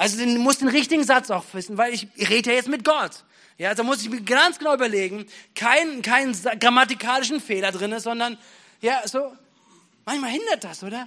Also 0.00 0.16
du 0.16 0.38
musst 0.38 0.62
den 0.62 0.68
richtigen 0.68 1.04
Satz 1.04 1.28
auch 1.28 1.44
wissen, 1.52 1.76
weil 1.76 1.92
ich, 1.92 2.08
rede 2.16 2.48
ja 2.48 2.56
jetzt 2.56 2.70
mit 2.70 2.84
Gott. 2.84 3.22
Ja, 3.58 3.74
da 3.74 3.82
muss 3.82 4.00
ich 4.00 4.08
mir 4.08 4.22
ganz 4.22 4.58
genau 4.58 4.72
überlegen, 4.72 5.26
keinen 5.54 6.00
kein 6.00 6.32
grammatikalischen 6.58 7.38
Fehler 7.38 7.70
drin 7.70 7.92
ist, 7.92 8.04
sondern, 8.04 8.38
ja, 8.80 9.06
so, 9.06 9.30
manchmal 10.06 10.30
hindert 10.30 10.64
das, 10.64 10.82
oder? 10.82 11.06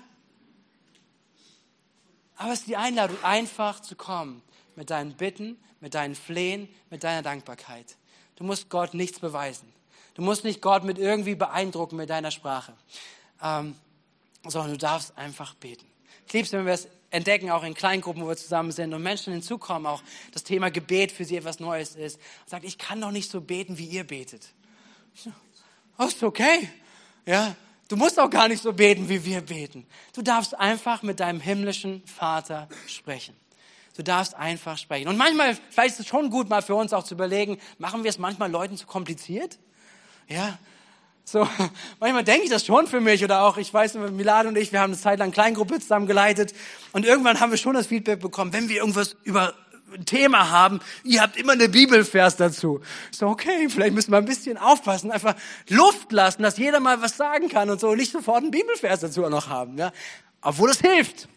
Aber 2.36 2.53
es 2.53 2.60
ist 2.60 2.67
die 2.67 2.77
Einladung, 2.77 3.17
einfach 3.23 3.79
zu 3.79 3.95
kommen 3.95 4.43
mit 4.75 4.91
deinen 4.91 5.13
Bitten, 5.13 5.58
mit 5.79 5.95
deinen 5.95 6.13
Flehen, 6.13 6.69
mit 6.91 7.03
deiner 7.03 7.23
Dankbarkeit. 7.23 7.95
Du 8.36 8.43
musst 8.43 8.69
Gott 8.69 8.93
nichts 8.93 9.19
beweisen. 9.19 9.73
Du 10.13 10.21
musst 10.21 10.43
nicht 10.43 10.62
Gott 10.62 10.84
mit 10.84 10.99
irgendwie 10.99 11.34
beeindrucken 11.34 11.95
mit 11.95 12.12
deiner 12.12 12.29
Sprache, 12.29 12.73
ähm, 13.41 13.73
sondern 14.47 14.73
du 14.73 14.77
darfst 14.77 15.17
einfach 15.17 15.56
beten. 15.56 15.88
Liebe 16.32 16.45
es, 16.45 16.51
wenn 16.51 16.67
wir 16.67 16.73
es 16.73 16.88
entdecken, 17.13 17.52
auch 17.52 17.63
in 17.63 17.76
Kleingruppen, 17.76 18.23
wo 18.23 18.28
wir 18.28 18.36
zusammen 18.36 18.71
sind 18.71 18.93
und 18.93 19.04
Menschen 19.04 19.34
hinzukommen, 19.34 19.86
auch 19.86 20.02
das 20.32 20.43
Thema 20.43 20.71
Gebet 20.71 21.12
für 21.12 21.26
sie 21.26 21.38
etwas 21.38 21.60
Neues 21.60 21.95
ist. 21.95 22.19
Sagt, 22.45 22.65
ich 22.65 22.78
kann 22.78 22.99
doch 22.99 23.12
nicht 23.12 23.30
so 23.30 23.39
beten, 23.39 23.78
wie 23.78 23.86
ihr 23.86 24.04
betet. 24.04 24.47
Oh, 25.97 26.06
ist 26.06 26.23
okay. 26.23 26.69
Ja, 27.26 27.56
du 27.88 27.95
musst 27.95 28.19
auch 28.19 28.30
gar 28.30 28.47
nicht 28.47 28.63
so 28.63 28.73
beten, 28.73 29.10
wie 29.10 29.23
wir 29.23 29.41
beten. 29.41 29.86
Du 30.13 30.23
darfst 30.23 30.58
einfach 30.58 31.04
mit 31.04 31.19
deinem 31.19 31.39
himmlischen 31.39 32.02
Vater 32.08 32.67
sprechen. 32.88 33.36
Du 33.95 34.02
darfst 34.02 34.34
einfach 34.34 34.80
sprechen. 34.80 35.08
Und 35.08 35.17
manchmal, 35.17 35.56
vielleicht 35.69 35.93
ist 35.93 35.99
es 35.99 36.08
schon 36.08 36.32
gut, 36.32 36.49
mal 36.49 36.63
für 36.63 36.73
uns 36.73 36.93
auch 36.93 37.04
zu 37.04 37.13
überlegen, 37.13 37.60
machen 37.78 38.04
wir 38.04 38.10
es 38.10 38.17
manchmal 38.17 38.49
Leuten 38.49 38.76
zu 38.76 38.88
kompliziert? 38.88 39.60
Ja, 40.28 40.58
so, 41.26 41.48
manchmal 42.00 42.24
denke 42.24 42.44
ich 42.44 42.50
das 42.50 42.66
schon 42.66 42.88
für 42.88 43.00
mich 43.00 43.24
oder 43.24 43.44
auch, 43.44 43.58
ich 43.58 43.74
weiß, 43.74 43.96
Milan 43.96 44.48
und 44.48 44.58
ich, 44.58 44.72
wir 44.72 44.82
haben 44.82 44.92
eine 44.92 45.02
Zeit 45.02 45.20
lang 45.20 45.32
Kleingruppe 45.32 45.80
zusammen 45.80 46.08
geleitet 46.08 46.54
und 46.92 47.06
irgendwann 47.06 47.40
haben 47.40 47.52
wir 47.52 47.58
schon 47.58 47.74
das 47.74 47.88
Feedback 47.88 48.20
bekommen, 48.20 48.54
wenn 48.54 48.70
wir 48.70 48.78
irgendwas 48.78 49.16
über 49.24 49.54
ein 49.94 50.06
Thema 50.06 50.50
haben, 50.50 50.80
ihr 51.04 51.22
habt 51.22 51.38
immer 51.38 51.54
eine 51.54 51.70
Bibelvers 51.70 52.36
dazu. 52.36 52.82
So, 53.12 53.28
okay, 53.28 53.70
vielleicht 53.70 53.94
müssen 53.94 54.12
wir 54.12 54.18
ein 54.18 54.26
bisschen 54.26 54.58
aufpassen, 54.58 55.12
einfach 55.12 55.36
Luft 55.70 56.12
lassen, 56.12 56.42
dass 56.42 56.58
jeder 56.58 56.80
mal 56.80 57.02
was 57.02 57.16
sagen 57.16 57.48
kann 57.48 57.70
und 57.70 57.80
so 57.80 57.90
und 57.90 57.98
nicht 57.98 58.12
sofort 58.12 58.42
einen 58.42 58.52
Bibelvers 58.52 59.02
dazu 59.02 59.24
auch 59.24 59.30
noch 59.30 59.50
haben, 59.50 59.78
ja. 59.78 59.92
Obwohl 60.42 60.72
es 60.72 60.82
hilft. 60.82 61.30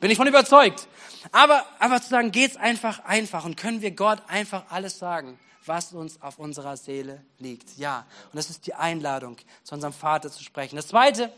Bin 0.00 0.10
ich 0.10 0.16
von 0.16 0.26
überzeugt. 0.26 0.86
Aber, 1.32 1.64
aber 1.80 2.00
zu 2.00 2.08
sagen, 2.08 2.30
geht's 2.30 2.56
einfach 2.56 3.04
einfach 3.04 3.44
und 3.44 3.56
können 3.56 3.82
wir 3.82 3.90
Gott 3.90 4.22
einfach 4.28 4.64
alles 4.70 4.98
sagen 4.98 5.38
was 5.66 5.92
uns 5.92 6.20
auf 6.20 6.38
unserer 6.38 6.76
Seele 6.76 7.24
liegt. 7.38 7.76
Ja, 7.78 8.06
und 8.26 8.36
das 8.36 8.50
ist 8.50 8.66
die 8.66 8.74
Einladung, 8.74 9.36
zu 9.62 9.74
unserem 9.74 9.92
Vater 9.92 10.30
zu 10.30 10.42
sprechen. 10.42 10.76
Das 10.76 10.88
zweite, 10.88 11.32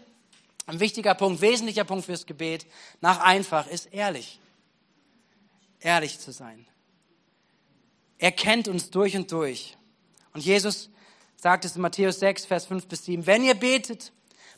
ein 0.67 0.81
wichtiger 0.81 1.15
Punkt, 1.15 1.41
wesentlicher 1.41 1.85
Punkt 1.85 2.07
fürs 2.07 2.27
Gebet, 2.27 2.67
nach 3.01 3.21
einfach, 3.21 3.67
ist 3.67 3.87
ehrlich. 3.93 4.41
Ehrlich 5.81 6.19
zu 6.19 6.33
sein. 6.33 6.67
Er 8.19 8.33
kennt 8.33 8.67
uns 8.67 8.91
durch 8.91 9.17
und 9.17 9.31
durch. 9.31 9.77
Und 10.33 10.45
Jesus 10.45 10.91
sagt 11.37 11.65
es 11.65 11.77
in 11.77 11.83
Matthäus 11.83 12.19
6, 12.19 12.47
Vers 12.47 12.67
5 12.67 12.87
bis 12.87 13.05
7. 13.05 13.27
Wenn 13.27 13.45
ihr 13.45 13.55
betet, 13.55 14.13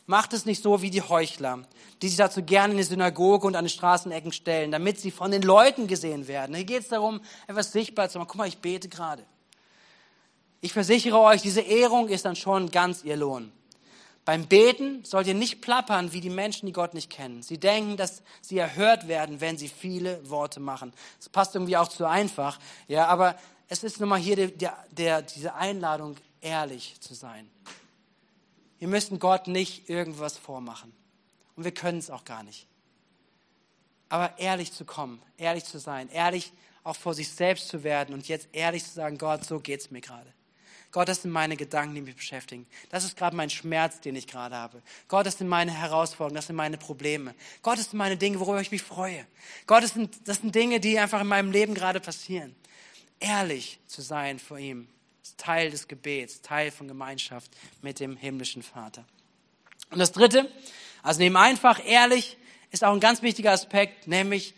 macht 0.05 0.33
es 0.33 0.45
nicht 0.45 0.63
so 0.63 0.81
wie 0.81 0.89
die 0.89 1.03
Heuchler, 1.03 1.67
die 2.01 2.07
sich 2.07 2.17
dazu 2.17 2.41
gerne 2.41 2.71
in 2.71 2.77
die 2.77 2.83
Synagoge 2.83 3.45
und 3.45 3.55
an 3.55 3.65
die 3.65 3.69
Straßenecken 3.69 4.31
stellen, 4.31 4.71
damit 4.71 4.99
sie 4.99 5.11
von 5.11 5.29
den 5.29 5.43
Leuten 5.43 5.85
gesehen 5.85 6.27
werden. 6.27 6.55
Hier 6.55 6.65
geht 6.65 6.81
es 6.81 6.87
darum, 6.87 7.21
etwas 7.47 7.71
sichtbar 7.71 8.09
zu 8.09 8.17
machen. 8.17 8.29
Guck 8.29 8.37
mal, 8.37 8.47
ich 8.47 8.57
bete 8.57 8.89
gerade. 8.89 9.23
Ich 10.61 10.73
versichere 10.73 11.19
euch, 11.19 11.41
diese 11.41 11.61
Ehrung 11.61 12.09
ist 12.09 12.25
dann 12.25 12.35
schon 12.35 12.71
ganz 12.71 13.03
ihr 13.03 13.15
Lohn. 13.15 13.51
Beim 14.25 14.45
Beten 14.45 15.03
sollt 15.05 15.27
ihr 15.27 15.33
nicht 15.33 15.61
plappern 15.61 16.13
wie 16.13 16.21
die 16.21 16.29
Menschen, 16.29 16.67
die 16.67 16.73
Gott 16.73 16.93
nicht 16.93 17.09
kennen. 17.09 17.41
Sie 17.41 17.57
denken, 17.57 17.97
dass 17.97 18.21
sie 18.41 18.57
erhört 18.57 19.07
werden, 19.07 19.41
wenn 19.41 19.57
sie 19.57 19.69
viele 19.69 20.29
Worte 20.29 20.59
machen. 20.59 20.93
Das 21.17 21.29
passt 21.29 21.55
irgendwie 21.55 21.77
auch 21.77 21.87
zu 21.87 22.05
einfach, 22.05 22.59
ja, 22.87 23.07
aber 23.07 23.35
es 23.69 23.83
ist 23.83 23.99
nun 23.99 24.09
mal 24.09 24.19
hier 24.19 24.49
der, 24.49 24.77
der, 24.91 25.21
diese 25.21 25.55
Einladung, 25.55 26.15
ehrlich 26.41 26.99
zu 26.99 27.13
sein. 27.13 27.49
Wir 28.77 28.87
müssen 28.87 29.19
Gott 29.19 29.47
nicht 29.47 29.89
irgendwas 29.89 30.37
vormachen. 30.37 30.93
Und 31.55 31.63
wir 31.63 31.73
können 31.73 31.99
es 31.99 32.09
auch 32.09 32.23
gar 32.23 32.43
nicht. 32.43 32.67
Aber 34.09 34.37
ehrlich 34.37 34.73
zu 34.73 34.85
kommen, 34.85 35.21
ehrlich 35.37 35.65
zu 35.65 35.79
sein, 35.79 36.09
ehrlich 36.09 36.53
auch 36.83 36.95
vor 36.95 37.13
sich 37.13 37.29
selbst 37.29 37.67
zu 37.67 37.83
werden 37.83 38.13
und 38.13 38.27
jetzt 38.27 38.49
ehrlich 38.53 38.83
zu 38.85 38.91
sagen, 38.91 39.17
Gott, 39.17 39.43
so 39.45 39.59
geht 39.59 39.81
es 39.81 39.91
mir 39.91 40.01
gerade. 40.01 40.33
Gott, 40.91 41.07
das 41.07 41.21
sind 41.21 41.31
meine 41.31 41.55
Gedanken, 41.55 41.93
die 41.93 42.01
mich 42.01 42.15
beschäftigen. 42.15 42.65
Das 42.89 43.03
ist 43.03 43.15
gerade 43.15 43.35
mein 43.35 43.49
Schmerz, 43.49 43.99
den 43.99 44.15
ich 44.15 44.25
gerade 44.25 44.55
habe. 44.55 44.81
Gott, 45.07 45.25
das 45.25 45.37
sind 45.37 45.47
meine 45.47 45.71
Herausforderungen, 45.71 46.35
das 46.35 46.47
sind 46.47 46.55
meine 46.55 46.77
Probleme. 46.77 47.35
Gott, 47.61 47.77
das 47.77 47.91
sind 47.91 47.97
meine 47.97 48.17
Dinge, 48.17 48.39
worüber 48.39 48.59
ich 48.59 48.71
mich 48.71 48.81
freue. 48.81 49.25
Gott, 49.67 49.83
das 49.83 49.93
sind, 49.93 50.27
das 50.27 50.37
sind 50.37 50.55
Dinge, 50.55 50.79
die 50.79 50.97
einfach 50.97 51.21
in 51.21 51.27
meinem 51.27 51.51
Leben 51.51 51.75
gerade 51.75 51.99
passieren. 51.99 52.55
Ehrlich 53.19 53.79
zu 53.85 54.01
sein 54.01 54.39
vor 54.39 54.57
ihm, 54.57 54.87
ist 55.21 55.37
Teil 55.37 55.69
des 55.69 55.87
Gebets, 55.87 56.41
Teil 56.41 56.71
von 56.71 56.87
Gemeinschaft 56.87 57.51
mit 57.81 57.99
dem 57.99 58.17
himmlischen 58.17 58.63
Vater. 58.63 59.05
Und 59.91 59.99
das 59.99 60.11
Dritte, 60.11 60.51
also 61.03 61.19
neben 61.19 61.37
einfach 61.37 61.85
ehrlich, 61.85 62.37
ist 62.71 62.83
auch 62.83 62.93
ein 62.93 62.99
ganz 62.99 63.21
wichtiger 63.21 63.51
Aspekt, 63.51 64.07
nämlich 64.07 64.53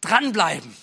dranbleiben. 0.00 0.74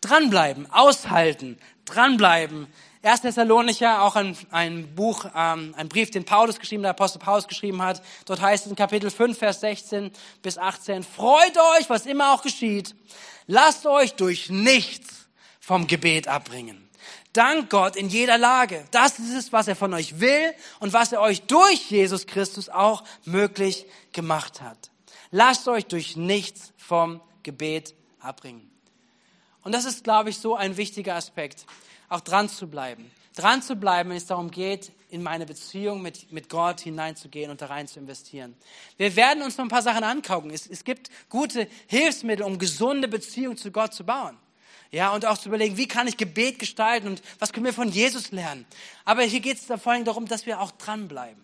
Dranbleiben, 0.00 0.70
aushalten, 0.70 1.58
dranbleiben. 1.84 2.66
1. 3.02 3.20
Thessalonicher, 3.20 4.02
auch 4.02 4.16
ein, 4.16 4.36
ein 4.50 4.94
Buch, 4.94 5.24
ähm, 5.34 5.74
ein 5.76 5.88
Brief, 5.88 6.10
den 6.10 6.24
Paulus 6.24 6.58
geschrieben, 6.58 6.82
der 6.82 6.90
Apostel 6.90 7.20
Paulus 7.20 7.46
geschrieben 7.46 7.80
hat. 7.80 8.02
Dort 8.26 8.40
heißt 8.40 8.66
es 8.66 8.70
in 8.70 8.76
Kapitel 8.76 9.10
5, 9.10 9.38
Vers 9.38 9.60
16 9.60 10.10
bis 10.42 10.58
18, 10.58 11.04
freut 11.04 11.56
euch, 11.78 11.88
was 11.88 12.06
immer 12.06 12.32
auch 12.32 12.42
geschieht. 12.42 12.96
Lasst 13.46 13.86
euch 13.86 14.14
durch 14.14 14.50
nichts 14.50 15.28
vom 15.60 15.86
Gebet 15.86 16.26
abbringen. 16.26 16.88
Dank 17.32 17.70
Gott 17.70 17.94
in 17.94 18.08
jeder 18.08 18.36
Lage. 18.36 18.84
Das 18.90 19.18
ist 19.18 19.32
es, 19.32 19.52
was 19.52 19.68
er 19.68 19.76
von 19.76 19.94
euch 19.94 20.18
will 20.18 20.52
und 20.80 20.92
was 20.92 21.12
er 21.12 21.20
euch 21.20 21.42
durch 21.42 21.90
Jesus 21.90 22.26
Christus 22.26 22.68
auch 22.68 23.04
möglich 23.24 23.86
gemacht 24.12 24.60
hat. 24.60 24.90
Lasst 25.30 25.68
euch 25.68 25.86
durch 25.86 26.16
nichts 26.16 26.72
vom 26.76 27.20
Gebet 27.42 27.94
abbringen. 28.18 28.68
Und 29.62 29.72
das 29.72 29.84
ist, 29.84 30.02
glaube 30.02 30.30
ich, 30.30 30.38
so 30.38 30.56
ein 30.56 30.76
wichtiger 30.76 31.14
Aspekt, 31.14 31.66
auch 32.08 32.20
dran 32.20 32.48
zu 32.48 32.66
bleiben. 32.66 33.10
Dran 33.34 33.62
zu 33.62 33.76
bleiben, 33.76 34.10
wenn 34.10 34.16
es 34.16 34.26
darum 34.26 34.50
geht, 34.50 34.92
in 35.10 35.22
meine 35.22 35.46
Beziehung 35.46 36.02
mit, 36.02 36.32
mit 36.32 36.48
Gott 36.48 36.80
hineinzugehen 36.80 37.50
und 37.50 37.62
da 37.62 37.66
rein 37.66 37.88
zu 37.88 37.98
investieren. 37.98 38.54
Wir 38.96 39.14
werden 39.16 39.42
uns 39.42 39.56
noch 39.56 39.64
ein 39.64 39.70
paar 39.70 39.82
Sachen 39.82 40.04
angucken. 40.04 40.50
Es, 40.50 40.66
es 40.66 40.84
gibt 40.84 41.10
gute 41.28 41.68
Hilfsmittel, 41.86 42.44
um 42.44 42.58
gesunde 42.58 43.08
Beziehungen 43.08 43.56
zu 43.56 43.70
Gott 43.70 43.94
zu 43.94 44.04
bauen. 44.04 44.36
Ja, 44.90 45.12
und 45.12 45.26
auch 45.26 45.36
zu 45.36 45.48
überlegen, 45.48 45.76
wie 45.76 45.86
kann 45.86 46.08
ich 46.08 46.16
Gebet 46.16 46.58
gestalten 46.58 47.08
und 47.08 47.22
was 47.38 47.52
können 47.52 47.66
wir 47.66 47.74
von 47.74 47.90
Jesus 47.90 48.30
lernen. 48.30 48.66
Aber 49.04 49.22
hier 49.22 49.40
geht 49.40 49.58
es 49.58 49.64
vor 49.64 49.92
allem 49.92 50.04
darum, 50.04 50.26
dass 50.26 50.46
wir 50.46 50.60
auch 50.60 50.70
dranbleiben. 50.72 51.42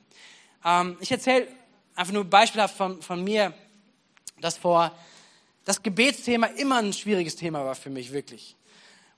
Ähm, 0.65 0.97
ich 1.01 1.11
erzähle 1.11 1.49
einfach 1.95 2.13
nur 2.13 2.25
beispielhaft 2.25 2.77
von, 2.77 3.03
von 3.03 3.23
mir, 3.23 3.53
dass 4.41 4.57
vor 4.57 4.93
das 5.65 5.83
Gebetsthema 5.83 6.47
immer 6.47 6.79
ein 6.79 6.93
schwieriges 6.93 7.37
Thema 7.37 7.65
war 7.65 7.75
für 7.75 7.91
mich, 7.91 8.13
wirklich. 8.13 8.57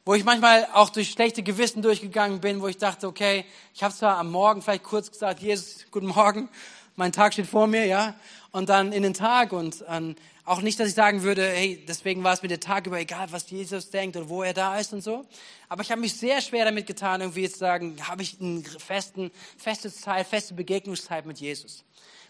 Wo 0.09 0.15
ich 0.15 0.23
manchmal 0.23 0.69
auch 0.73 0.91
durch 0.91 1.11
schlechte 1.11 1.43
Gewissen 1.43 1.83
durchgegangen 1.83 2.41
bin, 2.41 2.63
wo 2.63 2.69
ich 2.69 2.77
dachte, 2.77 3.09
okay, 3.09 3.45
ich 3.75 3.83
habe 3.83 3.93
zwar 3.93 4.19
am 4.19 4.31
Morgen 4.31 4.63
vielleicht 4.63 4.85
kurz 4.85 5.11
gesagt, 5.11 5.41
Jesus, 5.41 5.85
guten 5.91 6.07
Morgen, 6.07 6.49
mein 6.95 7.11
Tag 7.11 7.33
steht 7.33 7.49
vor 7.49 7.67
mir, 7.67 7.87
ja, 7.87 8.15
und 8.53 8.69
dann 8.69 8.93
in 8.93 9.03
den 9.03 9.15
Tag 9.15 9.53
und 9.53 9.85
ähm, 9.89 10.15
auch 10.45 10.61
nicht, 10.61 10.79
dass 10.79 10.87
ich 10.87 10.95
sagen 10.95 11.25
würde, 11.25 11.49
hey, 11.49 11.85
deswegen 11.89 12.23
war 12.23 12.33
es 12.33 12.43
mir 12.43 12.47
der 12.47 12.61
Tag 12.61 12.87
über 12.87 13.01
egal, 13.01 13.33
was 13.33 13.51
Jesus 13.51 13.91
denkt 13.91 14.17
und 14.17 14.29
wo 14.29 14.45
er 14.45 14.55
da 14.55 14.79
ist 14.79 14.93
und 14.93 15.01
so. 15.01 15.27
Aber 15.69 15.83
ich 15.83 15.91
habe 15.91 16.01
mich 16.01 16.15
sehr 16.15 16.41
schwer 16.41 16.67
damit 16.67 16.87
getan, 16.87 17.21
irgendwie 17.21 17.51
zu 17.51 17.59
sagen, 17.59 17.97
habe 18.07 18.23
ich 18.23 18.41
einen 18.41 18.65
festen, 18.65 19.33
feste 19.59 19.93
Zeit, 19.93 20.29
feste 20.29 20.55
Begegnungszeit 20.55 21.27
mit 21.27 21.41
Jesus. 21.41 21.83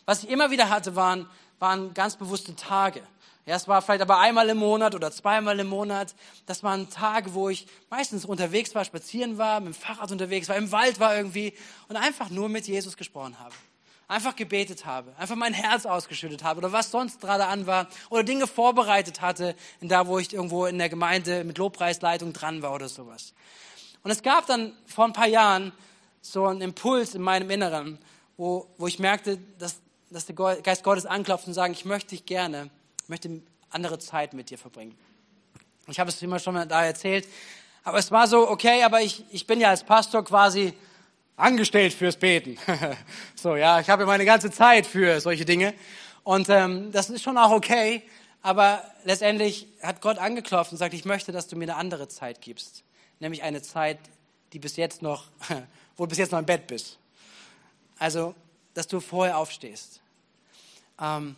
Was 0.07 0.25
ich 0.25 0.31
immer 0.31 0.51
wieder 0.51 0.71
hatte, 0.71 0.97
waren, 0.97 1.29
waren 1.59 1.93
ganz 1.93 2.17
bewusste 2.17 2.57
Tage. 2.57 3.03
Ja, 3.47 3.55
es 3.55 3.69
war 3.69 3.81
vielleicht 3.81 4.03
aber 4.03 4.19
einmal 4.19 4.49
im 4.49 4.59
Monat 4.59 4.97
oder 4.97 5.13
zweimal 5.13 5.61
im 5.61 5.69
Monat. 5.69 6.17
Das 6.47 6.65
waren 6.65 6.91
Tage, 6.91 7.33
wo 7.33 7.49
ich 7.49 7.69
meistens 7.91 8.25
unterwegs 8.25 8.75
war, 8.75 8.85
spazieren 8.85 9.39
war, 9.39 9.61
mit 9.61 9.73
dem 9.73 9.75
Fahrrad 9.75 10.11
unterwegs 10.11 10.49
war, 10.49 10.57
im 10.57 10.73
Wald 10.73 10.99
war 10.99 11.17
irgendwie 11.17 11.55
und 11.89 11.95
einfach 11.95 12.29
nur 12.29 12.49
mit 12.49 12.67
Jesus 12.67 12.97
gesprochen 12.97 13.39
habe. 13.39 13.55
Einfach 14.09 14.35
gebetet 14.35 14.85
habe, 14.85 15.13
einfach 15.17 15.37
mein 15.37 15.55
Herz 15.55 15.87
ausgeschüttet 15.87 16.43
habe 16.43 16.59
oder 16.59 16.73
was 16.73 16.91
sonst 16.91 17.21
gerade 17.21 17.47
an 17.47 17.69
war 17.69 17.87
oder 18.11 18.25
Dinge 18.25 18.49
vorbereitet 18.49 19.21
hatte, 19.21 19.55
in 19.81 19.89
da, 19.89 20.09
wo 20.09 20.19
ich 20.19 20.33
irgendwo 20.33 20.67
in 20.67 20.79
der 20.79 20.89
Gemeinde 20.89 21.45
mit 21.45 21.57
Lobpreisleitung 21.59 22.33
dran 22.33 22.63
war 22.63 22.75
oder 22.75 22.89
sowas. 22.89 23.33
Und 24.03 24.11
es 24.11 24.25
gab 24.25 24.47
dann 24.47 24.73
vor 24.87 25.05
ein 25.05 25.13
paar 25.13 25.29
Jahren 25.29 25.73
so 26.21 26.47
einen 26.47 26.63
Impuls 26.63 27.15
in 27.15 27.23
meinem 27.23 27.49
Inneren, 27.51 27.99
wo, 28.37 28.67
wo 28.77 28.89
ich 28.89 28.99
merkte, 28.99 29.39
dass, 29.59 29.77
dass 30.11 30.27
der 30.27 30.35
Geist 30.35 30.83
Gottes 30.83 31.07
anklopft 31.07 31.47
und 31.47 31.55
sagt, 31.55 31.73
ich 31.73 31.85
möchte 31.85 32.11
dich 32.11 32.27
gerne 32.27 32.71
ich 33.07 33.09
möchte 33.09 33.41
andere 33.71 34.01
Zeit 34.01 34.35
mit 34.35 34.51
dir 34.51 34.59
verbringen. 34.59 34.99
Ich 35.87 36.01
habe 36.01 36.11
es 36.11 36.21
immer 36.23 36.41
schon 36.41 36.55
mal 36.55 36.67
da 36.67 36.85
erzählt, 36.85 37.29
aber 37.85 37.99
es 37.99 38.11
war 38.11 38.27
so, 38.27 38.51
okay, 38.51 38.83
aber 38.83 39.01
ich, 39.01 39.23
ich 39.31 39.47
bin 39.47 39.61
ja 39.61 39.69
als 39.69 39.85
Pastor 39.85 40.25
quasi 40.25 40.75
angestellt 41.37 41.93
fürs 41.93 42.17
Beten. 42.17 42.59
so, 43.37 43.55
ja, 43.55 43.79
ich 43.79 43.89
habe 43.91 44.07
meine 44.07 44.25
ganze 44.25 44.51
Zeit 44.51 44.87
für 44.87 45.21
solche 45.21 45.45
Dinge 45.45 45.73
und 46.25 46.49
ähm, 46.49 46.91
das 46.91 47.09
ist 47.09 47.23
schon 47.23 47.39
auch 47.39 47.53
okay, 47.53 48.03
aber 48.43 48.83
letztendlich 49.05 49.69
hat 49.81 50.01
Gott 50.01 50.19
angeklopft 50.19 50.73
und 50.73 50.79
sagt, 50.79 50.93
ich 50.93 51.05
möchte, 51.05 51.31
dass 51.31 51.47
du 51.47 51.55
mir 51.55 51.67
eine 51.67 51.77
andere 51.77 52.09
Zeit 52.09 52.41
gibst, 52.41 52.83
nämlich 53.21 53.45
eine 53.45 53.63
Zeit, 53.63 54.01
die 54.53 54.59
bis 54.59 54.75
jetzt 54.75 55.01
noch, 55.01 55.27
wo 55.97 56.07
du 56.07 56.09
bis 56.09 56.19
jetzt 56.19 56.33
noch 56.33 56.41
im 56.41 56.47
Bett 56.47 56.67
bist. 56.67 56.99
Also, 58.01 58.35
dass 58.75 58.89
du 58.89 58.99
vorher 58.99 59.39
aufstehst. 59.39 60.01
Ähm, 61.01 61.37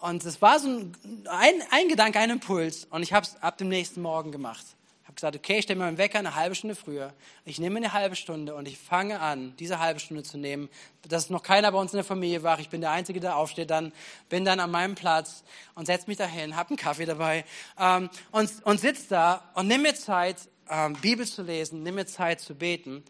und 0.00 0.24
es 0.24 0.40
war 0.40 0.60
so 0.60 0.68
ein, 0.68 1.62
ein, 1.70 1.88
Gedanke, 1.88 2.20
ein 2.20 2.30
Impuls. 2.30 2.86
Und 2.90 3.02
ich 3.02 3.12
habe 3.12 3.26
es 3.26 3.40
ab 3.42 3.58
dem 3.58 3.68
nächsten 3.68 4.00
Morgen 4.00 4.30
gemacht. 4.30 4.64
Ich 5.02 5.08
habe 5.08 5.14
gesagt, 5.14 5.36
okay, 5.36 5.58
ich 5.58 5.64
stelle 5.64 5.78
mir 5.78 5.86
meinen 5.86 5.98
Wecker 5.98 6.18
eine 6.18 6.34
halbe 6.34 6.54
Stunde 6.54 6.76
früher. 6.76 7.12
Ich 7.44 7.58
nehme 7.58 7.78
eine 7.78 7.92
halbe 7.92 8.14
Stunde 8.14 8.54
und 8.54 8.68
ich 8.68 8.78
fange 8.78 9.20
an, 9.20 9.56
diese 9.58 9.80
halbe 9.80 9.98
Stunde 9.98 10.22
zu 10.22 10.38
nehmen. 10.38 10.68
Dass 11.08 11.30
noch 11.30 11.42
keiner 11.42 11.72
bei 11.72 11.78
uns 11.78 11.92
in 11.92 11.96
der 11.96 12.04
Familie 12.04 12.42
war. 12.42 12.60
Ich 12.60 12.68
bin 12.68 12.80
der 12.80 12.92
Einzige, 12.92 13.18
der 13.18 13.36
aufsteht. 13.36 13.70
Dann 13.70 13.92
bin 14.28 14.44
dann 14.44 14.60
an 14.60 14.70
meinem 14.70 14.94
Platz 14.94 15.42
und 15.74 15.86
setze 15.86 16.06
mich 16.06 16.18
dahin, 16.18 16.54
habe 16.54 16.70
einen 16.70 16.76
Kaffee 16.76 17.06
dabei 17.06 17.44
ähm, 17.78 18.08
und, 18.30 18.50
und 18.64 18.78
sitze 18.78 19.08
da 19.08 19.50
und 19.54 19.66
nimm 19.66 19.82
mir 19.82 19.94
Zeit, 19.94 20.36
ähm, 20.70 20.92
Bibel 21.00 21.26
zu 21.26 21.42
lesen, 21.42 21.82
nimm 21.82 21.96
mir 21.96 22.06
Zeit 22.06 22.40
zu 22.40 22.54
beten. 22.54 23.02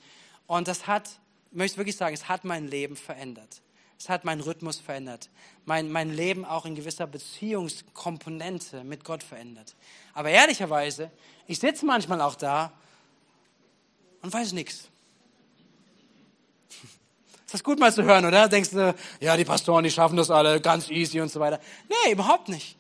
Und 0.47 0.69
das 0.69 0.87
hat, 0.87 1.11
möchte 1.51 1.75
ich 1.75 1.79
wirklich 1.79 1.97
sagen, 1.97 2.15
es 2.15 2.29
hat 2.29 2.45
mein 2.45 2.69
Leben 2.69 2.97
verändert. 2.97 3.61
Es 3.99 4.09
hat 4.09 4.25
meinen 4.25 4.41
Rhythmus 4.41 4.79
verändert. 4.79 5.29
Mein, 5.65 5.91
mein 5.91 6.15
Leben 6.15 6.45
auch 6.45 6.65
in 6.65 6.77
gewisser 6.77 7.07
Beziehungskomponente 7.07 8.85
mit 8.85 9.05
Gott 9.05 9.25
verändert. 9.25 9.75
Aber 10.15 10.31
ehrlicherweise, 10.31 11.11
ich 11.49 11.59
sitze 11.59 11.85
manchmal 11.85 12.21
auch 12.21 12.37
da 12.37 12.73
und 14.23 14.33
weiß 14.33 14.53
nichts. 14.53 14.89
Ist 17.45 17.55
das 17.55 17.65
gut 17.65 17.81
mal 17.81 17.93
zu 17.93 18.05
hören, 18.05 18.25
oder? 18.25 18.49
Denkst 18.49 18.71
du, 18.71 18.95
ja, 19.21 19.37
die 19.37 19.45
Pastoren, 19.45 19.83
die 19.83 19.91
schaffen 19.91 20.17
das 20.17 20.31
alle 20.31 20.61
ganz 20.61 20.89
easy 20.91 21.21
und 21.21 21.31
so 21.31 21.41
weiter. 21.41 21.61
Nee, 21.89 22.13
überhaupt 22.13 22.49
nicht. 22.49 22.78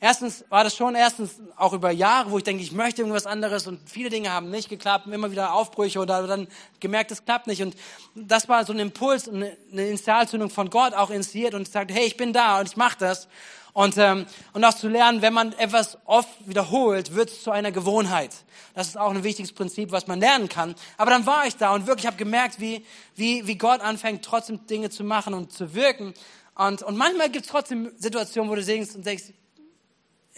Erstens 0.00 0.44
war 0.48 0.62
das 0.62 0.76
schon 0.76 0.94
erstens 0.94 1.40
auch 1.56 1.72
über 1.72 1.90
Jahre, 1.90 2.30
wo 2.30 2.38
ich 2.38 2.44
denke, 2.44 2.62
ich 2.62 2.70
möchte 2.70 3.02
irgendwas 3.02 3.26
anderes 3.26 3.66
und 3.66 3.80
viele 3.90 4.10
Dinge 4.10 4.32
haben 4.32 4.48
nicht 4.48 4.68
geklappt, 4.68 5.08
immer 5.08 5.32
wieder 5.32 5.52
Aufbrüche 5.52 5.98
oder 5.98 6.24
dann 6.28 6.46
gemerkt, 6.78 7.10
es 7.10 7.24
klappt 7.24 7.48
nicht. 7.48 7.62
Und 7.62 7.74
das 8.14 8.48
war 8.48 8.64
so 8.64 8.72
ein 8.72 8.78
Impuls, 8.78 9.28
eine 9.28 9.56
Initialzündung 9.72 10.50
von 10.50 10.70
Gott 10.70 10.94
auch 10.94 11.10
initiiert 11.10 11.54
und 11.54 11.68
sagt, 11.68 11.90
hey, 11.90 12.04
ich 12.06 12.16
bin 12.16 12.32
da 12.32 12.60
und 12.60 12.68
ich 12.68 12.76
mache 12.76 12.96
das. 12.98 13.26
Und, 13.72 13.96
ähm, 13.98 14.26
und 14.52 14.64
auch 14.64 14.74
zu 14.74 14.88
lernen, 14.88 15.20
wenn 15.20 15.32
man 15.32 15.52
etwas 15.52 15.98
oft 16.04 16.28
wiederholt, 16.46 17.14
wird 17.14 17.30
es 17.30 17.42
zu 17.42 17.50
einer 17.50 17.72
Gewohnheit. 17.72 18.30
Das 18.74 18.88
ist 18.88 18.98
auch 18.98 19.10
ein 19.10 19.24
wichtiges 19.24 19.52
Prinzip, 19.52 19.90
was 19.90 20.06
man 20.06 20.20
lernen 20.20 20.48
kann. 20.48 20.76
Aber 20.96 21.10
dann 21.10 21.26
war 21.26 21.46
ich 21.46 21.56
da 21.56 21.74
und 21.74 21.86
wirklich 21.88 22.06
habe 22.06 22.16
gemerkt, 22.16 22.60
wie, 22.60 22.84
wie, 23.16 23.46
wie 23.48 23.58
Gott 23.58 23.80
anfängt, 23.80 24.24
trotzdem 24.24 24.64
Dinge 24.66 24.90
zu 24.90 25.02
machen 25.02 25.34
und 25.34 25.52
zu 25.52 25.74
wirken. 25.74 26.14
Und, 26.54 26.82
und 26.82 26.96
manchmal 26.96 27.30
gibt 27.30 27.46
es 27.46 27.50
trotzdem 27.50 27.92
Situationen, 27.98 28.50
wo 28.50 28.54
du 28.54 28.62
singst 28.62 28.96
und 28.96 29.06
denkst, 29.06 29.32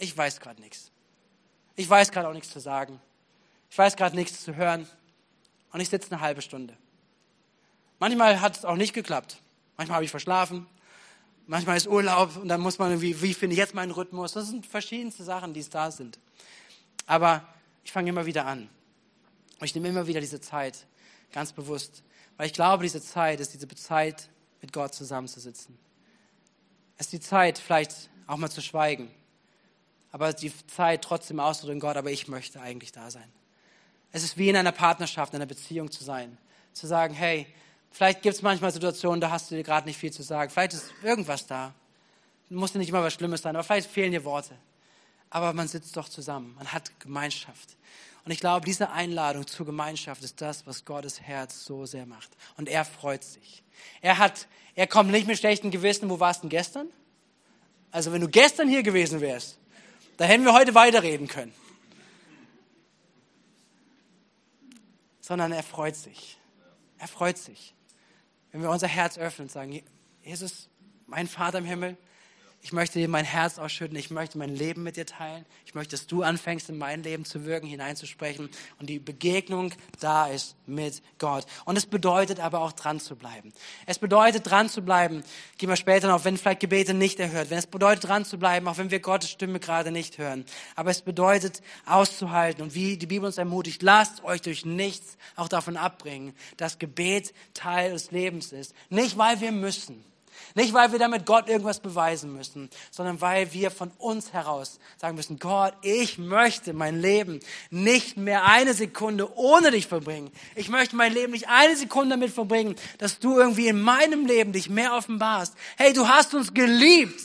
ich 0.01 0.17
weiß 0.17 0.39
gerade 0.39 0.59
nichts. 0.59 0.91
Ich 1.75 1.89
weiß 1.89 2.11
gerade 2.11 2.27
auch 2.27 2.33
nichts 2.33 2.49
zu 2.49 2.59
sagen. 2.59 2.99
Ich 3.69 3.77
weiß 3.77 3.95
gerade 3.95 4.15
nichts 4.15 4.43
zu 4.43 4.55
hören. 4.55 4.87
Und 5.71 5.79
ich 5.79 5.89
sitze 5.89 6.11
eine 6.11 6.21
halbe 6.21 6.41
Stunde. 6.41 6.75
Manchmal 7.99 8.41
hat 8.41 8.57
es 8.57 8.65
auch 8.65 8.75
nicht 8.75 8.93
geklappt. 8.93 9.39
Manchmal 9.77 9.95
habe 9.95 10.05
ich 10.05 10.11
verschlafen. 10.11 10.67
Manchmal 11.47 11.77
ist 11.77 11.87
Urlaub 11.87 12.35
und 12.37 12.47
dann 12.47 12.61
muss 12.61 12.79
man 12.79 12.91
irgendwie, 12.91 13.21
wie 13.21 13.33
finde 13.33 13.53
ich 13.53 13.59
jetzt 13.59 13.73
meinen 13.73 13.91
Rhythmus? 13.91 14.33
Das 14.33 14.47
sind 14.47 14.65
verschiedenste 14.65 15.23
Sachen, 15.23 15.53
die 15.53 15.59
es 15.59 15.69
da 15.69 15.91
sind. 15.91 16.19
Aber 17.05 17.47
ich 17.83 17.91
fange 17.91 18.09
immer 18.09 18.25
wieder 18.25 18.45
an. 18.45 18.69
Und 19.59 19.65
ich 19.65 19.75
nehme 19.75 19.89
immer 19.89 20.07
wieder 20.07 20.19
diese 20.19 20.41
Zeit, 20.41 20.87
ganz 21.31 21.53
bewusst. 21.53 22.03
Weil 22.37 22.47
ich 22.47 22.53
glaube, 22.53 22.83
diese 22.83 23.01
Zeit 23.01 23.39
ist 23.39 23.53
diese 23.53 23.67
Zeit 23.67 24.29
mit 24.61 24.73
Gott 24.73 24.95
zusammenzusitzen. 24.95 25.77
Es 26.97 27.07
ist 27.07 27.13
die 27.13 27.19
Zeit, 27.19 27.59
vielleicht 27.59 28.09
auch 28.27 28.37
mal 28.37 28.49
zu 28.49 28.61
schweigen. 28.61 29.11
Aber 30.11 30.33
die 30.33 30.51
Zeit 30.67 31.03
trotzdem 31.03 31.39
auszudrücken, 31.39 31.79
Gott, 31.79 31.97
aber 31.97 32.11
ich 32.11 32.27
möchte 32.27 32.61
eigentlich 32.61 32.91
da 32.91 33.09
sein. 33.09 33.31
Es 34.11 34.23
ist 34.23 34.37
wie 34.37 34.49
in 34.49 34.57
einer 34.57 34.71
Partnerschaft, 34.71 35.33
in 35.33 35.37
einer 35.37 35.45
Beziehung 35.45 35.89
zu 35.89 36.03
sein. 36.03 36.37
Zu 36.73 36.87
sagen, 36.87 37.13
hey, 37.13 37.47
vielleicht 37.91 38.21
gibt 38.21 38.35
es 38.35 38.41
manchmal 38.41 38.71
Situationen, 38.71 39.21
da 39.21 39.31
hast 39.31 39.49
du 39.51 39.55
dir 39.55 39.63
gerade 39.63 39.87
nicht 39.87 39.97
viel 39.97 40.11
zu 40.11 40.23
sagen. 40.23 40.51
Vielleicht 40.51 40.73
ist 40.73 40.91
irgendwas 41.01 41.47
da. 41.47 41.73
Muss 42.49 42.73
nicht 42.73 42.89
immer 42.89 43.03
was 43.03 43.13
Schlimmes 43.13 43.41
sein, 43.41 43.55
aber 43.55 43.63
vielleicht 43.63 43.89
fehlen 43.89 44.11
dir 44.11 44.25
Worte. 44.25 44.55
Aber 45.29 45.53
man 45.53 45.69
sitzt 45.69 45.95
doch 45.95 46.09
zusammen, 46.09 46.53
man 46.57 46.73
hat 46.73 46.91
Gemeinschaft. 46.99 47.77
Und 48.25 48.31
ich 48.31 48.41
glaube, 48.41 48.65
diese 48.65 48.91
Einladung 48.91 49.47
zur 49.47 49.65
Gemeinschaft 49.65 50.23
ist 50.23 50.41
das, 50.41 50.67
was 50.67 50.83
Gottes 50.83 51.21
Herz 51.21 51.63
so 51.63 51.85
sehr 51.85 52.05
macht. 52.05 52.29
Und 52.57 52.67
er 52.67 52.83
freut 52.83 53.23
sich. 53.23 53.63
Er 54.01 54.17
hat, 54.17 54.47
er 54.75 54.87
kommt 54.87 55.11
nicht 55.11 55.27
mit 55.27 55.37
schlechtem 55.37 55.71
Gewissen, 55.71 56.09
wo 56.09 56.19
warst 56.19 56.39
du 56.39 56.49
denn 56.49 56.49
gestern? 56.49 56.87
Also 57.91 58.11
wenn 58.11 58.21
du 58.21 58.27
gestern 58.27 58.67
hier 58.67 58.83
gewesen 58.83 59.21
wärst, 59.21 59.57
da 60.21 60.27
hätten 60.27 60.45
wir 60.45 60.53
heute 60.53 60.75
weiterreden 60.75 61.27
können. 61.27 61.51
Sondern 65.19 65.51
er 65.51 65.63
freut 65.63 65.95
sich. 65.95 66.37
Er 66.99 67.07
freut 67.07 67.39
sich. 67.39 67.73
Wenn 68.51 68.61
wir 68.61 68.69
unser 68.69 68.87
Herz 68.87 69.17
öffnen 69.17 69.47
und 69.47 69.51
sagen, 69.51 69.81
Jesus, 70.21 70.69
mein 71.07 71.27
Vater 71.27 71.57
im 71.57 71.65
Himmel, 71.65 71.97
ich 72.63 72.73
möchte 72.73 72.99
dir 72.99 73.07
mein 73.07 73.25
Herz 73.25 73.57
ausschütten. 73.57 73.97
Ich 73.97 74.11
möchte 74.11 74.37
mein 74.37 74.55
Leben 74.55 74.83
mit 74.83 74.95
dir 74.95 75.07
teilen. 75.07 75.45
Ich 75.65 75.73
möchte, 75.73 75.91
dass 75.91 76.05
du 76.05 76.21
anfängst, 76.21 76.69
in 76.69 76.77
mein 76.77 77.01
Leben 77.01 77.25
zu 77.25 77.43
wirken, 77.45 77.65
hineinzusprechen 77.65 78.49
und 78.79 78.87
die 78.87 78.99
Begegnung 78.99 79.73
da 79.99 80.27
ist 80.27 80.55
mit 80.67 81.01
Gott. 81.17 81.45
Und 81.65 81.75
es 81.75 81.87
bedeutet 81.87 82.39
aber 82.39 82.59
auch 82.59 82.71
dran 82.71 82.99
zu 82.99 83.15
bleiben. 83.15 83.51
Es 83.87 83.97
bedeutet 83.97 84.49
dran 84.49 84.69
zu 84.69 84.83
bleiben. 84.83 85.23
Gehen 85.57 85.69
wir 85.69 85.75
später 85.75 86.07
noch, 86.07 86.23
wenn 86.23 86.37
vielleicht 86.37 86.59
Gebete 86.59 86.93
nicht 86.93 87.19
erhört 87.19 87.49
werden. 87.49 87.59
Es 87.59 87.67
bedeutet 87.67 88.07
dran 88.07 88.25
zu 88.25 88.37
bleiben, 88.37 88.67
auch 88.67 88.77
wenn 88.77 88.91
wir 88.91 88.99
Gottes 88.99 89.31
Stimme 89.31 89.59
gerade 89.59 89.91
nicht 89.91 90.19
hören. 90.19 90.45
Aber 90.75 90.91
es 90.91 91.01
bedeutet 91.01 91.63
auszuhalten. 91.87 92.61
Und 92.61 92.75
wie 92.75 92.95
die 92.97 93.07
Bibel 93.07 93.25
uns 93.25 93.39
ermutigt, 93.39 93.81
lasst 93.81 94.23
euch 94.23 94.41
durch 94.41 94.65
nichts 94.65 95.17
auch 95.35 95.47
davon 95.47 95.77
abbringen, 95.77 96.35
dass 96.57 96.77
Gebet 96.77 97.33
Teil 97.55 97.91
des 97.91 98.11
Lebens 98.11 98.51
ist. 98.51 98.75
Nicht, 98.89 99.17
weil 99.17 99.41
wir 99.41 99.51
müssen 99.51 100.10
nicht, 100.55 100.73
weil 100.73 100.91
wir 100.91 100.99
damit 100.99 101.25
Gott 101.25 101.47
irgendwas 101.47 101.79
beweisen 101.79 102.33
müssen, 102.33 102.69
sondern 102.91 103.21
weil 103.21 103.53
wir 103.53 103.71
von 103.71 103.91
uns 103.97 104.33
heraus 104.33 104.79
sagen 104.97 105.15
müssen, 105.15 105.39
Gott, 105.39 105.73
ich 105.81 106.17
möchte 106.17 106.73
mein 106.73 106.99
Leben 106.99 107.39
nicht 107.69 108.17
mehr 108.17 108.45
eine 108.45 108.73
Sekunde 108.73 109.35
ohne 109.37 109.71
dich 109.71 109.87
verbringen. 109.87 110.31
Ich 110.55 110.69
möchte 110.69 110.95
mein 110.95 111.13
Leben 111.13 111.31
nicht 111.31 111.47
eine 111.47 111.75
Sekunde 111.75 112.15
damit 112.15 112.31
verbringen, 112.31 112.75
dass 112.97 113.19
du 113.19 113.37
irgendwie 113.37 113.67
in 113.67 113.81
meinem 113.81 114.25
Leben 114.25 114.51
dich 114.51 114.69
mehr 114.69 114.93
offenbarst. 114.95 115.53
Hey, 115.77 115.93
du 115.93 116.07
hast 116.07 116.33
uns 116.33 116.53
geliebt. 116.53 117.21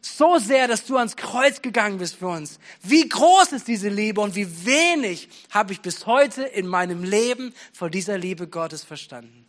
So 0.00 0.38
sehr, 0.38 0.68
dass 0.68 0.84
du 0.84 0.98
ans 0.98 1.16
Kreuz 1.16 1.62
gegangen 1.62 1.96
bist 1.96 2.16
für 2.16 2.28
uns. 2.28 2.58
Wie 2.82 3.08
groß 3.08 3.52
ist 3.52 3.68
diese 3.68 3.88
Liebe 3.88 4.20
und 4.20 4.34
wie 4.34 4.66
wenig 4.66 5.30
habe 5.50 5.72
ich 5.72 5.80
bis 5.80 6.04
heute 6.04 6.42
in 6.42 6.66
meinem 6.66 7.02
Leben 7.02 7.54
von 7.72 7.90
dieser 7.90 8.18
Liebe 8.18 8.46
Gottes 8.46 8.84
verstanden. 8.84 9.46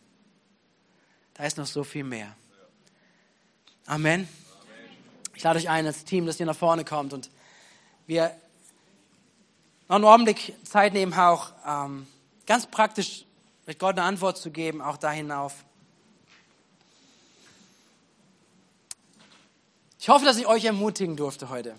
Da 1.34 1.44
ist 1.44 1.58
noch 1.58 1.66
so 1.66 1.84
viel 1.84 2.04
mehr. 2.04 2.34
Amen. 3.88 4.26
Ich 5.36 5.44
lade 5.44 5.60
euch 5.60 5.68
ein, 5.68 5.86
als 5.86 6.04
Team, 6.04 6.26
dass 6.26 6.40
ihr 6.40 6.46
nach 6.46 6.56
vorne 6.56 6.84
kommt 6.84 7.12
und 7.12 7.30
wir 8.08 8.34
noch 9.86 9.94
einen 9.94 10.04
Augenblick 10.04 10.54
Zeit 10.66 10.92
nehmen, 10.92 11.14
auch 11.14 11.52
ähm, 11.64 12.08
ganz 12.46 12.66
praktisch 12.66 13.24
mit 13.64 13.78
Gott 13.78 13.96
eine 13.96 14.02
Antwort 14.02 14.38
zu 14.38 14.50
geben, 14.50 14.82
auch 14.82 14.96
da 14.96 15.12
hinauf. 15.12 15.64
Ich 20.00 20.08
hoffe, 20.08 20.24
dass 20.24 20.36
ich 20.36 20.48
euch 20.48 20.64
ermutigen 20.64 21.14
durfte 21.14 21.48
heute, 21.48 21.76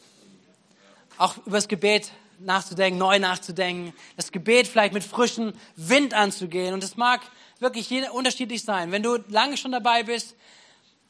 auch 1.18 1.36
über 1.46 1.58
das 1.58 1.68
Gebet 1.68 2.14
nachzudenken, 2.40 2.98
neu 2.98 3.20
nachzudenken, 3.20 3.94
das 4.16 4.32
Gebet 4.32 4.68
vielleicht 4.68 4.94
mit 4.94 5.04
frischem 5.04 5.52
Wind 5.76 6.14
anzugehen. 6.14 6.74
Und 6.74 6.86
es 6.86 6.96
mag 6.96 7.20
wirklich 7.60 7.92
unterschiedlich 8.12 8.64
sein. 8.64 8.94
Wenn 8.94 9.04
du 9.04 9.18
lange 9.28 9.58
schon 9.58 9.74
dabei 9.74 10.04
bist, 10.04 10.36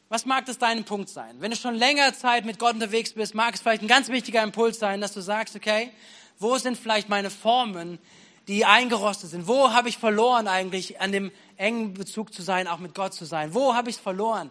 was 0.10 0.26
mag 0.26 0.46
das 0.46 0.58
dein 0.58 0.86
Punkt 0.86 1.10
sein? 1.10 1.36
Wenn 1.40 1.52
du 1.52 1.58
schon 1.58 1.76
länger 1.76 2.14
Zeit 2.14 2.46
mit 2.46 2.60
Gott 2.60 2.76
unterwegs 2.76 3.14
bist, 3.14 3.36
mag 3.36 3.56
es 3.56 3.62
vielleicht 3.62 3.82
ein 3.82 3.88
ganz 3.88 4.10
wichtiger 4.10 4.42
Impuls 4.42 4.80
sein, 4.80 5.02
dass 5.02 5.14
du 5.14 5.22
sagst, 5.22 5.56
okay, 5.56 5.92
wo 6.40 6.58
sind 6.58 6.78
vielleicht 6.78 7.10
meine 7.10 7.30
Formen, 7.30 8.00
die 8.48 8.64
eingerostet 8.64 9.32
sind? 9.32 9.48
Wo 9.48 9.74
habe 9.74 9.90
ich 9.90 9.98
verloren 9.98 10.48
eigentlich, 10.48 11.02
an 11.02 11.12
dem 11.12 11.32
engen 11.58 11.94
Bezug 11.94 12.34
zu 12.34 12.42
sein, 12.42 12.68
auch 12.68 12.80
mit 12.80 12.96
Gott 12.96 13.14
zu 13.14 13.26
sein? 13.26 13.54
Wo 13.54 13.76
habe 13.76 13.90
ich 13.90 13.98
es 13.98 14.02
verloren? 14.02 14.50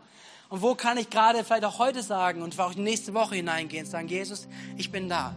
Und 0.49 0.63
wo 0.63 0.75
kann 0.75 0.99
ich 0.99 1.11
gerade 1.11 1.43
vielleicht 1.43 1.65
auch 1.65 1.79
heute 1.79 2.03
sagen 2.03 2.43
und 2.43 2.59
auch 2.61 2.75
die 2.75 2.81
nächste 2.81 3.15
Woche 3.15 3.37
hineingehen 3.37 3.87
und 3.87 3.91
sagen, 3.91 4.09
Jesus, 4.09 4.47
ich 4.77 4.93
bin 4.93 5.09
da. 5.09 5.35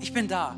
Ich 0.00 0.12
bin 0.12 0.28
da. 0.28 0.56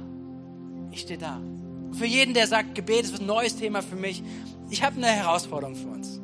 Ich 0.90 1.02
stehe 1.02 1.18
da. 1.18 1.36
Und 1.36 1.94
für 1.94 2.06
jeden, 2.06 2.34
der 2.34 2.48
sagt, 2.48 2.74
Gebet 2.74 3.04
ist 3.04 3.20
ein 3.20 3.26
neues 3.26 3.56
Thema 3.56 3.80
für 3.82 3.96
mich, 3.96 4.22
ich 4.68 4.82
habe 4.82 4.96
eine 4.96 5.06
Herausforderung 5.06 5.76
für 5.76 5.88
uns. 5.88 6.20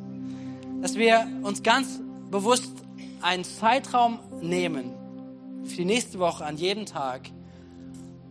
Dass 0.81 0.95
wir 0.95 1.25
uns 1.43 1.63
ganz 1.63 2.02
bewusst 2.33 2.73
einen 3.21 3.43
Zeitraum 3.43 4.19
nehmen 4.41 4.91
für 5.65 5.75
die 5.77 5.85
nächste 5.85 6.17
Woche 6.17 6.43
an 6.43 6.57
jedem 6.57 6.87
Tag. 6.87 7.29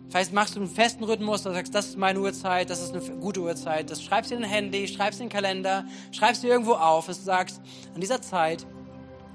Vielleicht 0.08 0.32
machst 0.32 0.56
du 0.56 0.60
einen 0.60 0.68
festen 0.68 1.04
Rhythmus, 1.04 1.44
du 1.44 1.52
sagst, 1.52 1.72
das 1.72 1.86
ist 1.86 1.98
meine 1.98 2.20
Uhrzeit, 2.20 2.68
das 2.68 2.82
ist 2.82 2.94
eine 2.94 3.00
gute 3.20 3.40
Uhrzeit. 3.40 3.90
Das 3.90 4.02
schreibst 4.02 4.32
du 4.32 4.34
in 4.34 4.42
dein 4.42 4.50
Handy, 4.50 4.88
schreibst 4.88 5.20
in 5.20 5.28
den 5.28 5.32
Kalender, 5.32 5.86
schreibst 6.10 6.42
du 6.42 6.48
irgendwo 6.48 6.72
auf, 6.72 7.06
dass 7.06 7.18
du 7.18 7.24
sagst, 7.24 7.60
an 7.94 8.00
dieser 8.00 8.20
Zeit 8.20 8.66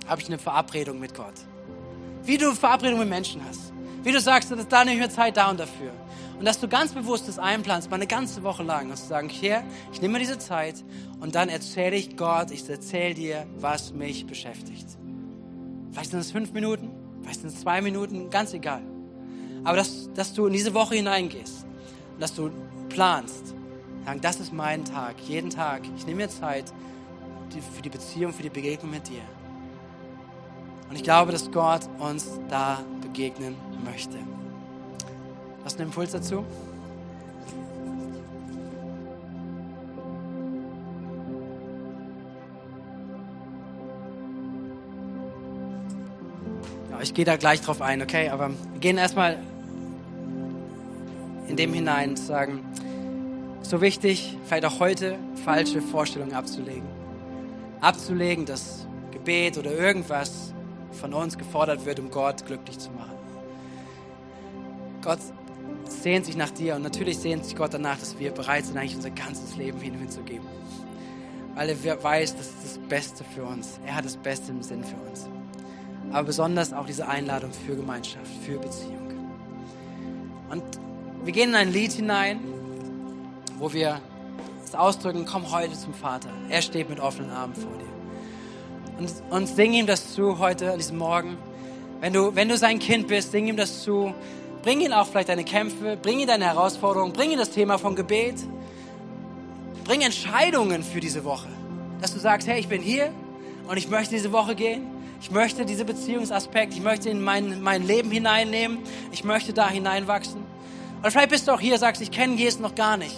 habe 0.06 0.22
ich 0.22 0.28
eine 0.28 0.38
Verabredung 0.38 1.00
mit 1.00 1.16
Gott. 1.16 1.34
Wie 2.24 2.38
du 2.38 2.54
Verabredung 2.54 3.00
mit 3.00 3.10
Menschen 3.10 3.42
hast. 3.48 3.72
Wie 4.04 4.12
du 4.12 4.20
sagst, 4.20 4.52
dass 4.52 4.68
da 4.68 4.84
nehme 4.84 4.98
ich 4.98 5.02
mir 5.02 5.10
Zeit 5.10 5.38
da 5.38 5.50
und 5.50 5.62
dafür. 5.62 5.94
Und 6.40 6.46
dass 6.46 6.60
du 6.60 6.68
ganz 6.68 6.94
bewusst 6.94 7.28
das 7.28 7.40
einplanst, 7.40 7.90
mal 7.90 7.96
eine 7.96 8.08
ganze 8.08 8.44
Woche 8.44 8.62
lang, 8.62 8.90
dass 8.90 9.02
du 9.04 9.08
sagen, 9.08 9.30
hier, 9.30 9.64
ich 9.92 10.02
nehme 10.02 10.14
mir 10.14 10.20
diese 10.20 10.38
Zeit 10.38 10.84
und 11.20 11.34
dann 11.34 11.50
erzähle 11.50 11.96
ich 11.96 12.16
Gott, 12.16 12.52
ich 12.52 12.70
erzähle 12.70 13.16
dir, 13.16 13.48
was 13.58 13.92
mich 13.92 14.28
beschäftigt. 14.28 14.86
Vielleicht 15.92 16.12
sind 16.12 16.20
es 16.20 16.32
fünf 16.32 16.54
Minuten, 16.54 16.92
vielleicht 17.22 17.42
sind 17.42 17.50
es 17.50 17.62
zwei 17.62 17.82
Minuten, 17.82 18.30
ganz 18.30 18.54
egal. 18.54 18.84
Aber 19.64 19.78
dass, 19.78 20.12
dass 20.14 20.34
du 20.34 20.46
in 20.46 20.54
diese 20.54 20.76
Woche 20.76 20.96
hineingehst 20.96 21.66
und 22.14 22.22
dass 22.22 22.36
du 22.36 22.52
planst, 22.90 23.56
sagen, 24.06 24.22
das 24.22 24.40
ist 24.40 24.54
mein 24.54 24.86
Tag, 24.86 25.16
jeden 25.28 25.50
Tag. 25.50 25.82
Ich 25.98 26.06
nehme 26.06 26.24
mir 26.24 26.30
Zeit 26.30 26.72
für 27.76 27.82
die 27.82 27.90
Beziehung, 27.90 28.32
für 28.32 28.44
die 28.44 28.50
Begegnung 28.50 28.92
mit 28.92 29.08
dir. 29.08 29.22
Und 30.90 30.96
ich 30.96 31.04
glaube, 31.04 31.32
dass 31.32 31.52
Gott 31.52 31.82
uns 32.00 32.40
da 32.50 32.80
begegnen 33.02 33.56
möchte. 33.84 34.18
Hast 35.68 35.78
du 35.78 35.82
einen 35.82 35.90
Impuls 35.90 36.14
dazu? 36.14 36.46
Ja, 46.90 47.02
ich 47.02 47.14
gehe 47.14 47.26
da 47.26 47.36
gleich 47.36 47.60
drauf 47.60 47.82
ein, 47.82 48.02
okay? 48.02 48.30
Aber 48.30 48.52
wir 48.52 48.80
gehen 48.80 48.98
erstmal 48.98 49.40
in 51.50 51.58
dem 51.58 51.74
hinein 51.74 52.16
zu 52.16 52.24
sagen, 52.24 52.62
so 53.62 53.82
wichtig, 53.82 54.38
vielleicht 54.46 54.64
auch 54.64 54.80
heute 54.80 55.20
falsche 55.44 55.82
Vorstellungen 55.82 56.34
abzulegen. 56.34 56.88
Abzulegen, 57.82 58.46
dass 58.46 58.88
Gebet 59.12 59.58
oder 59.58 59.74
irgendwas 59.74 60.54
von 60.94 61.14
uns 61.14 61.38
gefordert 61.38 61.86
wird, 61.86 62.00
um 62.00 62.10
Gott 62.10 62.46
glücklich 62.46 62.80
zu 62.80 62.90
machen. 62.92 63.18
Gott 65.02 65.20
sehnt 66.08 66.26
sich 66.26 66.38
nach 66.38 66.52
dir 66.52 66.76
und 66.76 66.84
natürlich 66.84 67.18
sehnt 67.18 67.44
sich 67.44 67.54
Gott 67.58 67.74
danach, 67.74 68.00
dass 68.00 68.18
wir 68.18 68.32
bereit 68.32 68.64
sind, 68.64 68.78
eigentlich 68.78 68.96
unser 68.96 69.10
ganzes 69.10 69.58
Leben 69.58 69.78
hin 69.82 69.94
hinzugeben. 70.00 70.48
Weil 71.54 71.68
er 71.70 72.02
weiß, 72.02 72.38
das 72.38 72.48
ist 72.48 72.64
das 72.64 72.78
Beste 72.88 73.26
für 73.26 73.44
uns. 73.44 73.78
Er 73.86 73.94
hat 73.94 74.06
das 74.06 74.16
Beste 74.16 74.54
im 74.54 74.64
Sinn 74.64 74.86
für 74.86 74.96
uns. 75.10 75.28
Aber 76.14 76.28
besonders 76.28 76.72
auch 76.72 76.86
diese 76.86 77.10
Einladung 77.10 77.52
für 77.52 77.76
Gemeinschaft, 77.76 78.32
für 78.46 78.58
Beziehung. 78.58 79.12
Und 80.50 80.64
wir 81.26 81.34
gehen 81.34 81.50
in 81.50 81.56
ein 81.56 81.74
Lied 81.74 81.92
hinein, 81.92 82.40
wo 83.60 83.74
wir 83.74 84.00
das 84.62 84.76
ausdrücken, 84.76 85.26
komm 85.30 85.52
heute 85.52 85.74
zum 85.74 85.94
Vater. 85.94 86.30
Er 86.48 86.62
steht 86.62 86.90
mit 86.90 87.02
offenen 87.02 87.32
Armen 87.32 87.54
vor 87.54 87.74
dir. 87.74 88.98
Und, 88.98 89.12
und 89.30 89.48
sing 89.48 89.74
ihm 89.74 89.88
das 89.88 90.14
zu 90.14 90.40
heute, 90.40 90.72
an 90.72 90.78
diesem 90.78 91.00
Morgen. 91.00 91.36
Wenn 92.00 92.14
du, 92.14 92.34
wenn 92.34 92.48
du 92.48 92.56
sein 92.56 92.80
Kind 92.80 93.10
bist, 93.10 93.34
sing 93.34 93.46
ihm 93.48 93.58
das 93.58 93.84
zu. 93.84 94.14
Bring 94.68 94.82
ihn 94.82 94.92
auch 94.92 95.08
vielleicht 95.08 95.30
deine 95.30 95.46
Kämpfe, 95.46 95.96
bring 95.96 96.20
ihn 96.20 96.28
deine 96.28 96.44
Herausforderungen, 96.44 97.14
bring 97.14 97.32
ihn 97.32 97.38
das 97.38 97.52
Thema 97.52 97.78
von 97.78 97.96
Gebet. 97.96 98.36
Bring 99.86 100.02
Entscheidungen 100.02 100.84
für 100.84 101.00
diese 101.00 101.24
Woche. 101.24 101.48
Dass 102.02 102.14
du 102.14 102.20
sagst, 102.20 102.50
hey, 102.50 102.60
ich 102.60 102.68
bin 102.68 102.82
hier 102.82 103.14
und 103.70 103.78
ich 103.78 103.88
möchte 103.88 104.16
diese 104.16 104.34
Woche 104.34 104.56
gehen. 104.56 104.86
Ich 105.22 105.32
möchte 105.32 105.66
diese 105.66 105.86
Beziehungsaspekt, 105.86 106.74
ich 106.74 106.82
möchte 106.82 107.10
in 107.10 107.22
mein, 107.22 107.62
mein 107.62 107.88
Leben 107.88 108.12
hineinnehmen. 108.12 108.80
Ich 109.14 109.24
möchte 109.24 109.54
da 109.54 109.70
hineinwachsen. 109.70 110.42
Oder 111.00 111.12
vielleicht 111.12 111.30
bist 111.30 111.48
du 111.48 111.54
auch 111.54 111.62
hier, 111.62 111.76
und 111.76 111.80
sagst, 111.80 112.02
ich 112.02 112.12
kenne 112.12 112.36
Jesus 112.36 112.60
noch 112.60 112.76
gar 112.76 112.98
nicht. 112.98 113.16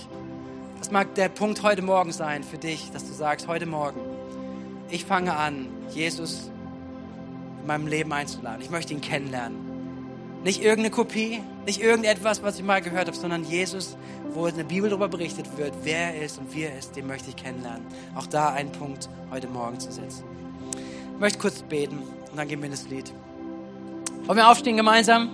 Das 0.78 0.92
mag 0.92 1.16
der 1.16 1.30
Punkt 1.30 1.64
heute 1.64 1.82
Morgen 1.82 2.12
sein 2.12 2.44
für 2.44 2.60
dich, 2.60 2.92
dass 2.92 3.08
du 3.08 3.14
sagst, 3.14 3.48
heute 3.48 3.66
Morgen, 3.66 4.00
ich 4.92 5.04
fange 5.04 5.36
an, 5.36 5.68
Jesus 5.90 6.52
in 7.62 7.66
meinem 7.66 7.88
Leben 7.88 8.14
einzuladen. 8.14 8.62
Ich 8.62 8.70
möchte 8.70 8.94
ihn 8.94 9.02
kennenlernen. 9.02 9.69
Nicht 10.44 10.62
irgendeine 10.62 10.90
Kopie, 10.90 11.42
nicht 11.66 11.82
irgendetwas, 11.82 12.42
was 12.44 12.58
ich 12.58 12.64
mal 12.64 12.82
gehört 12.82 13.08
habe, 13.08 13.18
sondern 13.18 13.44
Jesus, 13.44 13.98
wo 14.34 14.48
in 14.48 14.56
der 14.56 14.64
Bibel 14.64 14.90
darüber 14.90 15.10
berichtet 15.10 15.46
wird, 15.58 15.74
wer 15.84 16.16
er 16.16 16.22
ist 16.24 16.38
und 16.38 16.54
wie 16.56 16.64
er 16.64 16.78
ist, 16.78 16.96
den 16.96 17.08
möchte 17.08 17.30
ich 17.30 17.36
kennenlernen. 17.36 17.86
Auch 18.16 18.26
da 18.26 18.50
einen 18.50 18.72
Punkt 18.72 19.10
heute 19.32 19.48
Morgen 19.48 19.80
zu 19.80 19.92
setzen. 19.92 20.24
Ich 21.14 21.20
möchte 21.20 21.40
kurz 21.40 21.62
beten 21.64 21.98
und 22.32 22.38
dann 22.38 22.48
gehen 22.48 22.60
wir 22.60 22.68
in 22.68 22.72
das 22.72 22.88
Lied. 22.88 23.12
Wollen 24.26 24.38
wir 24.38 24.50
aufstehen 24.50 24.78
gemeinsam? 24.78 25.30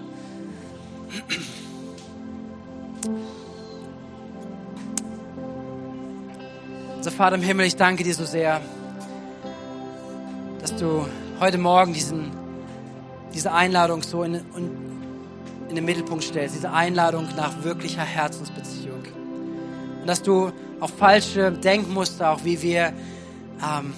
Unser 6.98 7.12
Vater 7.12 7.36
im 7.36 7.44
Himmel, 7.44 7.68
ich 7.68 7.76
danke 7.76 8.04
dir 8.04 8.16
so 8.16 8.26
sehr, 8.26 8.60
dass 10.62 10.76
du 10.76 11.06
heute 11.40 11.60
Morgen 11.60 11.94
diesen, 11.94 12.32
diese 13.36 13.52
Einladung 13.52 14.02
so 14.02 14.24
in, 14.24 14.34
in 14.34 14.95
den 15.70 15.86
Mittelpunkt 15.86 16.24
stellst, 16.24 16.56
diese 16.56 16.72
Einladung 16.72 17.28
nach 17.36 17.64
wirklicher 17.64 18.04
Herzensbeziehung. 18.04 19.04
Und 20.02 20.08
dass 20.08 20.22
du 20.22 20.52
auch 20.80 20.90
falsche 20.90 21.52
Denkmuster, 21.52 22.32
auch 22.32 22.44
wie 22.44 22.62
wir, 22.62 22.94
ähm, 23.64 23.94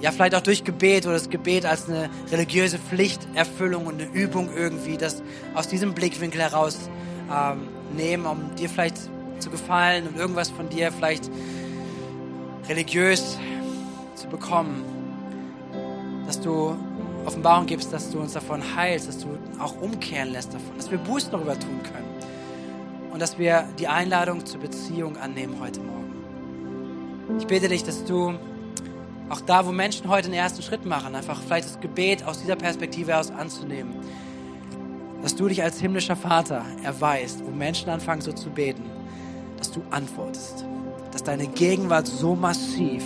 ja 0.00 0.12
vielleicht 0.12 0.34
auch 0.34 0.42
durch 0.42 0.64
Gebet 0.64 1.06
oder 1.06 1.14
das 1.14 1.30
Gebet 1.30 1.66
als 1.66 1.88
eine 1.88 2.10
religiöse 2.30 2.78
Pflichterfüllung 2.78 3.86
und 3.86 4.00
eine 4.00 4.10
Übung 4.12 4.50
irgendwie, 4.54 4.96
das 4.96 5.22
aus 5.54 5.68
diesem 5.68 5.94
Blickwinkel 5.94 6.40
heraus 6.40 6.78
ähm, 7.32 7.68
nehmen, 7.96 8.26
um 8.26 8.54
dir 8.56 8.68
vielleicht 8.68 8.98
zu 9.38 9.50
gefallen 9.50 10.06
und 10.06 10.16
irgendwas 10.16 10.50
von 10.50 10.68
dir 10.68 10.92
vielleicht 10.92 11.30
religiös 12.68 13.38
zu 14.14 14.28
bekommen. 14.28 14.84
Dass 16.26 16.40
du 16.40 16.76
Offenbarung 17.24 17.66
gibst, 17.66 17.92
dass 17.92 18.10
du 18.10 18.20
uns 18.20 18.32
davon 18.32 18.62
heilst, 18.76 19.08
dass 19.08 19.18
du 19.18 19.28
auch 19.60 19.80
umkehren 19.80 20.32
lässt 20.32 20.54
davon, 20.54 20.76
dass 20.76 20.90
wir 20.90 20.98
Buß 20.98 21.30
darüber 21.30 21.58
tun 21.58 21.80
können. 21.82 22.08
Und 23.12 23.20
dass 23.20 23.38
wir 23.38 23.64
die 23.78 23.88
Einladung 23.88 24.46
zur 24.46 24.60
Beziehung 24.60 25.16
annehmen 25.16 25.56
heute 25.60 25.80
Morgen. 25.80 27.38
Ich 27.38 27.46
bitte 27.46 27.68
dich, 27.68 27.82
dass 27.82 28.04
du 28.04 28.34
auch 29.28 29.40
da, 29.40 29.66
wo 29.66 29.72
Menschen 29.72 30.08
heute 30.08 30.28
den 30.28 30.38
ersten 30.38 30.62
Schritt 30.62 30.86
machen, 30.86 31.14
einfach 31.14 31.40
vielleicht 31.42 31.68
das 31.68 31.80
Gebet 31.80 32.24
aus 32.24 32.40
dieser 32.40 32.56
Perspektive 32.56 33.16
aus 33.16 33.30
anzunehmen, 33.30 33.94
dass 35.22 35.34
du 35.34 35.48
dich 35.48 35.62
als 35.62 35.80
himmlischer 35.80 36.16
Vater 36.16 36.64
erweist, 36.82 37.44
wo 37.44 37.50
Menschen 37.50 37.90
anfangen 37.90 38.20
so 38.20 38.32
zu 38.32 38.50
beten, 38.50 38.84
dass 39.58 39.70
du 39.70 39.82
antwortest, 39.90 40.64
dass 41.12 41.24
deine 41.24 41.48
Gegenwart 41.48 42.06
so 42.06 42.34
massiv, 42.34 43.04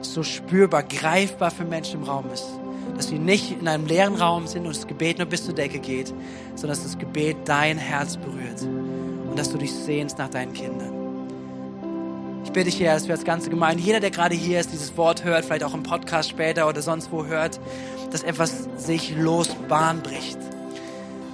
so 0.00 0.22
spürbar, 0.22 0.82
greifbar 0.82 1.50
für 1.50 1.64
Menschen 1.64 2.00
im 2.00 2.08
Raum 2.08 2.24
ist 2.32 2.58
dass 2.96 3.10
wir 3.10 3.18
nicht 3.18 3.50
in 3.60 3.68
einem 3.68 3.86
leeren 3.86 4.14
Raum 4.14 4.46
sind 4.46 4.66
und 4.66 4.76
das 4.76 4.86
Gebet 4.86 5.18
nur 5.18 5.26
bis 5.26 5.44
zur 5.44 5.54
Decke 5.54 5.78
geht, 5.78 6.08
sondern 6.54 6.76
dass 6.78 6.82
das 6.82 6.98
Gebet 6.98 7.36
dein 7.44 7.78
Herz 7.78 8.16
berührt 8.16 8.62
und 8.62 9.38
dass 9.38 9.50
du 9.50 9.58
dich 9.58 9.72
sehnst 9.72 10.18
nach 10.18 10.28
deinen 10.28 10.52
Kindern. 10.52 10.92
Ich 12.44 12.52
bitte 12.52 12.66
dich, 12.66 12.80
Herr, 12.80 12.94
dass 12.94 13.08
wir 13.08 13.14
als 13.14 13.24
ganze 13.24 13.50
Gemeinde, 13.50 13.82
jeder, 13.82 14.00
der 14.00 14.10
gerade 14.10 14.34
hier 14.34 14.60
ist, 14.60 14.72
dieses 14.72 14.96
Wort 14.96 15.24
hört, 15.24 15.44
vielleicht 15.44 15.64
auch 15.64 15.74
im 15.74 15.82
Podcast 15.82 16.30
später 16.30 16.68
oder 16.68 16.82
sonst 16.82 17.10
wo 17.10 17.24
hört, 17.24 17.58
dass 18.12 18.22
etwas 18.22 18.68
sich 18.76 19.16
losbahn 19.16 20.02
bricht. 20.02 20.38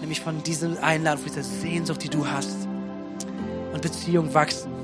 Nämlich 0.00 0.20
von 0.20 0.42
dieser 0.42 0.82
Einladung, 0.82 1.24
von 1.24 1.32
dieser 1.32 1.42
Sehnsucht, 1.42 2.02
die 2.02 2.08
du 2.08 2.26
hast. 2.26 2.56
Und 3.72 3.82
Beziehungen 3.82 4.32
wachsen. 4.32 4.79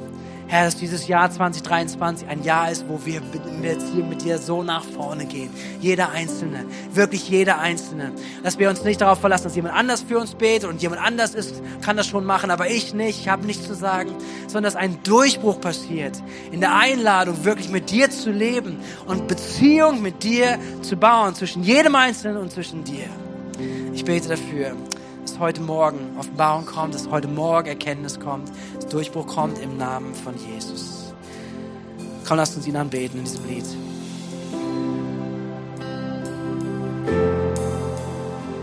Herr, 0.49 0.65
dass 0.65 0.77
dieses 0.77 1.09
Jahr 1.09 1.29
2023 1.29 2.29
ein 2.29 2.45
Jahr 2.45 2.71
ist, 2.71 2.89
wo 2.89 3.05
wir 3.05 3.21
in 3.21 3.63
Beziehung 3.63 4.09
mit 4.09 4.23
dir 4.23 4.39
so 4.39 4.63
nach 4.63 4.85
vorne 4.85 5.27
gehen. 5.27 5.51
Jeder 5.81 6.11
Einzelne, 6.11 6.65
wirklich 6.93 7.29
jeder 7.29 7.59
Einzelne. 7.59 8.13
Dass 8.45 8.57
wir 8.57 8.71
uns 8.71 8.85
nicht 8.85 9.01
darauf 9.01 9.19
verlassen, 9.19 9.45
dass 9.45 9.57
jemand 9.57 9.75
anders 9.75 10.03
für 10.03 10.19
uns 10.19 10.37
betet 10.37 10.71
und 10.71 10.81
jemand 10.81 11.03
anders 11.03 11.35
ist, 11.35 11.63
kann 11.83 11.97
das 11.97 12.07
schon 12.07 12.25
machen, 12.25 12.53
aber 12.53 12.71
ich 12.71 12.95
nicht, 12.95 13.19
ich 13.19 13.29
habe 13.29 13.45
nichts 13.45 13.67
zu 13.67 13.75
sagen, 13.75 14.13
sondern 14.47 14.73
dass 14.73 14.77
ein 14.77 15.03
Durchbruch 15.03 15.61
passiert 15.61 16.23
in 16.53 16.61
der 16.61 16.77
Einladung, 16.77 17.45
wirklich 17.45 17.69
mit 17.69 17.91
dir 17.91 18.11
zu 18.11 18.31
leben 18.31 18.79
und 19.07 19.27
Beziehung 19.27 20.01
mit 20.01 20.23
dir 20.23 20.61
zu 20.83 20.97
bauen, 20.97 21.35
zwischen 21.35 21.65
jedem 21.65 21.97
Einzelnen 21.97 22.37
und 22.37 22.53
zwischen 22.53 22.85
dir. 22.85 23.09
Ich 23.95 24.05
bete 24.05 24.29
dafür 24.29 24.77
dass 25.27 25.41
heute 25.41 25.61
Morgen 25.61 26.17
Offenbarung 26.19 26.67
kommt, 26.67 26.95
dass 26.95 27.11
heute 27.11 27.27
Morgen 27.27 27.67
Erkenntnis 27.67 28.21
kommt, 28.21 28.49
dass 28.77 28.87
Durchbruch 28.87 29.27
kommt 29.27 29.59
im 29.59 29.77
Namen 29.77 30.15
von 30.15 30.35
Jesus. 30.39 31.13
Komm, 32.27 32.37
lasst 32.37 32.57
uns 32.57 32.67
ihn 32.67 32.77
anbeten 32.77 33.19
in 33.19 33.25
diesem 33.25 33.45
Lied. 33.49 33.65